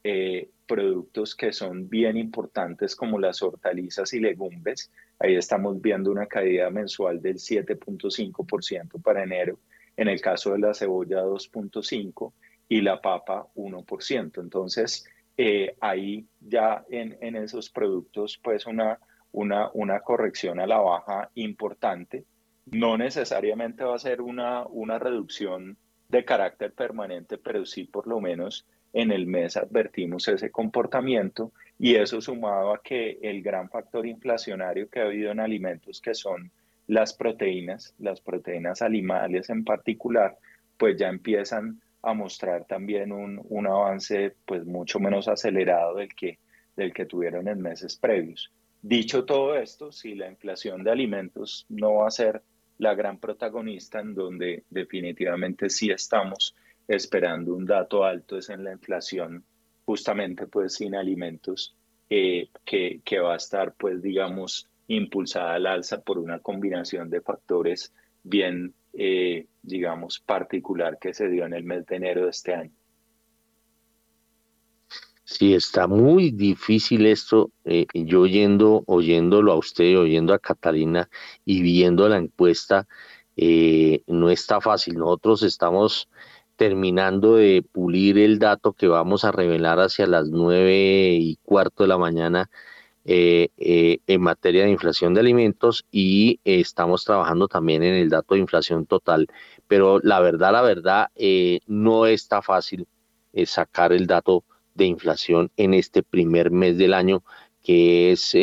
[0.03, 4.91] eh, productos que son bien importantes como las hortalizas y legumbres.
[5.19, 9.59] Ahí estamos viendo una caída mensual del 7.5% para enero,
[9.99, 12.32] en el caso de la cebolla 2.5%
[12.70, 14.41] y la papa 1%.
[14.41, 18.99] Entonces, eh, ahí ya en, en, esos productos, pues una,
[19.35, 22.24] una, una corrección a la baja importante.
[22.66, 25.77] No necesariamente va a ser una, una reducción
[26.09, 31.97] de carácter permanente, pero sí por lo menos en el mes advertimos ese comportamiento y
[31.97, 36.52] eso sumado a que el gran factor inflacionario que ha habido en alimentos que son
[36.86, 40.39] las proteínas, las proteínas animales en particular,
[40.77, 46.39] pues ya empiezan a mostrar también un, un avance pues mucho menos acelerado del que,
[46.77, 48.52] del que tuvieron en meses previos.
[48.86, 52.43] Dicho todo esto, si la inflación de alimentos no va a ser
[52.77, 56.55] la gran protagonista en donde definitivamente sí estamos
[56.86, 59.43] esperando un dato alto es en la inflación,
[59.86, 61.74] justamente pues sin alimentos,
[62.11, 67.23] eh, que, que, va a estar pues digamos impulsada al alza por una combinación de
[67.23, 67.90] factores
[68.23, 72.73] bien eh, digamos particular que se dio en el mes de enero de este año.
[75.36, 77.51] Sí, está muy difícil esto.
[77.65, 81.11] Eh, yo oyendo, oyéndolo a usted, oyendo a Catalina
[81.44, 82.86] y viendo la encuesta,
[83.36, 84.94] eh, no está fácil.
[84.97, 86.09] Nosotros estamos
[86.55, 91.89] terminando de pulir el dato que vamos a revelar hacia las nueve y cuarto de
[91.89, 92.48] la mañana
[93.05, 93.48] eh,
[94.06, 98.86] en materia de inflación de alimentos y estamos trabajando también en el dato de inflación
[98.86, 99.27] total.
[99.66, 101.09] Pero la verdad, la verdad,
[101.66, 102.86] no está fácil
[103.47, 104.44] sacar el dato
[104.75, 107.23] de inflación en este primer mes del año,
[107.63, 108.35] que es,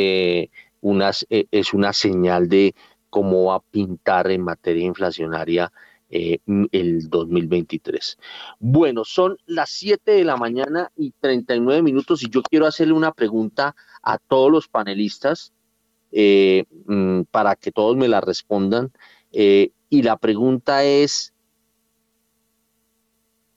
[0.81, 2.75] una, es una señal de
[3.09, 5.71] cómo va a pintar en materia inflacionaria
[6.13, 6.39] eh,
[6.73, 8.17] el 2023.
[8.59, 13.13] Bueno, son las 7 de la mañana y 39 minutos y yo quiero hacerle una
[13.13, 15.53] pregunta a todos los panelistas
[16.11, 18.91] eh, mm, para que todos me la respondan.
[19.31, 21.30] Eh, y la pregunta es,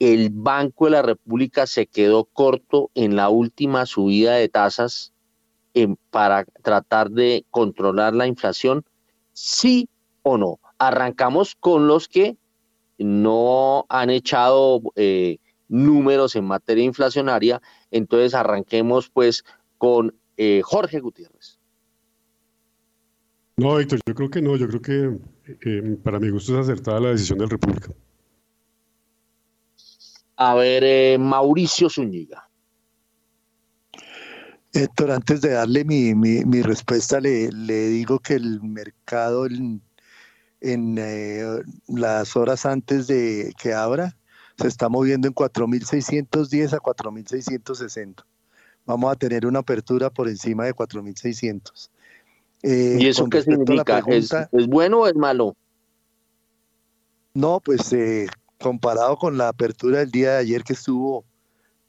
[0.05, 5.15] ¿el Banco de la República se quedó corto en la última subida de tasas
[6.11, 8.85] para tratar de controlar la inflación?
[9.33, 9.89] ¿Sí
[10.23, 10.61] o no?
[10.79, 12.37] Arrancamos con los que
[12.99, 19.43] no han echado eh, números en materia inflacionaria, entonces arranquemos pues
[19.79, 21.59] con eh, Jorge Gutiérrez.
[23.57, 25.19] No, Héctor, yo creo que no, yo creo que
[25.65, 27.91] eh, para mi gusto es acertada la decisión del República.
[30.37, 32.49] A ver, eh, Mauricio Zúñiga.
[34.73, 39.81] Héctor, antes de darle mi, mi, mi respuesta, le, le, digo que el mercado, el,
[40.61, 41.45] en eh,
[41.87, 44.17] las horas antes de que abra,
[44.59, 48.25] se está moviendo en 4.610 a 4.660.
[48.85, 51.91] vamos a tener una apertura por encima de 4.600.
[52.63, 54.03] Eh, ¿Y eso qué significa?
[54.09, 54.31] ¿Es,
[54.67, 55.55] bueno o es malo?
[57.35, 58.27] No, pues eh,
[58.61, 61.25] comparado con la apertura del día de ayer que estuvo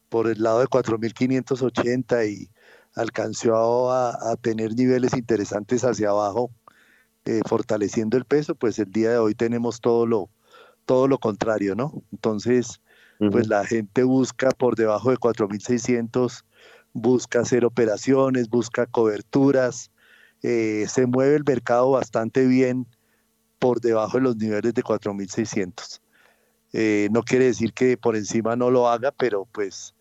[0.09, 2.49] por el lado de 4.580 y
[2.95, 6.51] alcanzó a, tener niveles interesantes hacia abajo,
[7.25, 10.29] eh, fortaleciendo el peso, pues el día de hoy tenemos todo lo,
[10.85, 11.91] todo lo contrario, ¿no?
[12.11, 12.81] Entonces,
[13.31, 16.43] pues la gente busca por debajo de 4.600,
[16.93, 19.91] busca hacer operaciones, busca coberturas,
[20.43, 22.87] eh, se mueve el mercado bastante bien
[23.57, 26.01] por debajo de los niveles de 4.600.
[26.77, 29.95] Eh, no quiere decir que por encima no lo haga, pero pues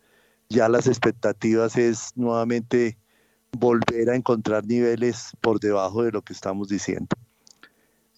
[0.49, 2.97] ya las expectativas es nuevamente
[3.57, 7.15] volver a encontrar niveles por debajo de lo que estamos diciendo.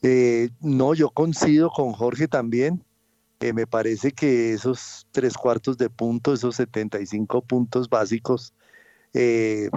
[0.01, 2.83] Eh, no, yo coincido con Jorge también.
[3.39, 8.53] me parece que esos tres cuartos de punto, esos 75 puntos básicos,
[9.13, 9.69] eh,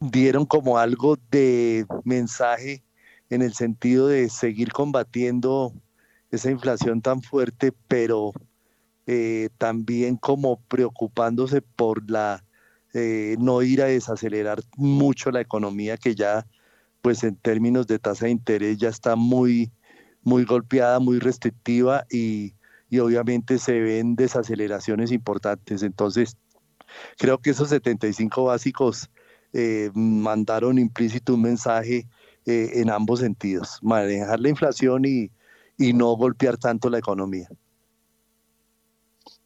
[0.00, 2.84] dieron como algo de mensaje
[3.30, 5.72] en el sentido de seguir combatiendo
[6.36, 8.32] esa inflación tan fuerte, pero
[9.06, 12.44] eh, también como preocupándose por la
[12.94, 16.46] eh, no ir a desacelerar mucho la economía que ya
[17.02, 19.70] pues en términos de tasa de interés ya está muy
[20.22, 22.54] muy golpeada, muy restrictiva y,
[22.90, 25.84] y obviamente se ven desaceleraciones importantes.
[25.84, 26.36] Entonces,
[27.16, 29.08] creo que esos 75 básicos
[29.52, 32.08] eh, mandaron implícito un mensaje
[32.48, 35.32] en ambos sentidos, manejar la inflación y,
[35.78, 37.48] no golpear tanto la economía.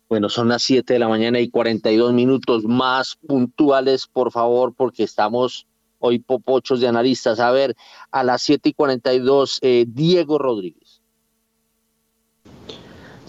[0.09, 5.05] Bueno, son las 7 de la mañana y 42 minutos más puntuales, por favor, porque
[5.05, 5.69] estamos
[6.01, 7.39] hoy popochos de analistas.
[7.39, 7.77] A ver,
[8.11, 10.80] a las 7 y 42, eh, Diego Rodríguez.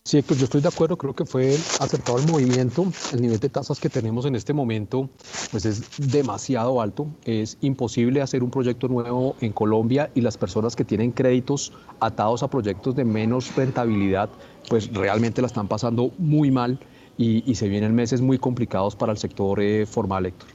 [0.03, 2.85] Sí, pues yo estoy de acuerdo, creo que fue acertado el movimiento.
[3.13, 5.09] El nivel de tasas que tenemos en este momento
[5.51, 7.07] pues es demasiado alto.
[7.23, 12.41] Es imposible hacer un proyecto nuevo en Colombia y las personas que tienen créditos atados
[12.41, 14.29] a proyectos de menos rentabilidad
[14.69, 16.79] pues realmente la están pasando muy mal
[17.17, 20.49] y, se vienen meses muy complicados para el sector eh, formal, Héctor.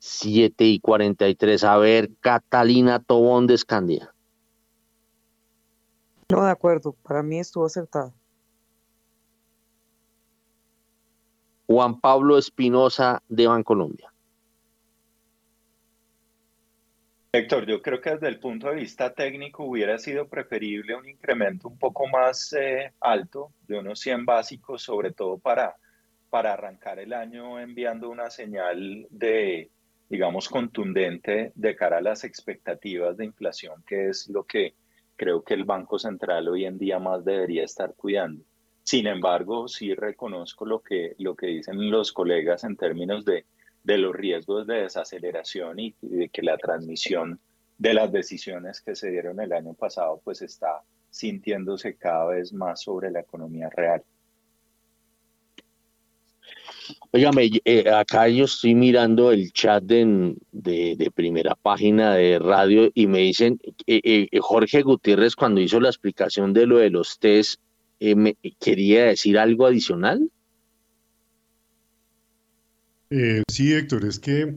[0.00, 1.64] 7 y 43.
[1.64, 4.15] A ver, Catalina Tobón de Escandia.
[6.28, 8.12] No, de acuerdo, para mí estuvo acertado.
[11.66, 14.12] Juan Pablo Espinosa de Bancolombia.
[17.32, 21.68] Héctor, yo creo que desde el punto de vista técnico hubiera sido preferible un incremento
[21.68, 25.76] un poco más eh, alto, de unos 100 básicos, sobre todo para,
[26.30, 29.70] para arrancar el año enviando una señal de,
[30.08, 34.74] digamos, contundente de cara a las expectativas de inflación, que es lo que
[35.16, 38.44] creo que el Banco Central hoy en día más debería estar cuidando.
[38.82, 43.44] Sin embargo, sí reconozco lo que, lo que dicen los colegas en términos de,
[43.82, 47.40] de los riesgos de desaceleración y de que la transmisión
[47.78, 52.82] de las decisiones que se dieron el año pasado pues está sintiéndose cada vez más
[52.82, 54.02] sobre la economía real.
[57.12, 63.20] Óigame, eh, acá yo estoy mirando el chat de, primera página de radio y me
[63.20, 67.60] dicen, eh, eh, Jorge Gutiérrez cuando hizo la explicación de lo de los test,
[68.00, 70.30] me, ¿quería decir algo adicional?
[73.48, 74.54] sí, Héctor, es que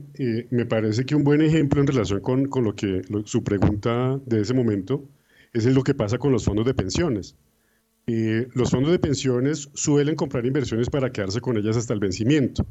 [0.50, 4.54] me parece que un buen ejemplo en relación con, lo que su pregunta de ese
[4.54, 5.08] momento
[5.52, 7.36] es lo que pasa con los fondos de pensiones.
[8.12, 12.66] Eh, los fondos de pensiones suelen comprar inversiones para quedarse con ellas hasta el vencimiento.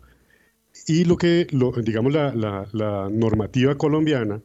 [0.86, 1.48] Y lo que,
[1.82, 4.42] digamos, la, normativa colombiana,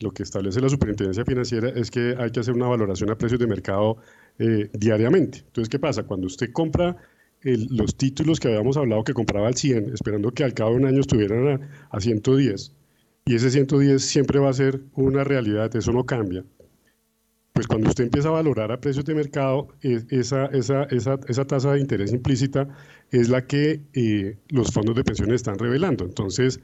[0.00, 3.38] lo que establece la superintendencia financiera es que hay que hacer una valoración a precios
[3.38, 3.98] de mercado
[4.40, 5.38] eh, diariamente.
[5.38, 6.02] Entonces, ¿qué pasa?
[6.02, 6.96] Cuando usted compra
[7.42, 10.86] los títulos que habíamos hablado que compraba al 100, esperando que al cabo de un
[10.86, 12.72] año estuvieran a, a 110,
[13.26, 16.44] y ese 110 siempre va a ser una realidad, eso no cambia
[17.54, 21.72] pues cuando usted empieza a valorar a precios de mercado, esa, esa, esa, esa tasa
[21.72, 22.66] de interés implícita
[23.12, 26.04] es la que eh, los fondos de pensiones están revelando.
[26.04, 26.58] Entonces,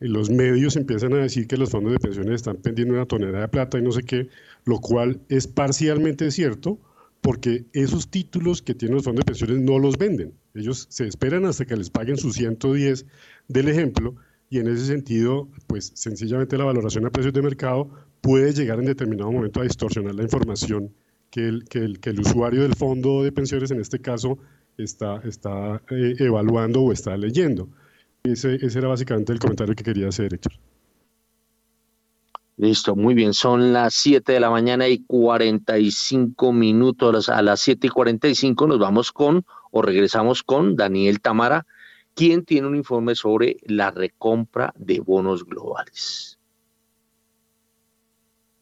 [0.00, 3.48] los medios empiezan a decir que los fondos de pensiones están pendiendo una tonelada de
[3.48, 4.28] plata y no sé qué,
[4.64, 6.80] lo cual es parcialmente cierto,
[7.20, 10.34] porque esos títulos que tienen los fondos de pensiones no los venden.
[10.54, 13.06] Ellos se esperan hasta que les paguen sus 110
[13.46, 14.16] del ejemplo,
[14.50, 17.90] y en ese sentido, pues sencillamente la valoración a precios de mercado
[18.22, 20.94] puede llegar en determinado momento a distorsionar la información
[21.30, 24.38] que el, que el, usuario del fondo de pensiones, en este caso,
[24.78, 27.68] está, está eh, evaluando o está leyendo.
[28.22, 30.52] Ese, ese, era básicamente el comentario que quería hacer, Héctor.
[32.56, 33.34] Listo, muy bien.
[33.34, 37.28] Son las 7 de la mañana y 45 minutos.
[37.28, 41.66] A las 7 y 45 nos vamos con, o regresamos con Daniel Tamara,
[42.14, 46.38] ¿Quién tiene un informe sobre la recompra de bonos globales?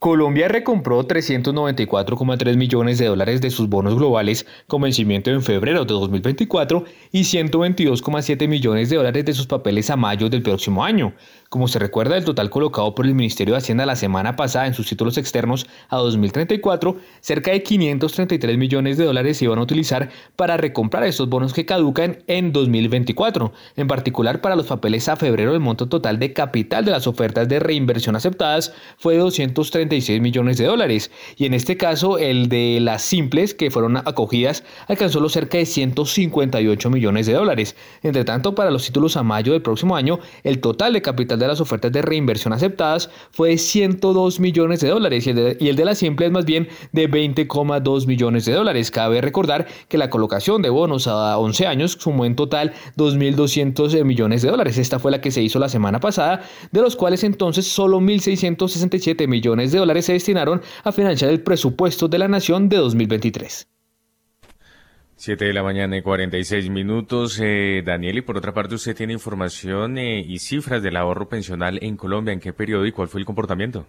[0.03, 5.93] Colombia recompró 394,3 millones de dólares de sus bonos globales con vencimiento en febrero de
[5.93, 11.13] 2024 y 122,7 millones de dólares de sus papeles a mayo del próximo año.
[11.51, 14.75] Como se recuerda, el total colocado por el Ministerio de Hacienda la semana pasada en
[14.75, 20.11] sus títulos externos a 2034, cerca de 533 millones de dólares se iban a utilizar
[20.37, 23.53] para recomprar estos bonos que caducan en 2024.
[23.75, 27.49] En particular, para los papeles a febrero, el monto total de capital de las ofertas
[27.49, 32.79] de reinversión aceptadas fue de 230 millones de dólares y en este caso el de
[32.81, 37.75] las simples que fueron acogidas alcanzó los cerca de 158 millones de dólares.
[38.05, 41.49] Entre tanto, para los títulos a mayo del próximo año, el total de capital de
[41.49, 45.85] las ofertas de reinversión aceptadas fue de 102 millones de dólares y el de, de
[45.85, 48.91] las simples más bien de 20,2 millones de dólares.
[48.91, 54.43] Cabe recordar que la colocación de bonos a 11 años sumó en total 2.200 millones
[54.43, 54.79] de dólares.
[54.79, 59.27] Esta fue la que se hizo la semana pasada, de los cuales entonces solo 1.667
[59.27, 63.80] millones de dólares se destinaron a financiar el presupuesto de la nación de 2023.
[65.21, 67.39] 7 de la mañana y 46 minutos.
[67.43, 71.79] Eh, Daniel, y por otra parte, usted tiene información eh, y cifras del ahorro pensional
[71.83, 72.33] en Colombia.
[72.33, 73.85] ¿En qué periodo y cuál fue el comportamiento?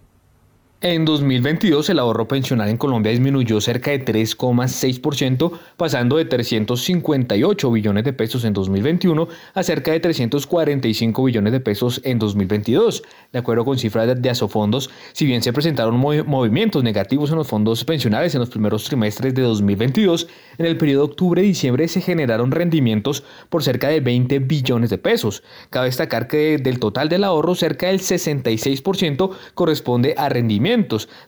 [0.84, 8.02] En 2022 el ahorro pensional en Colombia disminuyó cerca de 3,6%, pasando de 358 billones
[8.02, 13.04] de pesos en 2021 a cerca de 345 billones de pesos en 2022.
[13.32, 17.84] De acuerdo con cifras de Asofondos, si bien se presentaron movimientos negativos en los fondos
[17.84, 20.26] pensionales en los primeros trimestres de 2022,
[20.58, 25.44] en el periodo octubre-diciembre se generaron rendimientos por cerca de 20 billones de pesos.
[25.70, 30.71] Cabe destacar que del total del ahorro, cerca del 66% corresponde a rendimientos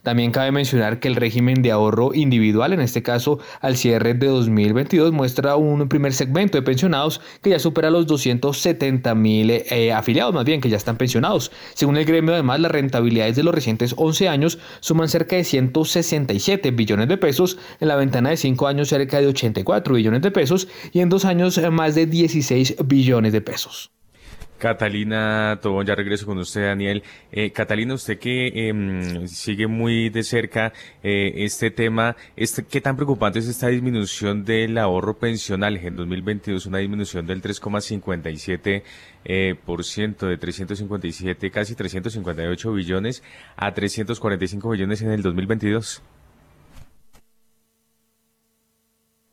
[0.02, 4.26] también cabe mencionar que el régimen de ahorro individual, en este caso al cierre de
[4.26, 10.34] 2022, muestra un primer segmento de pensionados que ya supera los 270 mil eh, afiliados,
[10.34, 11.50] más bien que ya están pensionados.
[11.74, 16.70] Según el gremio, además, las rentabilidades de los recientes 11 años suman cerca de 167
[16.70, 20.68] billones de pesos, en la ventana de 5 años cerca de 84 billones de pesos
[20.92, 23.93] y en 2 años más de 16 billones de pesos.
[24.64, 27.02] Catalina Tobón, ya regreso con usted, Daniel.
[27.32, 30.72] Eh, Catalina, usted que em, sigue muy de cerca
[31.02, 35.76] eh, este tema, este, ¿qué tan preocupante es esta disminución del ahorro pensional?
[35.76, 38.82] En 2022 una disminución del 3,57%,
[39.26, 43.22] eh, por ciento, de 357, casi 358 billones
[43.56, 46.02] a 345 billones en el 2022.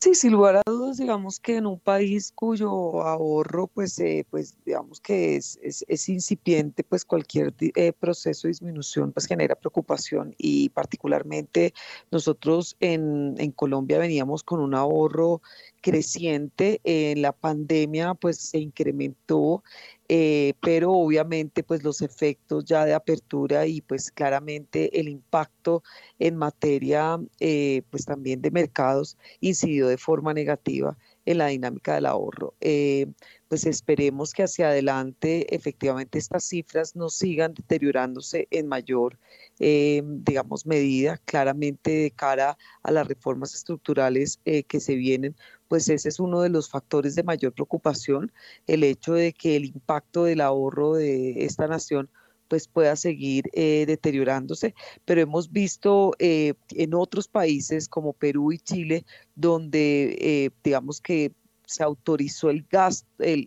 [0.03, 4.57] Sí, sin lugar a dudas, digamos que en un país cuyo ahorro, pues, eh, pues
[4.65, 10.69] digamos que es, es, incipiente, pues cualquier eh, proceso de disminución, pues genera preocupación y
[10.69, 11.75] particularmente
[12.09, 15.43] nosotros en, en Colombia veníamos con un ahorro
[15.81, 16.81] creciente.
[16.83, 19.63] En la pandemia, pues se incrementó,
[20.13, 25.83] eh, pero obviamente, pues los efectos ya de apertura y pues claramente el impacto
[26.19, 32.07] en materia, eh, pues también de mercados incidió de forma negativa en la dinámica del
[32.07, 32.55] ahorro.
[32.59, 33.07] Eh,
[33.47, 39.17] pues esperemos que hacia adelante efectivamente estas cifras no sigan deteriorándose en mayor,
[39.59, 45.35] digamos, medida, claramente de cara a las reformas estructurales que se vienen,
[45.71, 48.33] pues ese es uno de los factores de mayor preocupación,
[48.67, 52.09] el hecho de que el impacto del ahorro de esta nación
[52.49, 54.75] pues pueda seguir eh, deteriorándose,
[55.05, 61.31] pero hemos visto eh, en otros países como Perú y Chile, donde eh, digamos que
[61.65, 63.45] se autorizó el gasto, el,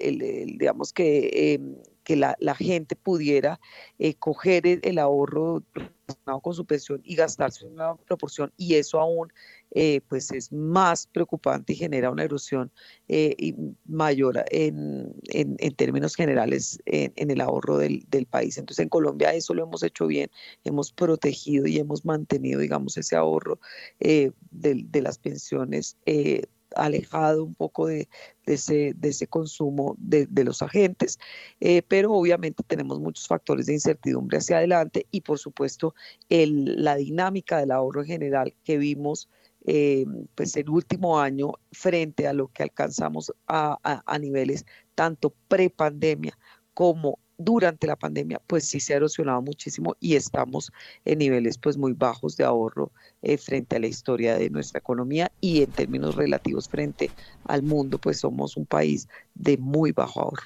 [0.59, 3.61] digamos que, em, que la, gente pudiera
[4.19, 5.63] coger el, ahorro
[6.43, 9.33] con su pensión y gastarse una proporción, y eso aún
[9.77, 12.71] eh, pues es más preocupante y genera una erosión
[13.09, 13.55] eh,
[13.87, 15.15] mayor en,
[15.77, 18.57] términos generales en, el ahorro del, país.
[18.57, 20.31] Entonces en Colombia eso lo hemos hecho bien,
[20.63, 23.59] hemos protegido y hemos mantenido, digamos, ese ahorro
[23.99, 25.97] eh, de, las pensiones
[26.77, 28.09] alejado un poco de,
[28.47, 31.19] ese, de ese, consumo de, los agentes,
[31.89, 35.95] pero obviamente tenemos muchos factores de incertidumbre hacia adelante y por supuesto
[36.29, 39.29] el, la dinámica del ahorro en general que vimos
[39.67, 46.37] eh, pues el último año frente a lo que alcanzamos a, a, niveles tanto pre-pandemia
[46.75, 50.73] como durante la pandemia, pues sí se ha erosionado muchísimo y estamos
[51.05, 52.93] en niveles pues muy bajos de ahorro
[53.23, 57.11] eh, frente a la historia de nuestra economía y en términos relativos frente
[57.45, 60.45] al mundo, pues somos un país de muy bajo ahorro.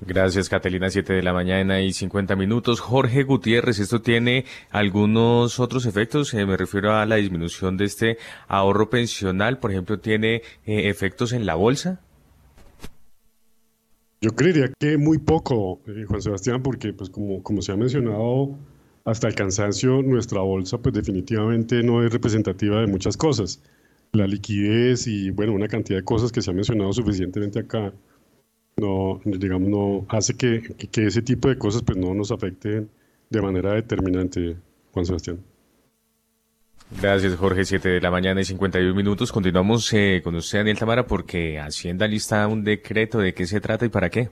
[0.00, 0.90] Gracias, Catalina.
[0.90, 2.80] Siete de la mañana y 50 minutos.
[2.80, 6.34] Jorge Gutiérrez, ¿esto tiene algunos otros efectos?
[6.34, 9.58] Eh, me refiero a la disminución de este ahorro pensional.
[9.58, 12.00] Por ejemplo, ¿tiene eh, efectos en la bolsa?
[14.24, 18.56] Yo creería que muy poco, eh, Juan Sebastián, porque pues como, como se ha mencionado
[19.04, 23.62] hasta el cansancio, nuestra bolsa pues definitivamente no es representativa de muchas cosas.
[24.12, 27.92] La liquidez y bueno, una cantidad de cosas que se ha mencionado suficientemente acá,
[28.78, 32.88] no, digamos, no hace que, que ese tipo de cosas pues no nos afecten
[33.28, 34.56] de manera determinante,
[34.92, 35.38] Juan Sebastián.
[36.90, 37.64] Gracias, Jorge.
[37.64, 39.32] Siete de la mañana y 51 minutos.
[39.32, 43.18] Continuamos eh, con usted, Daniel Tamara, porque Hacienda lista un decreto.
[43.18, 44.30] ¿De qué se trata y para qué?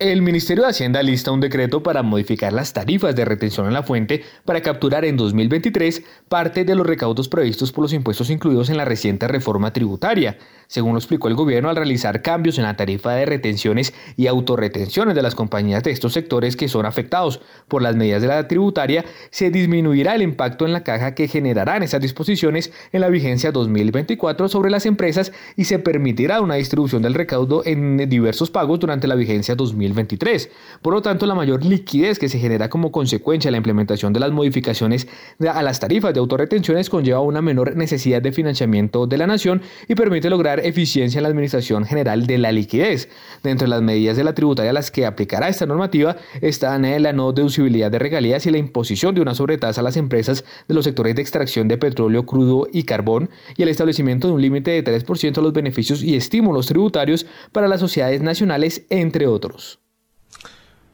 [0.00, 3.82] El Ministerio de Hacienda lista un decreto para modificar las tarifas de retención en la
[3.82, 8.78] fuente para capturar en 2023 parte de los recaudos previstos por los impuestos incluidos en
[8.78, 10.38] la reciente reforma tributaria.
[10.68, 15.14] Según lo explicó el gobierno al realizar cambios en la tarifa de retenciones y autorretenciones
[15.14, 19.04] de las compañías de estos sectores que son afectados por las medidas de la tributaria,
[19.28, 24.48] se disminuirá el impacto en la caja que generarán esas disposiciones en la vigencia 2024
[24.48, 29.14] sobre las empresas y se permitirá una distribución del recaudo en diversos pagos durante la
[29.14, 29.56] vigencia
[29.90, 30.50] 2023.
[30.82, 34.20] Por lo tanto, la mayor liquidez que se genera como consecuencia de la implementación de
[34.20, 35.06] las modificaciones
[35.40, 39.94] a las tarifas de autorretenciones conlleva una menor necesidad de financiamiento de la nación y
[39.94, 43.08] permite lograr eficiencia en la administración general de la liquidez.
[43.42, 46.98] Dentro de las medidas de la tributaria a las que aplicará esta normativa están eh,
[47.00, 50.74] la no deducibilidad de regalías y la imposición de una sobretasa a las empresas de
[50.74, 54.70] los sectores de extracción de petróleo crudo y carbón y el establecimiento de un límite
[54.70, 59.79] de 3% a los beneficios y estímulos tributarios para las sociedades nacionales, entre otros.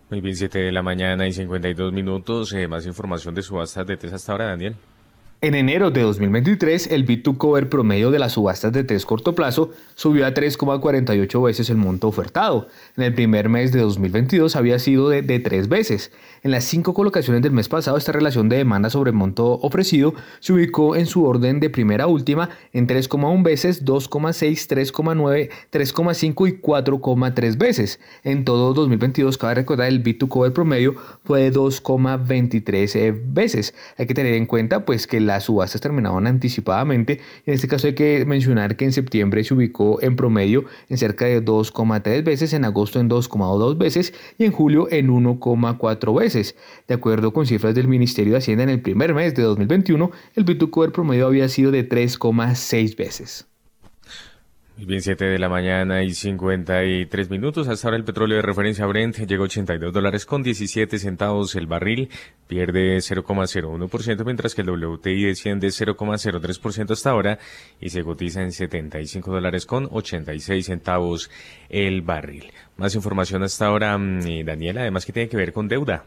[0.09, 2.53] Muy bien, 7 de la mañana y 52 minutos.
[2.53, 4.77] Eh, más información de subastas de TES hasta ahora, Daniel.
[5.43, 9.35] En enero de 2023, el bit to cover promedio de las subastas de test corto
[9.35, 12.69] plazo subió a 3,48 veces el monto ofertado.
[12.97, 16.11] En el primer mes de 2022 había sido de, de 3 veces.
[16.47, 20.53] En las cinco colocaciones del mes pasado, esta relación de demanda sobre monto ofrecido se
[20.53, 26.61] ubicó en su orden de primera a última en 3,1 veces, 2,6, 3,9, 3,5 y
[26.63, 27.99] 4,3 veces.
[28.23, 30.95] En todo 2022, cabe recordar, el bit to cover promedio
[31.25, 33.75] fue de 2,23 eh, veces.
[33.99, 37.19] Hay que tener en cuenta pues que las subastas terminaban anticipadamente.
[37.45, 41.25] En este caso hay que mencionar que en septiembre se ubicó en promedio en cerca
[41.25, 46.36] de 2,3 veces, en agosto en 2,2 veces y en julio en 1,4 veces.
[46.89, 50.45] De acuerdo con cifras del Ministerio de Hacienda en el primer mes de 2021, el
[50.45, 53.47] Bitucover promedio había sido de 3,6 veces.
[54.79, 57.67] Bien, 7 de la mañana y 53 minutos.
[57.67, 61.67] Hasta ahora el petróleo de referencia Brent llegó a 82 dólares con 17 centavos el
[61.67, 62.11] barril,
[62.47, 67.39] pierde 0,01%, mientras que el WTI desciende 0,03% hasta ahora
[67.81, 71.31] y se cotiza en 75 dólares con 86 centavos
[71.71, 72.53] el barril.
[72.77, 76.05] Más información hasta ahora, mm, Daniela, además que tiene que ver con deuda.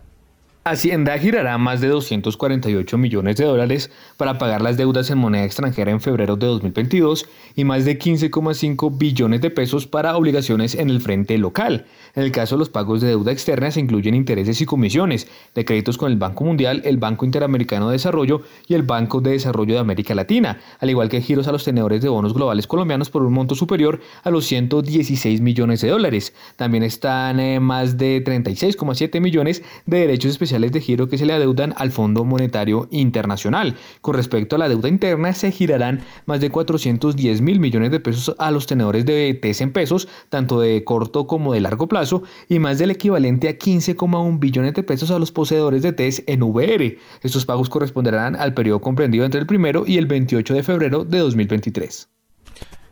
[0.70, 5.90] Hacienda girará más de 248 millones de dólares para pagar las deudas en moneda extranjera
[5.90, 7.26] en febrero de 2022
[7.56, 11.88] y más de 15,5 billones de pesos para obligaciones en el frente local.
[12.16, 15.66] En el caso de los pagos de deuda externa se incluyen intereses y comisiones de
[15.66, 19.76] créditos con el Banco Mundial, el Banco Interamericano de Desarrollo y el Banco de Desarrollo
[19.76, 23.24] de América Latina, al igual que giros a los tenedores de bonos globales colombianos por
[23.24, 26.34] un monto superior a los 116 millones de dólares.
[26.56, 31.34] También están eh, más de 36,7 millones de derechos especiales de giro que se le
[31.34, 33.76] adeudan al Fondo Monetario Internacional.
[34.02, 38.36] Con respecto a la deuda interna, se girarán más de 410 mil millones de pesos
[38.40, 41.99] a los tenedores de TES en pesos, tanto de corto como de largo plazo
[42.48, 46.44] y más del equivalente a 15,1 billones de pesos a los poseedores de TES en
[46.44, 46.98] VR.
[47.22, 51.20] Estos pagos corresponderán al periodo comprendido entre el primero y el 28 de febrero de
[51.20, 52.19] 2023.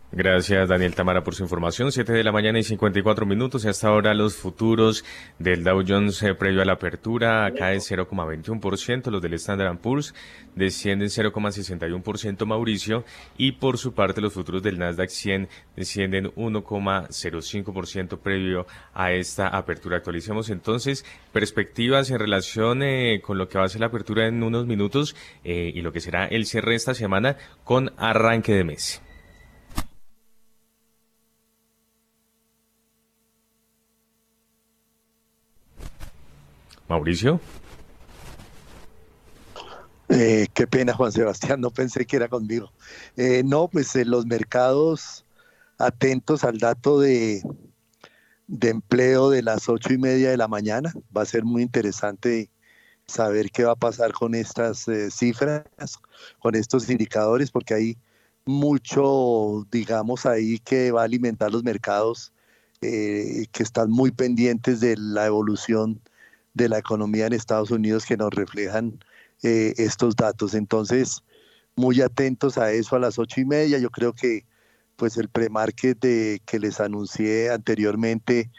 [0.09, 1.91] Gracias, Daniel Tamara, por su información.
[1.91, 3.65] Siete de la mañana y 54 minutos.
[3.65, 5.03] Hasta ahora los futuros
[5.37, 9.11] del Dow Jones eh, previo a la apertura caen 0,21%.
[9.11, 10.15] Los del Standard Poor's
[10.55, 13.03] descienden 0,61% Mauricio.
[13.37, 19.97] Y por su parte, los futuros del Nasdaq 100 descienden 1,05% previo a esta apertura.
[19.97, 21.03] Actualicemos entonces
[21.33, 25.17] perspectivas en relación eh, con lo que va a ser la apertura en unos minutos
[25.43, 27.35] eh, y lo que será el cierre de esta semana
[27.65, 29.01] con arranque de mes.
[36.87, 37.39] Mauricio.
[40.09, 42.71] Eh, qué pena, Juan Sebastián, no pensé que era conmigo.
[43.17, 45.25] Eh, no, pues en los mercados
[45.77, 47.43] atentos al dato de,
[48.47, 50.93] de empleo de las ocho y media de la mañana.
[51.15, 52.49] Va a ser muy interesante
[53.05, 55.65] saber qué va a pasar con estas eh, cifras,
[56.39, 57.97] con estos indicadores, porque hay
[58.45, 62.33] mucho, digamos, ahí que va a alimentar los mercados
[62.79, 65.99] que están muy pendientes de la evolución
[66.57, 68.99] de la economía en Estados Unidos que nos reflejan
[69.43, 70.53] eh, estos datos.
[70.53, 71.23] Entonces,
[71.75, 73.77] muy atentos a eso a las ocho y media.
[73.77, 74.45] Yo creo que
[74.95, 78.49] pues el premarket de, que les anuncié anteriormente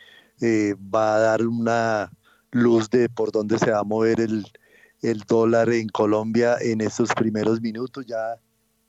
[0.41, 2.13] eh, va a dar una
[2.53, 4.47] luz de por dónde se va a mover el,
[5.03, 8.07] el dólar en Colombia en estos primeros minutos.
[8.07, 8.39] Ya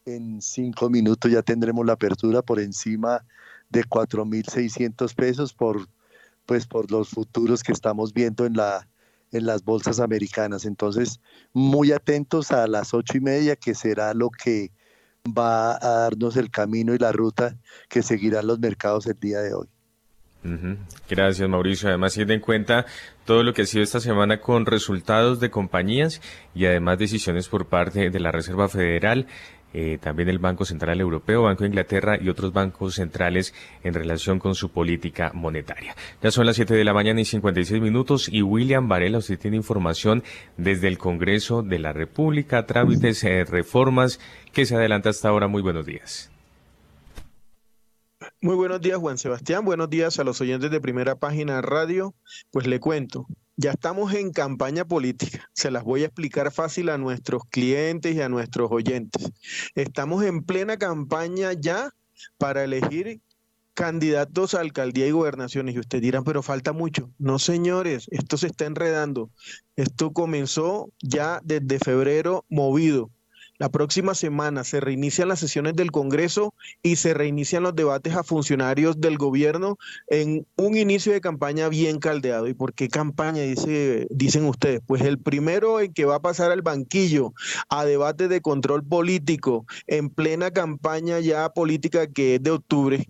[0.05, 3.25] en cinco minutos ya tendremos la apertura por encima
[3.69, 5.87] de 4.600 pesos por,
[6.45, 8.87] pues, por los futuros que estamos viendo en, la,
[9.31, 10.65] en las bolsas americanas.
[10.65, 11.19] Entonces,
[11.53, 14.71] muy atentos a las ocho y media, que será lo que
[15.27, 17.57] va a darnos el camino y la ruta
[17.87, 19.67] que seguirán los mercados el día de hoy.
[21.09, 21.89] Gracias, Mauricio.
[21.89, 22.85] Además, tiene en cuenta
[23.25, 26.21] todo lo que ha sido esta semana con resultados de compañías
[26.55, 29.27] y además decisiones por parte de la Reserva Federal,
[29.73, 34.39] eh, también el Banco Central Europeo, Banco de Inglaterra y otros bancos centrales en relación
[34.39, 35.95] con su política monetaria.
[36.21, 39.57] Ya son las 7 de la mañana y 56 minutos y William Varela, usted tiene
[39.57, 40.23] información
[40.57, 44.19] desde el Congreso de la República, trámites, eh, reformas,
[44.53, 45.47] que se adelanta hasta ahora.
[45.47, 46.31] Muy buenos días.
[48.41, 49.65] Muy buenos días, Juan Sebastián.
[49.65, 52.15] Buenos días a los oyentes de Primera Página Radio.
[52.51, 53.27] Pues le cuento,
[53.59, 55.49] ya estamos en campaña política.
[55.53, 59.33] Se las voy a explicar fácil a nuestros clientes y a nuestros oyentes.
[59.75, 61.91] Estamos en plena campaña ya
[62.37, 63.19] para elegir
[63.73, 65.75] candidatos a alcaldía y gobernaciones.
[65.75, 67.11] Y ustedes dirán, pero falta mucho.
[67.17, 69.29] No, señores, esto se está enredando.
[69.75, 73.11] Esto comenzó ya desde febrero movido.
[73.59, 78.23] La próxima semana se reinician las sesiones del Congreso y se reinician los debates a
[78.23, 79.77] funcionarios del gobierno
[80.07, 82.47] en un inicio de campaña bien caldeado.
[82.47, 83.41] ¿Y por qué campaña?
[83.41, 84.79] Dice, dicen ustedes.
[84.87, 87.33] Pues el primero en que va a pasar al banquillo
[87.67, 93.09] a debate de control político en plena campaña ya política que es de octubre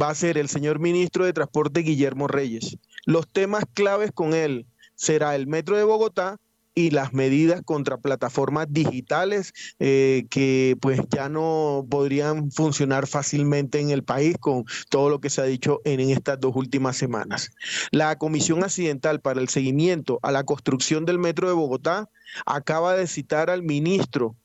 [0.00, 2.78] va a ser el señor ministro de Transporte Guillermo Reyes.
[3.04, 6.38] Los temas claves con él será el metro de Bogotá,
[6.74, 13.90] y las medidas contra plataformas digitales eh, que pues ya no podrían funcionar fácilmente en
[13.90, 17.50] el país con todo lo que se ha dicho en, en estas dos últimas semanas.
[17.90, 22.10] La Comisión Accidental para el Seguimiento a la Construcción del Metro de Bogotá
[22.46, 24.36] acaba de citar al ministro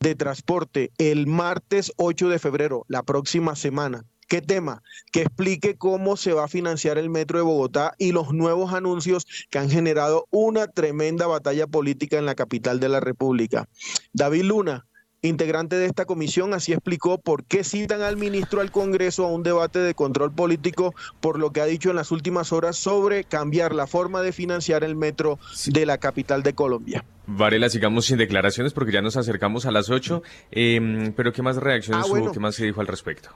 [0.00, 4.82] de Transporte el martes 8 de febrero, la próxima semana, ¿Qué tema?
[5.12, 9.24] Que explique cómo se va a financiar el Metro de Bogotá y los nuevos anuncios
[9.50, 13.68] que han generado una tremenda batalla política en la capital de la República.
[14.12, 14.86] David Luna,
[15.22, 19.44] integrante de esta comisión, así explicó por qué citan al ministro al Congreso a un
[19.44, 23.76] debate de control político por lo que ha dicho en las últimas horas sobre cambiar
[23.76, 27.04] la forma de financiar el metro de la capital de Colombia.
[27.28, 31.56] Varela, sigamos sin declaraciones porque ya nos acercamos a las 8, em, pero ¿qué más
[31.58, 32.32] reacciones ah, hubo?
[32.32, 33.30] ¿Qué más se dijo al respecto?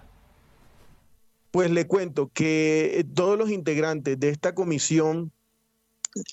[1.51, 5.33] Pues le cuento que eh, todos los integrantes de esta comisión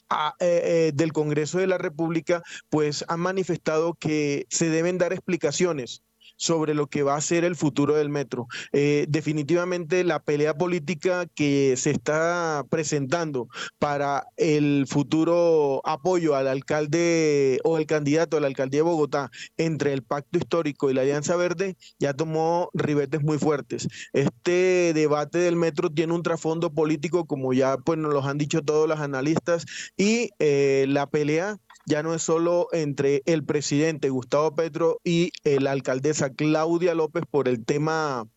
[0.09, 5.13] ah, eh, eh, del Congreso de la República, pues han manifestado que se deben dar
[5.13, 6.03] explicaciones
[6.37, 8.47] sobre lo que va a ser el futuro del metro.
[8.71, 13.49] Eh, definitivamente la pelea política que se está presentando
[13.79, 19.93] para el futuro apoyo al alcalde o el candidato a la alcaldía de Bogotá entre
[19.93, 23.87] el Pacto Histórico y la Alianza Verde ya tomó ribetes muy fuertes.
[24.13, 28.61] Este debate del metro tiene un trasfondo político, como ya pues, nos lo han dicho
[28.61, 29.65] todos los analistas,
[29.97, 31.57] y eh, la pelea
[31.87, 37.47] ya no es solo entre el presidente Gustavo Petro y la alcaldesa Claudia López por
[37.47, 38.27] el tema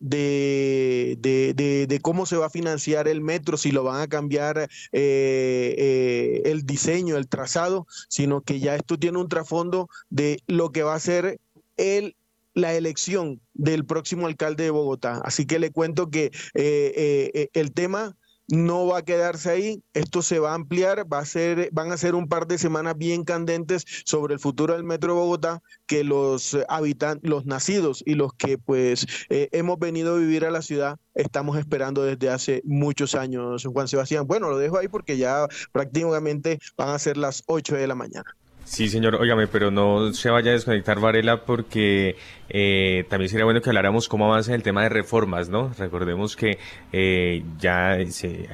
[0.00, 4.68] de, de, cómo se va a financiar el metro, si lo van a cambiar eh,
[4.92, 10.82] eh, el diseño, el trazado, sino que ya esto tiene un trasfondo de lo que
[10.82, 11.38] va a ser
[11.76, 12.16] el
[12.52, 15.20] la elección del próximo alcalde de Bogotá.
[15.24, 18.16] Así que le cuento que eh, el tema
[18.50, 21.96] no va a quedarse ahí, esto se va a ampliar, va a ser, van a
[21.96, 26.04] ser un par de semanas bien candentes sobre el futuro del Metro de Bogotá, que
[26.04, 30.62] los habitantes, los nacidos y los que pues eh, hemos venido a vivir a la
[30.62, 34.26] ciudad estamos esperando desde hace muchos años, Juan Sebastián.
[34.26, 38.36] Bueno, lo dejo ahí porque ya prácticamente van a ser las 8 de la mañana.
[38.70, 42.14] Sí, señor, óigame, pero no se vaya a desconectar Varela porque
[42.48, 45.72] eh, también sería bueno que habláramos cómo avanza el tema de reformas, ¿no?
[45.76, 46.56] Recordemos que
[46.92, 47.98] eh, ya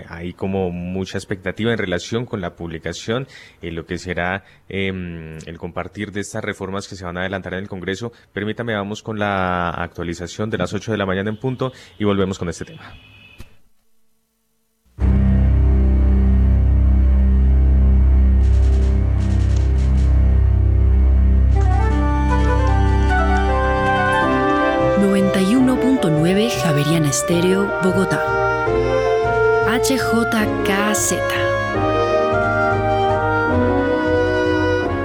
[0.08, 3.28] hay como mucha expectativa en relación con la publicación,
[3.60, 7.52] en lo que será em, el compartir de estas reformas que se van a adelantar
[7.52, 8.10] en el Congreso.
[8.32, 12.38] Permítame, vamos con la actualización de las 8 de la mañana en punto y volvemos
[12.38, 13.15] con este tema.
[27.06, 28.22] Javeriana Estéreo, Bogotá.
[29.66, 31.14] HJKZ.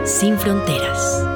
[0.06, 1.31] Sin fronteras.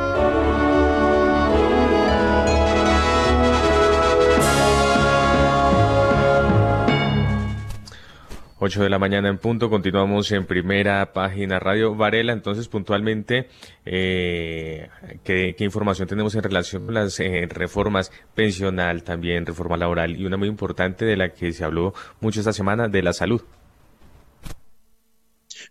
[8.65, 13.47] 8 de la mañana en punto, continuamos en primera página Radio Varela, entonces puntualmente,
[13.85, 14.89] eh,
[15.23, 20.37] ¿qué, información tenemos en relación con las eh, reformas pensional, también reforma laboral y una
[20.37, 23.43] muy importante de la que se habló mucho esta semana, de la salud?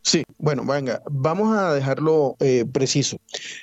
[0.02, 3.16] Sí, bueno, venga, vamos a dejarlo eh, preciso.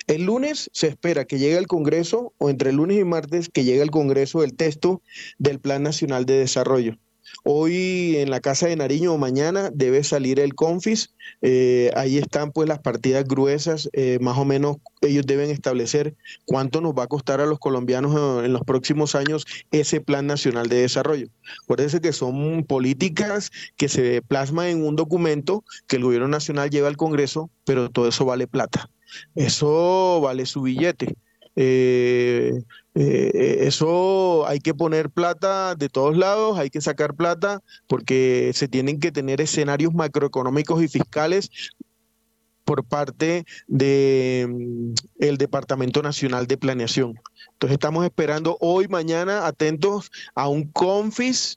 [0.07, 3.63] El lunes se espera que llegue al Congreso, o entre el lunes y martes, que
[3.63, 5.01] llegue al Congreso el texto
[5.37, 6.97] del Plan Nacional de Desarrollo.
[7.43, 11.13] Hoy en la Casa de Nariño o mañana debe salir el Confis.
[11.41, 13.89] Eh, ahí están pues las partidas gruesas.
[13.93, 18.15] Eh, más o menos ellos deben establecer cuánto nos va a costar a los colombianos
[18.15, 21.27] eh, en los próximos años ese Plan Nacional de Desarrollo.
[21.63, 26.87] Acuérdense que son políticas que se plasman en un documento que el gobierno nacional lleva
[26.87, 28.89] al Congreso, pero todo eso vale plata.
[29.35, 31.15] Eso vale su billete.
[31.56, 32.64] Eh,
[32.95, 38.68] eh, eso hay que poner plata de todos lados, hay que sacar plata porque se
[38.68, 41.49] tienen que tener escenarios macroeconómicos y fiscales
[42.64, 47.19] por parte del mm, el Departamento Nacional de Planeación.
[47.53, 51.56] Entonces estamos esperando hoy, mañana, atentos a un CONFIS,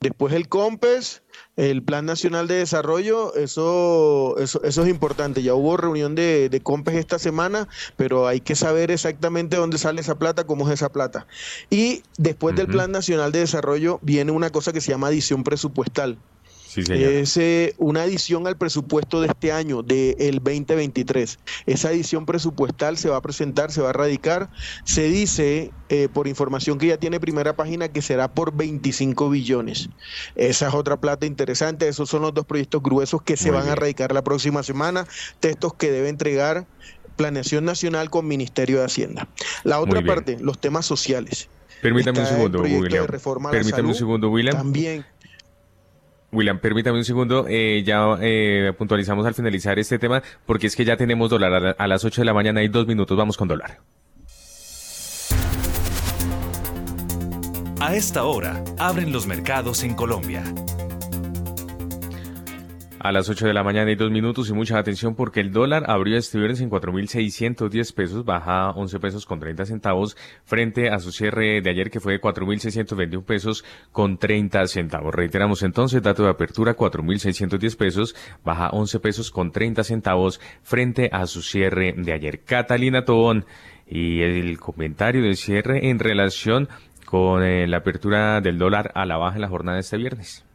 [0.00, 1.22] después el COMPES,
[1.58, 5.42] el Plan Nacional de Desarrollo, eso, eso, eso es importante.
[5.42, 7.66] Ya hubo reunión de, de, COMPES esta semana,
[7.96, 11.26] pero hay que saber exactamente dónde sale esa plata, cómo es esa plata.
[11.68, 16.16] Y después del Plan Nacional de Desarrollo viene una cosa que se llama adición presupuestal
[16.78, 21.38] es eh, una adición al presupuesto de este año, del 2023.
[21.66, 24.50] Esa adición presupuestal se va a presentar, se va a radicar.
[24.84, 29.88] Se dice, eh, por información que ya tiene primera página, que será por 25 billones.
[30.34, 31.88] Esa es otra plata interesante.
[31.88, 35.06] Esos son los dos proyectos gruesos que se van a radicar la próxima semana.
[35.40, 36.66] Textos que debe entregar
[37.16, 39.28] Planeación Nacional con Ministerio de Hacienda.
[39.64, 41.48] La otra parte, los temas sociales.
[41.82, 43.06] Permítame un segundo, William.
[43.50, 44.56] Permítame un segundo, William.
[44.56, 45.04] También
[46.30, 50.84] William, permítame un segundo, eh, ya eh, puntualizamos al finalizar este tema, porque es que
[50.84, 53.80] ya tenemos dólar a, las 8 de la mañana y dos minutos, vamos con dólar.
[57.80, 60.42] A esta hora, abren los mercados en Colombia
[63.00, 65.84] a las 8 de la mañana y dos minutos y mucha atención porque el dólar
[65.88, 71.12] abrió este viernes en 4.610 pesos, baja 11 pesos con 30 centavos frente a su
[71.12, 75.14] cierre de ayer que fue de 4.621 pesos con 30 centavos.
[75.14, 81.26] Reiteramos entonces, dato de apertura 4.610 pesos, baja 11 pesos con 30 centavos frente a
[81.26, 82.40] su cierre de ayer.
[82.40, 83.46] Catalina Tobón
[83.86, 86.68] y el comentario de cierre en relación
[87.04, 90.47] con eh, la apertura del dólar a la baja en la jornada de este viernes.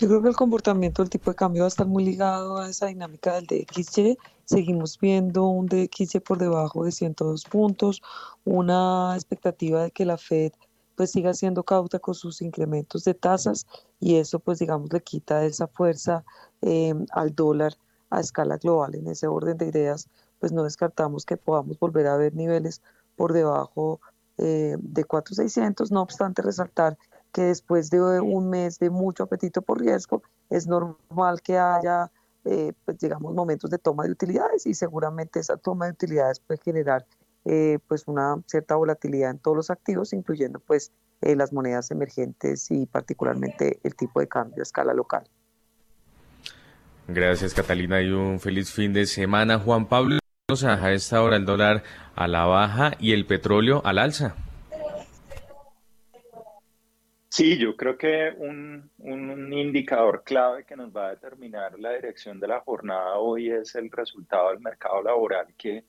[0.00, 2.68] Yo creo que el comportamiento del tipo de cambio va a estar muy ligado a
[2.70, 4.16] esa dinámica del DXY.
[4.44, 8.00] Seguimos viendo un DXY por debajo de 102 puntos,
[8.44, 10.52] una expectativa de que la Fed
[10.94, 13.66] pues siga siendo cauta con sus incrementos de tasas
[13.98, 16.24] y eso pues digamos le quita esa fuerza
[16.62, 17.74] eh, al dólar
[18.10, 18.94] a escala global.
[18.94, 20.08] En ese orden de ideas
[20.38, 22.82] pues no descartamos que podamos volver a ver niveles
[23.16, 24.00] por debajo
[24.36, 26.96] eh, de 4.600, no obstante resaltar
[27.32, 32.10] que después de un mes de mucho apetito por riesgo, es normal que haya,
[32.44, 36.60] eh, pues digamos, momentos de toma de utilidades y seguramente esa toma de utilidades puede
[36.62, 37.06] generar
[37.44, 40.92] eh, pues una cierta volatilidad en todos los activos, incluyendo pues
[41.22, 45.24] eh, las monedas emergentes y particularmente el tipo de cambio a escala local.
[47.06, 49.58] Gracias Catalina y un feliz fin de semana.
[49.58, 50.18] Juan Pablo,
[50.48, 51.82] a esta hora el dólar
[52.14, 54.34] a la baja y el petróleo al alza.
[57.38, 62.40] Sí, yo creo que un, un, indicador clave que nos va a determinar la dirección
[62.40, 65.84] de la jornada hoy es el resultado del mercado laboral que,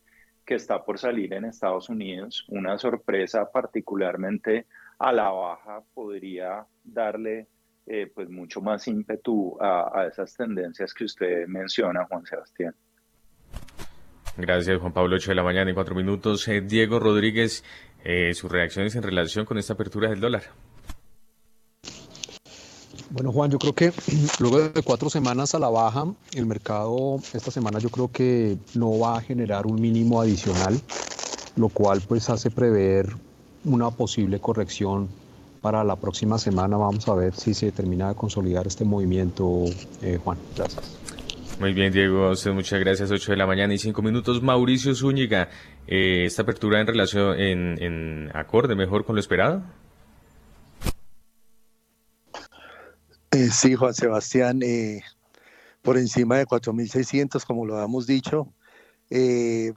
[0.46, 2.46] que está por salir en Estados Unidos.
[2.50, 4.68] Una sorpresa particularmente
[5.00, 7.48] a la baja podría darle
[7.88, 12.76] eh, pues mucho más ímpetu a, a, esas tendencias que usted menciona, Juan Sebastián.
[14.38, 15.16] Gracias, Juan Pablo.
[15.16, 16.48] 8 de la mañana en cuatro minutos.
[16.48, 17.64] Eh, Diego Rodríguez,
[18.04, 20.44] eh, sus reacciones en relación con esta apertura del dólar.
[23.12, 23.92] Bueno, Juan, yo creo que
[24.40, 29.00] luego de cuatro semanas a la baja, el mercado esta semana yo creo que no
[29.00, 30.80] va a generar un mínimo adicional,
[31.56, 33.10] lo cual pues hace prever
[33.66, 35.10] una posible corrección
[35.62, 36.78] para la próxima semana.
[36.78, 39.66] Vamos a ver si se termina de consolidar este movimiento,
[40.02, 40.38] eh, Juan.
[40.56, 40.98] Gracias.
[41.60, 43.12] Muy bien, Diego, muchas gracias.
[43.12, 44.42] 8 de la mañana y 5 minutos.
[44.42, 45.50] Mauricio Zúñiga,
[45.88, 49.64] eh, esta apertura en relación, en, en acorde mejor con lo esperado.
[53.32, 55.02] Eh, sí, Juan Sebastián, eh,
[55.84, 58.52] por encima de 4.600, como lo habíamos dicho.
[59.12, 59.74] Eh,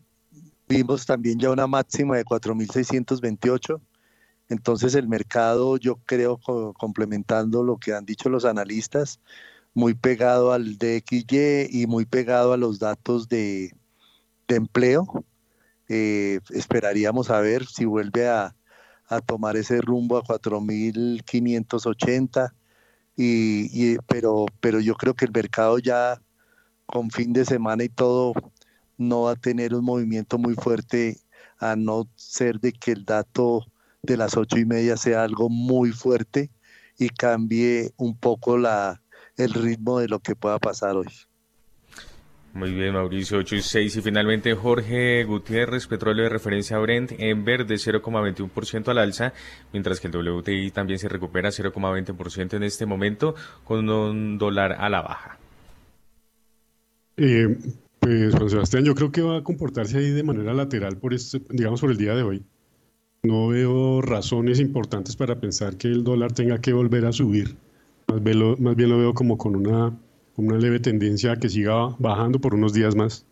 [0.69, 3.81] vimos también ya una máxima de 4.628.
[4.49, 6.39] Entonces el mercado, yo creo,
[6.79, 9.21] complementando lo que han dicho los analistas,
[9.75, 13.75] muy pegado al DXY y muy pegado a los datos de,
[14.49, 15.25] empleo.
[15.89, 18.55] Eh, esperaríamos a ver si vuelve a,
[19.27, 22.53] tomar ese rumbo a 4.580,
[23.25, 26.21] y, pero, pero yo creo que el mercado ya
[26.87, 28.35] con fin de semana y todo
[28.99, 31.19] no va a tener un movimiento muy fuerte
[31.59, 33.65] a no ser de que el dato
[34.03, 36.51] de las ocho y media sea algo muy fuerte
[36.99, 39.03] y cambie un poco la,
[39.37, 41.09] el ritmo de lo que pueda pasar hoy.
[42.55, 43.97] Muy bien, Mauricio, 8 y 6.
[43.97, 49.33] Y finalmente, Jorge Gutiérrez, petróleo de referencia Brent en verde 0,21% al alza,
[49.73, 53.35] mientras que el WTI también se recupera 0,20% en este momento,
[53.65, 55.39] con un dólar a la baja.
[57.17, 57.57] Eh,
[57.99, 61.41] pues, Juan Sebastián, yo creo que va a comportarse ahí de manera lateral por este,
[61.49, 62.43] digamos, por el día de hoy.
[63.23, 67.57] No veo razones importantes para pensar que el dólar tenga que volver a subir.
[68.09, 69.97] Más bien lo, más bien lo veo como con una
[70.43, 73.25] una leve tendencia a que siga bajando por unos días más.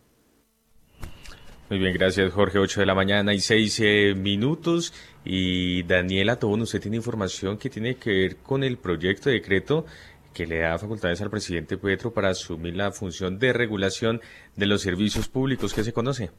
[1.69, 2.59] Muy bien, gracias Jorge.
[2.59, 4.93] 8 de la mañana y 6 eh, minutos.
[5.23, 9.85] Y Daniela Tobón, usted tiene información que tiene que ver con el proyecto de decreto
[10.33, 14.21] que le da facultades al presidente Petro para asumir la función de regulación
[14.55, 16.29] de los servicios públicos que se conoce.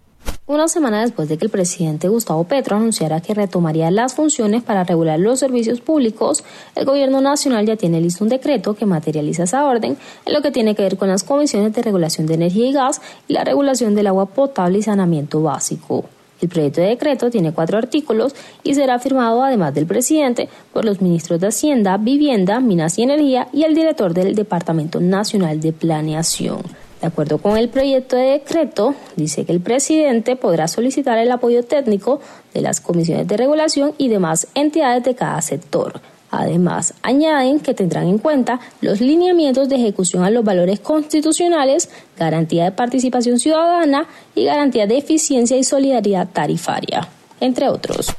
[0.45, 4.83] Una semana después de que el presidente Gustavo Petro anunciara que retomaría las funciones para
[4.83, 6.43] regular los servicios públicos,
[6.75, 9.97] el gobierno nacional ya tiene listo un decreto que materializa esa orden
[10.27, 13.01] en lo que tiene que ver con las comisiones de regulación de energía y gas
[13.29, 16.07] y la regulación del agua potable y saneamiento básico.
[16.41, 21.01] El proyecto de decreto tiene cuatro artículos y será firmado, además del presidente, por los
[21.01, 26.63] ministros de Hacienda, Vivienda, Minas y Energía y el director del Departamento Nacional de Planeación.
[27.03, 31.65] De acuerdo con el proyecto de decreto, dice que el presidente podrá solicitar el apoyo
[31.65, 32.21] técnico
[32.55, 36.01] de las comisiones de regulación y demás entidades de cada sector.
[36.31, 42.65] Además, añaden que tendrán en cuenta los lineamientos de ejecución a los valores constitucionales, garantía
[42.65, 44.07] de participación ciudadana
[44.37, 47.09] y garantía de eficiencia y solidaridad tarifaria,
[47.41, 48.15] entre otros.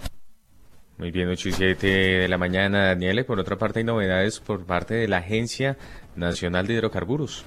[0.97, 3.23] Muy bien, 8 y 7 de la mañana, Daniele.
[3.23, 5.77] Por otra parte, hay novedades por parte de la Agencia
[6.17, 7.45] Nacional de Hidrocarburos.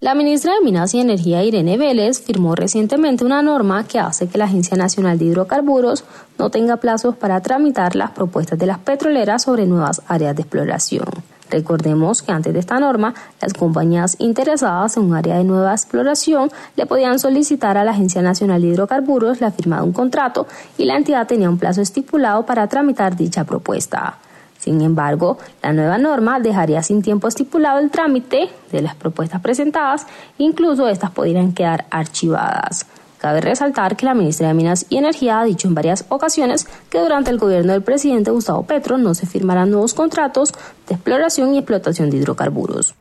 [0.00, 4.38] La ministra de Minas y Energía, Irene Vélez, firmó recientemente una norma que hace que
[4.38, 6.04] la Agencia Nacional de Hidrocarburos
[6.38, 11.04] no tenga plazos para tramitar las propuestas de las petroleras sobre nuevas áreas de exploración.
[11.50, 13.12] Recordemos que antes de esta norma,
[13.42, 18.22] las compañías interesadas en un área de nueva exploración le podían solicitar a la Agencia
[18.22, 20.46] Nacional de Hidrocarburos la firma de un contrato
[20.78, 24.16] y la entidad tenía un plazo estipulado para tramitar dicha propuesta.
[24.60, 30.06] Sin embargo, la nueva norma dejaría sin tiempo estipulado el trámite de las propuestas presentadas,
[30.36, 32.86] incluso estas podrían quedar archivadas.
[33.16, 36.98] Cabe resaltar que la ministra de Minas y Energía ha dicho en varias ocasiones que
[36.98, 40.52] durante el gobierno del presidente Gustavo Petro no se firmarán nuevos contratos
[40.88, 42.94] de exploración y explotación de hidrocarburos.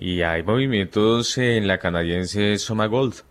[0.00, 3.22] Y hay movimientos en la canadiense Somagold.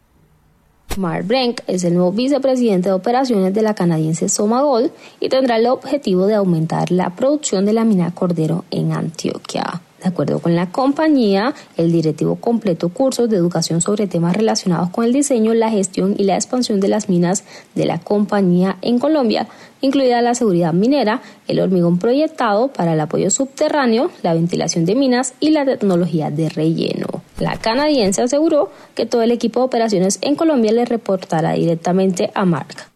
[0.97, 5.67] Mark Brink es el nuevo vicepresidente de operaciones de la canadiense Somagol y tendrá el
[5.67, 9.81] objetivo de aumentar la producción de la mina Cordero en Antioquia.
[10.01, 15.03] De acuerdo con la compañía, el directivo completó cursos de educación sobre temas relacionados con
[15.03, 17.43] el diseño, la gestión y la expansión de las minas
[17.75, 19.47] de la compañía en Colombia,
[19.81, 25.33] incluida la seguridad minera, el hormigón proyectado para el apoyo subterráneo, la ventilación de minas
[25.39, 27.07] y la tecnología de relleno.
[27.39, 32.45] La canadiense aseguró que todo el equipo de operaciones en Colombia le reportará directamente a
[32.45, 32.88] Mark.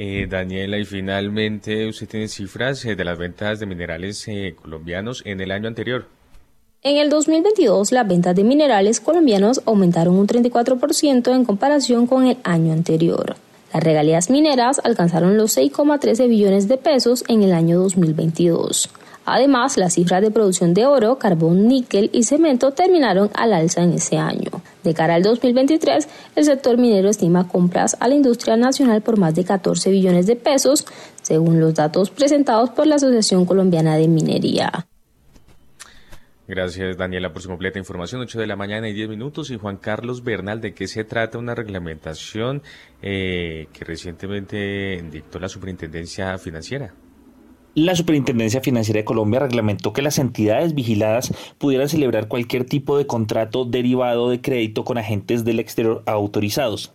[0.00, 5.22] Eh, Daniela, y finalmente usted tiene cifras eh, de las ventas de minerales eh, colombianos
[5.26, 6.06] en el año anterior.
[6.84, 12.36] En el 2022, las ventas de minerales colombianos aumentaron un 34% en comparación con el
[12.44, 13.34] año anterior.
[13.74, 18.90] Las regalías mineras alcanzaron los 6,13 billones de pesos en el año 2022.
[19.34, 23.92] Además, las cifras de producción de oro, carbón, níquel y cemento terminaron al alza en
[23.92, 24.50] ese año.
[24.84, 29.34] De cara al 2023, el sector minero estima compras a la industria nacional por más
[29.34, 30.86] de 14 billones de pesos,
[31.22, 34.86] según los datos presentados por la Asociación Colombiana de Minería.
[36.48, 38.22] Gracias, Daniela, por su completa información.
[38.22, 39.50] 8 de la mañana y 10 minutos.
[39.50, 42.62] Y Juan Carlos Bernal, ¿de qué se trata una reglamentación
[43.02, 46.94] eh, que recientemente dictó la Superintendencia Financiera?
[47.78, 53.06] La Superintendencia Financiera de Colombia reglamentó que las entidades vigiladas pudieran celebrar cualquier tipo de
[53.06, 56.92] contrato derivado de crédito con agentes del exterior autorizados.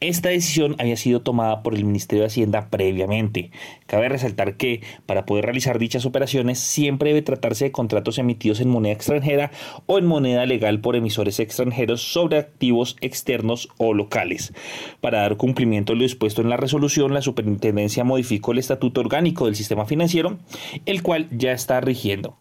[0.00, 3.50] Esta decisión había sido tomada por el Ministerio de Hacienda previamente.
[3.86, 8.70] Cabe resaltar que para poder realizar dichas operaciones siempre debe tratarse de contratos emitidos en
[8.70, 9.50] moneda extranjera
[9.84, 14.54] o en moneda legal por emisores extranjeros sobre activos externos o locales.
[15.02, 19.44] Para dar cumplimiento a lo dispuesto en la resolución, la Superintendencia modificó el estatuto orgánico
[19.44, 20.38] del sistema financiero,
[20.86, 22.38] el cual ya está rigiendo.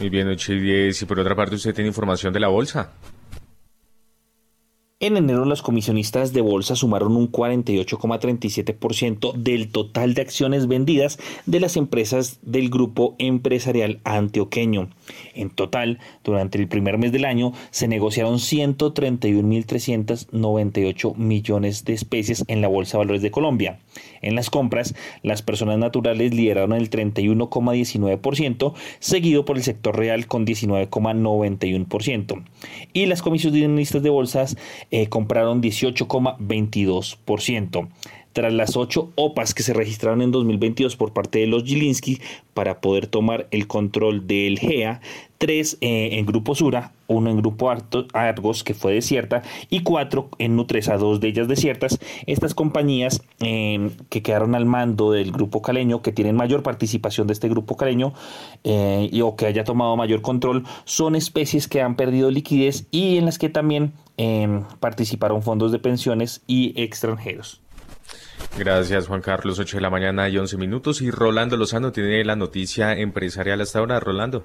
[0.00, 1.02] Muy bien, 8 y 10.
[1.02, 2.92] Y por otra parte, usted tiene información de la bolsa.
[5.02, 11.58] En enero los comisionistas de bolsa sumaron un 48,37% del total de acciones vendidas de
[11.58, 14.90] las empresas del grupo empresarial antioqueño.
[15.34, 22.60] En total, durante el primer mes del año se negociaron 131.398 millones de especies en
[22.60, 23.80] la Bolsa de Valores de Colombia.
[24.20, 30.46] En las compras, las personas naturales lideraron el 31,19%, seguido por el sector real con
[30.46, 32.44] 19,91%.
[32.92, 34.56] Y las comisionistas de bolsas
[34.92, 37.88] eh, compraron 18,22%
[38.32, 42.20] tras las ocho OPAs que se registraron en 2022 por parte de los Gilinski
[42.54, 45.00] para poder tomar el control del GEA,
[45.38, 47.68] tres eh, en Grupo Sura, uno en Grupo
[48.12, 51.98] Argos, que fue desierta, y cuatro en Nutresa, dos de ellas desiertas.
[52.26, 57.32] Estas compañías em, que quedaron al mando del Grupo Caleño, que tienen mayor participación de
[57.32, 58.12] este Grupo Caleño,
[58.64, 63.16] eh, y, o que haya tomado mayor control, son especies que han perdido liquidez y
[63.16, 67.61] en las que también em, participaron fondos de pensiones y extranjeros.
[68.58, 69.58] Gracias, Juan Carlos.
[69.58, 71.00] 8 de la mañana y 11 minutos.
[71.00, 73.98] Y Rolando Lozano tiene la noticia empresarial hasta ahora.
[73.98, 74.44] Rolando.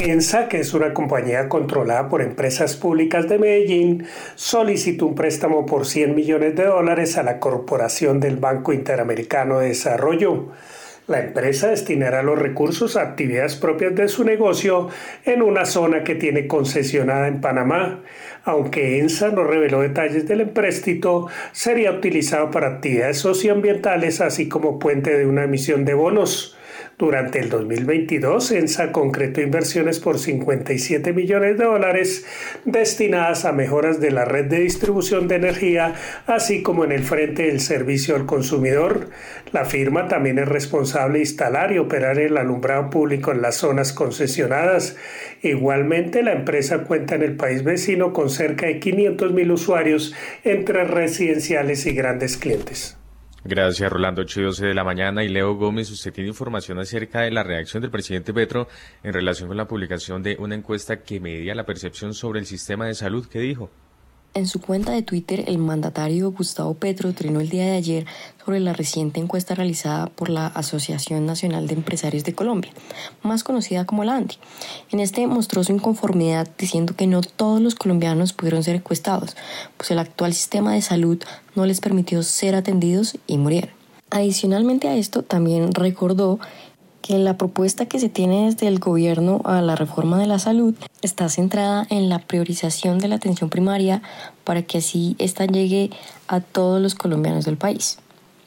[0.00, 4.06] ENSA, que es una compañía controlada por empresas públicas de Medellín,
[4.36, 9.68] solicitó un préstamo por 100 millones de dólares a la Corporación del Banco Interamericano de
[9.68, 10.48] Desarrollo.
[11.08, 14.88] La empresa destinará los recursos a actividades propias de su negocio
[15.24, 18.02] en una zona que tiene concesionada en Panamá.
[18.44, 25.18] Aunque ENSA no reveló detalles del empréstito, sería utilizado para actividades socioambientales así como puente
[25.18, 26.56] de una emisión de bonos.
[26.98, 32.24] Durante el 2022, ENSA concretó inversiones por 57 millones de dólares
[32.64, 35.94] destinadas a mejoras de la red de distribución de energía,
[36.26, 39.08] así como en el frente del servicio al consumidor.
[39.52, 43.92] La firma también es responsable de instalar y operar el alumbrado público en las zonas
[43.92, 44.96] concesionadas.
[45.42, 50.14] Igualmente, la empresa cuenta en el país vecino con cerca de 500 mil usuarios
[50.44, 53.01] entre residenciales y grandes clientes.
[53.44, 54.22] Gracias, Rolando.
[54.22, 55.24] 8 y 12 de la mañana.
[55.24, 58.68] Y Leo Gómez, usted tiene información acerca de la reacción del presidente Petro
[59.02, 62.86] en relación con la publicación de una encuesta que medía la percepción sobre el sistema
[62.86, 63.26] de salud.
[63.28, 63.68] ¿Qué dijo?
[64.34, 68.06] En su cuenta de Twitter, el mandatario Gustavo Petro trinó el día de ayer
[68.42, 72.72] sobre la reciente encuesta realizada por la Asociación Nacional de Empresarios de Colombia,
[73.22, 74.36] más conocida como la ANDI.
[74.90, 79.36] En este mostró su inconformidad diciendo que no todos los colombianos pudieron ser encuestados,
[79.76, 81.22] pues el actual sistema de salud
[81.54, 83.68] no les permitió ser atendidos y morir.
[84.08, 86.38] Adicionalmente a esto, también recordó
[87.02, 90.74] que la propuesta que se tiene desde el gobierno a la reforma de la salud
[91.02, 94.02] está centrada en la priorización de la atención primaria
[94.44, 95.90] para que así ésta llegue
[96.28, 97.98] a todos los colombianos del país.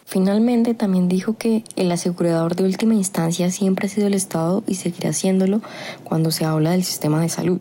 [0.05, 4.75] Finalmente, también dijo que el asegurador de última instancia siempre ha sido el Estado y
[4.75, 5.61] seguirá siéndolo
[6.03, 7.59] cuando se habla del sistema de salud.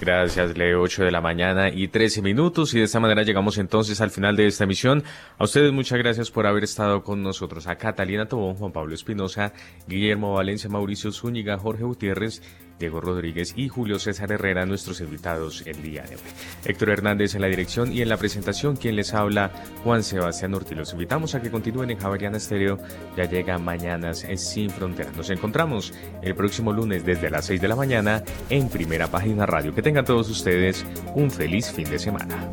[0.00, 0.82] Gracias, Leo.
[0.82, 2.74] 8 de la mañana y 13 minutos.
[2.74, 5.04] Y de esta manera llegamos entonces al final de esta emisión.
[5.38, 7.66] A ustedes muchas gracias por haber estado con nosotros.
[7.66, 9.52] A Catalina Tobón, Juan Pablo Espinosa,
[9.86, 12.42] Guillermo Valencia, Mauricio Zúñiga, Jorge Gutiérrez,
[12.78, 16.22] Diego Rodríguez y Julio César Herrera, nuestros invitados el día de hoy.
[16.64, 19.50] Héctor Hernández en la dirección y en la presentación, quien les habla,
[19.82, 20.76] Juan Sebastián Ortiz.
[20.76, 22.78] Los invitamos a que continúen en Javeriana Estéreo.
[23.16, 25.16] Ya llega Mañanas Sin Fronteras.
[25.16, 25.92] Nos encontramos
[26.22, 29.74] el próximo lunes desde las 6 de la mañana en Primera Página Radio.
[29.74, 30.84] Que tengan todos ustedes
[31.14, 32.50] un feliz fin de semana.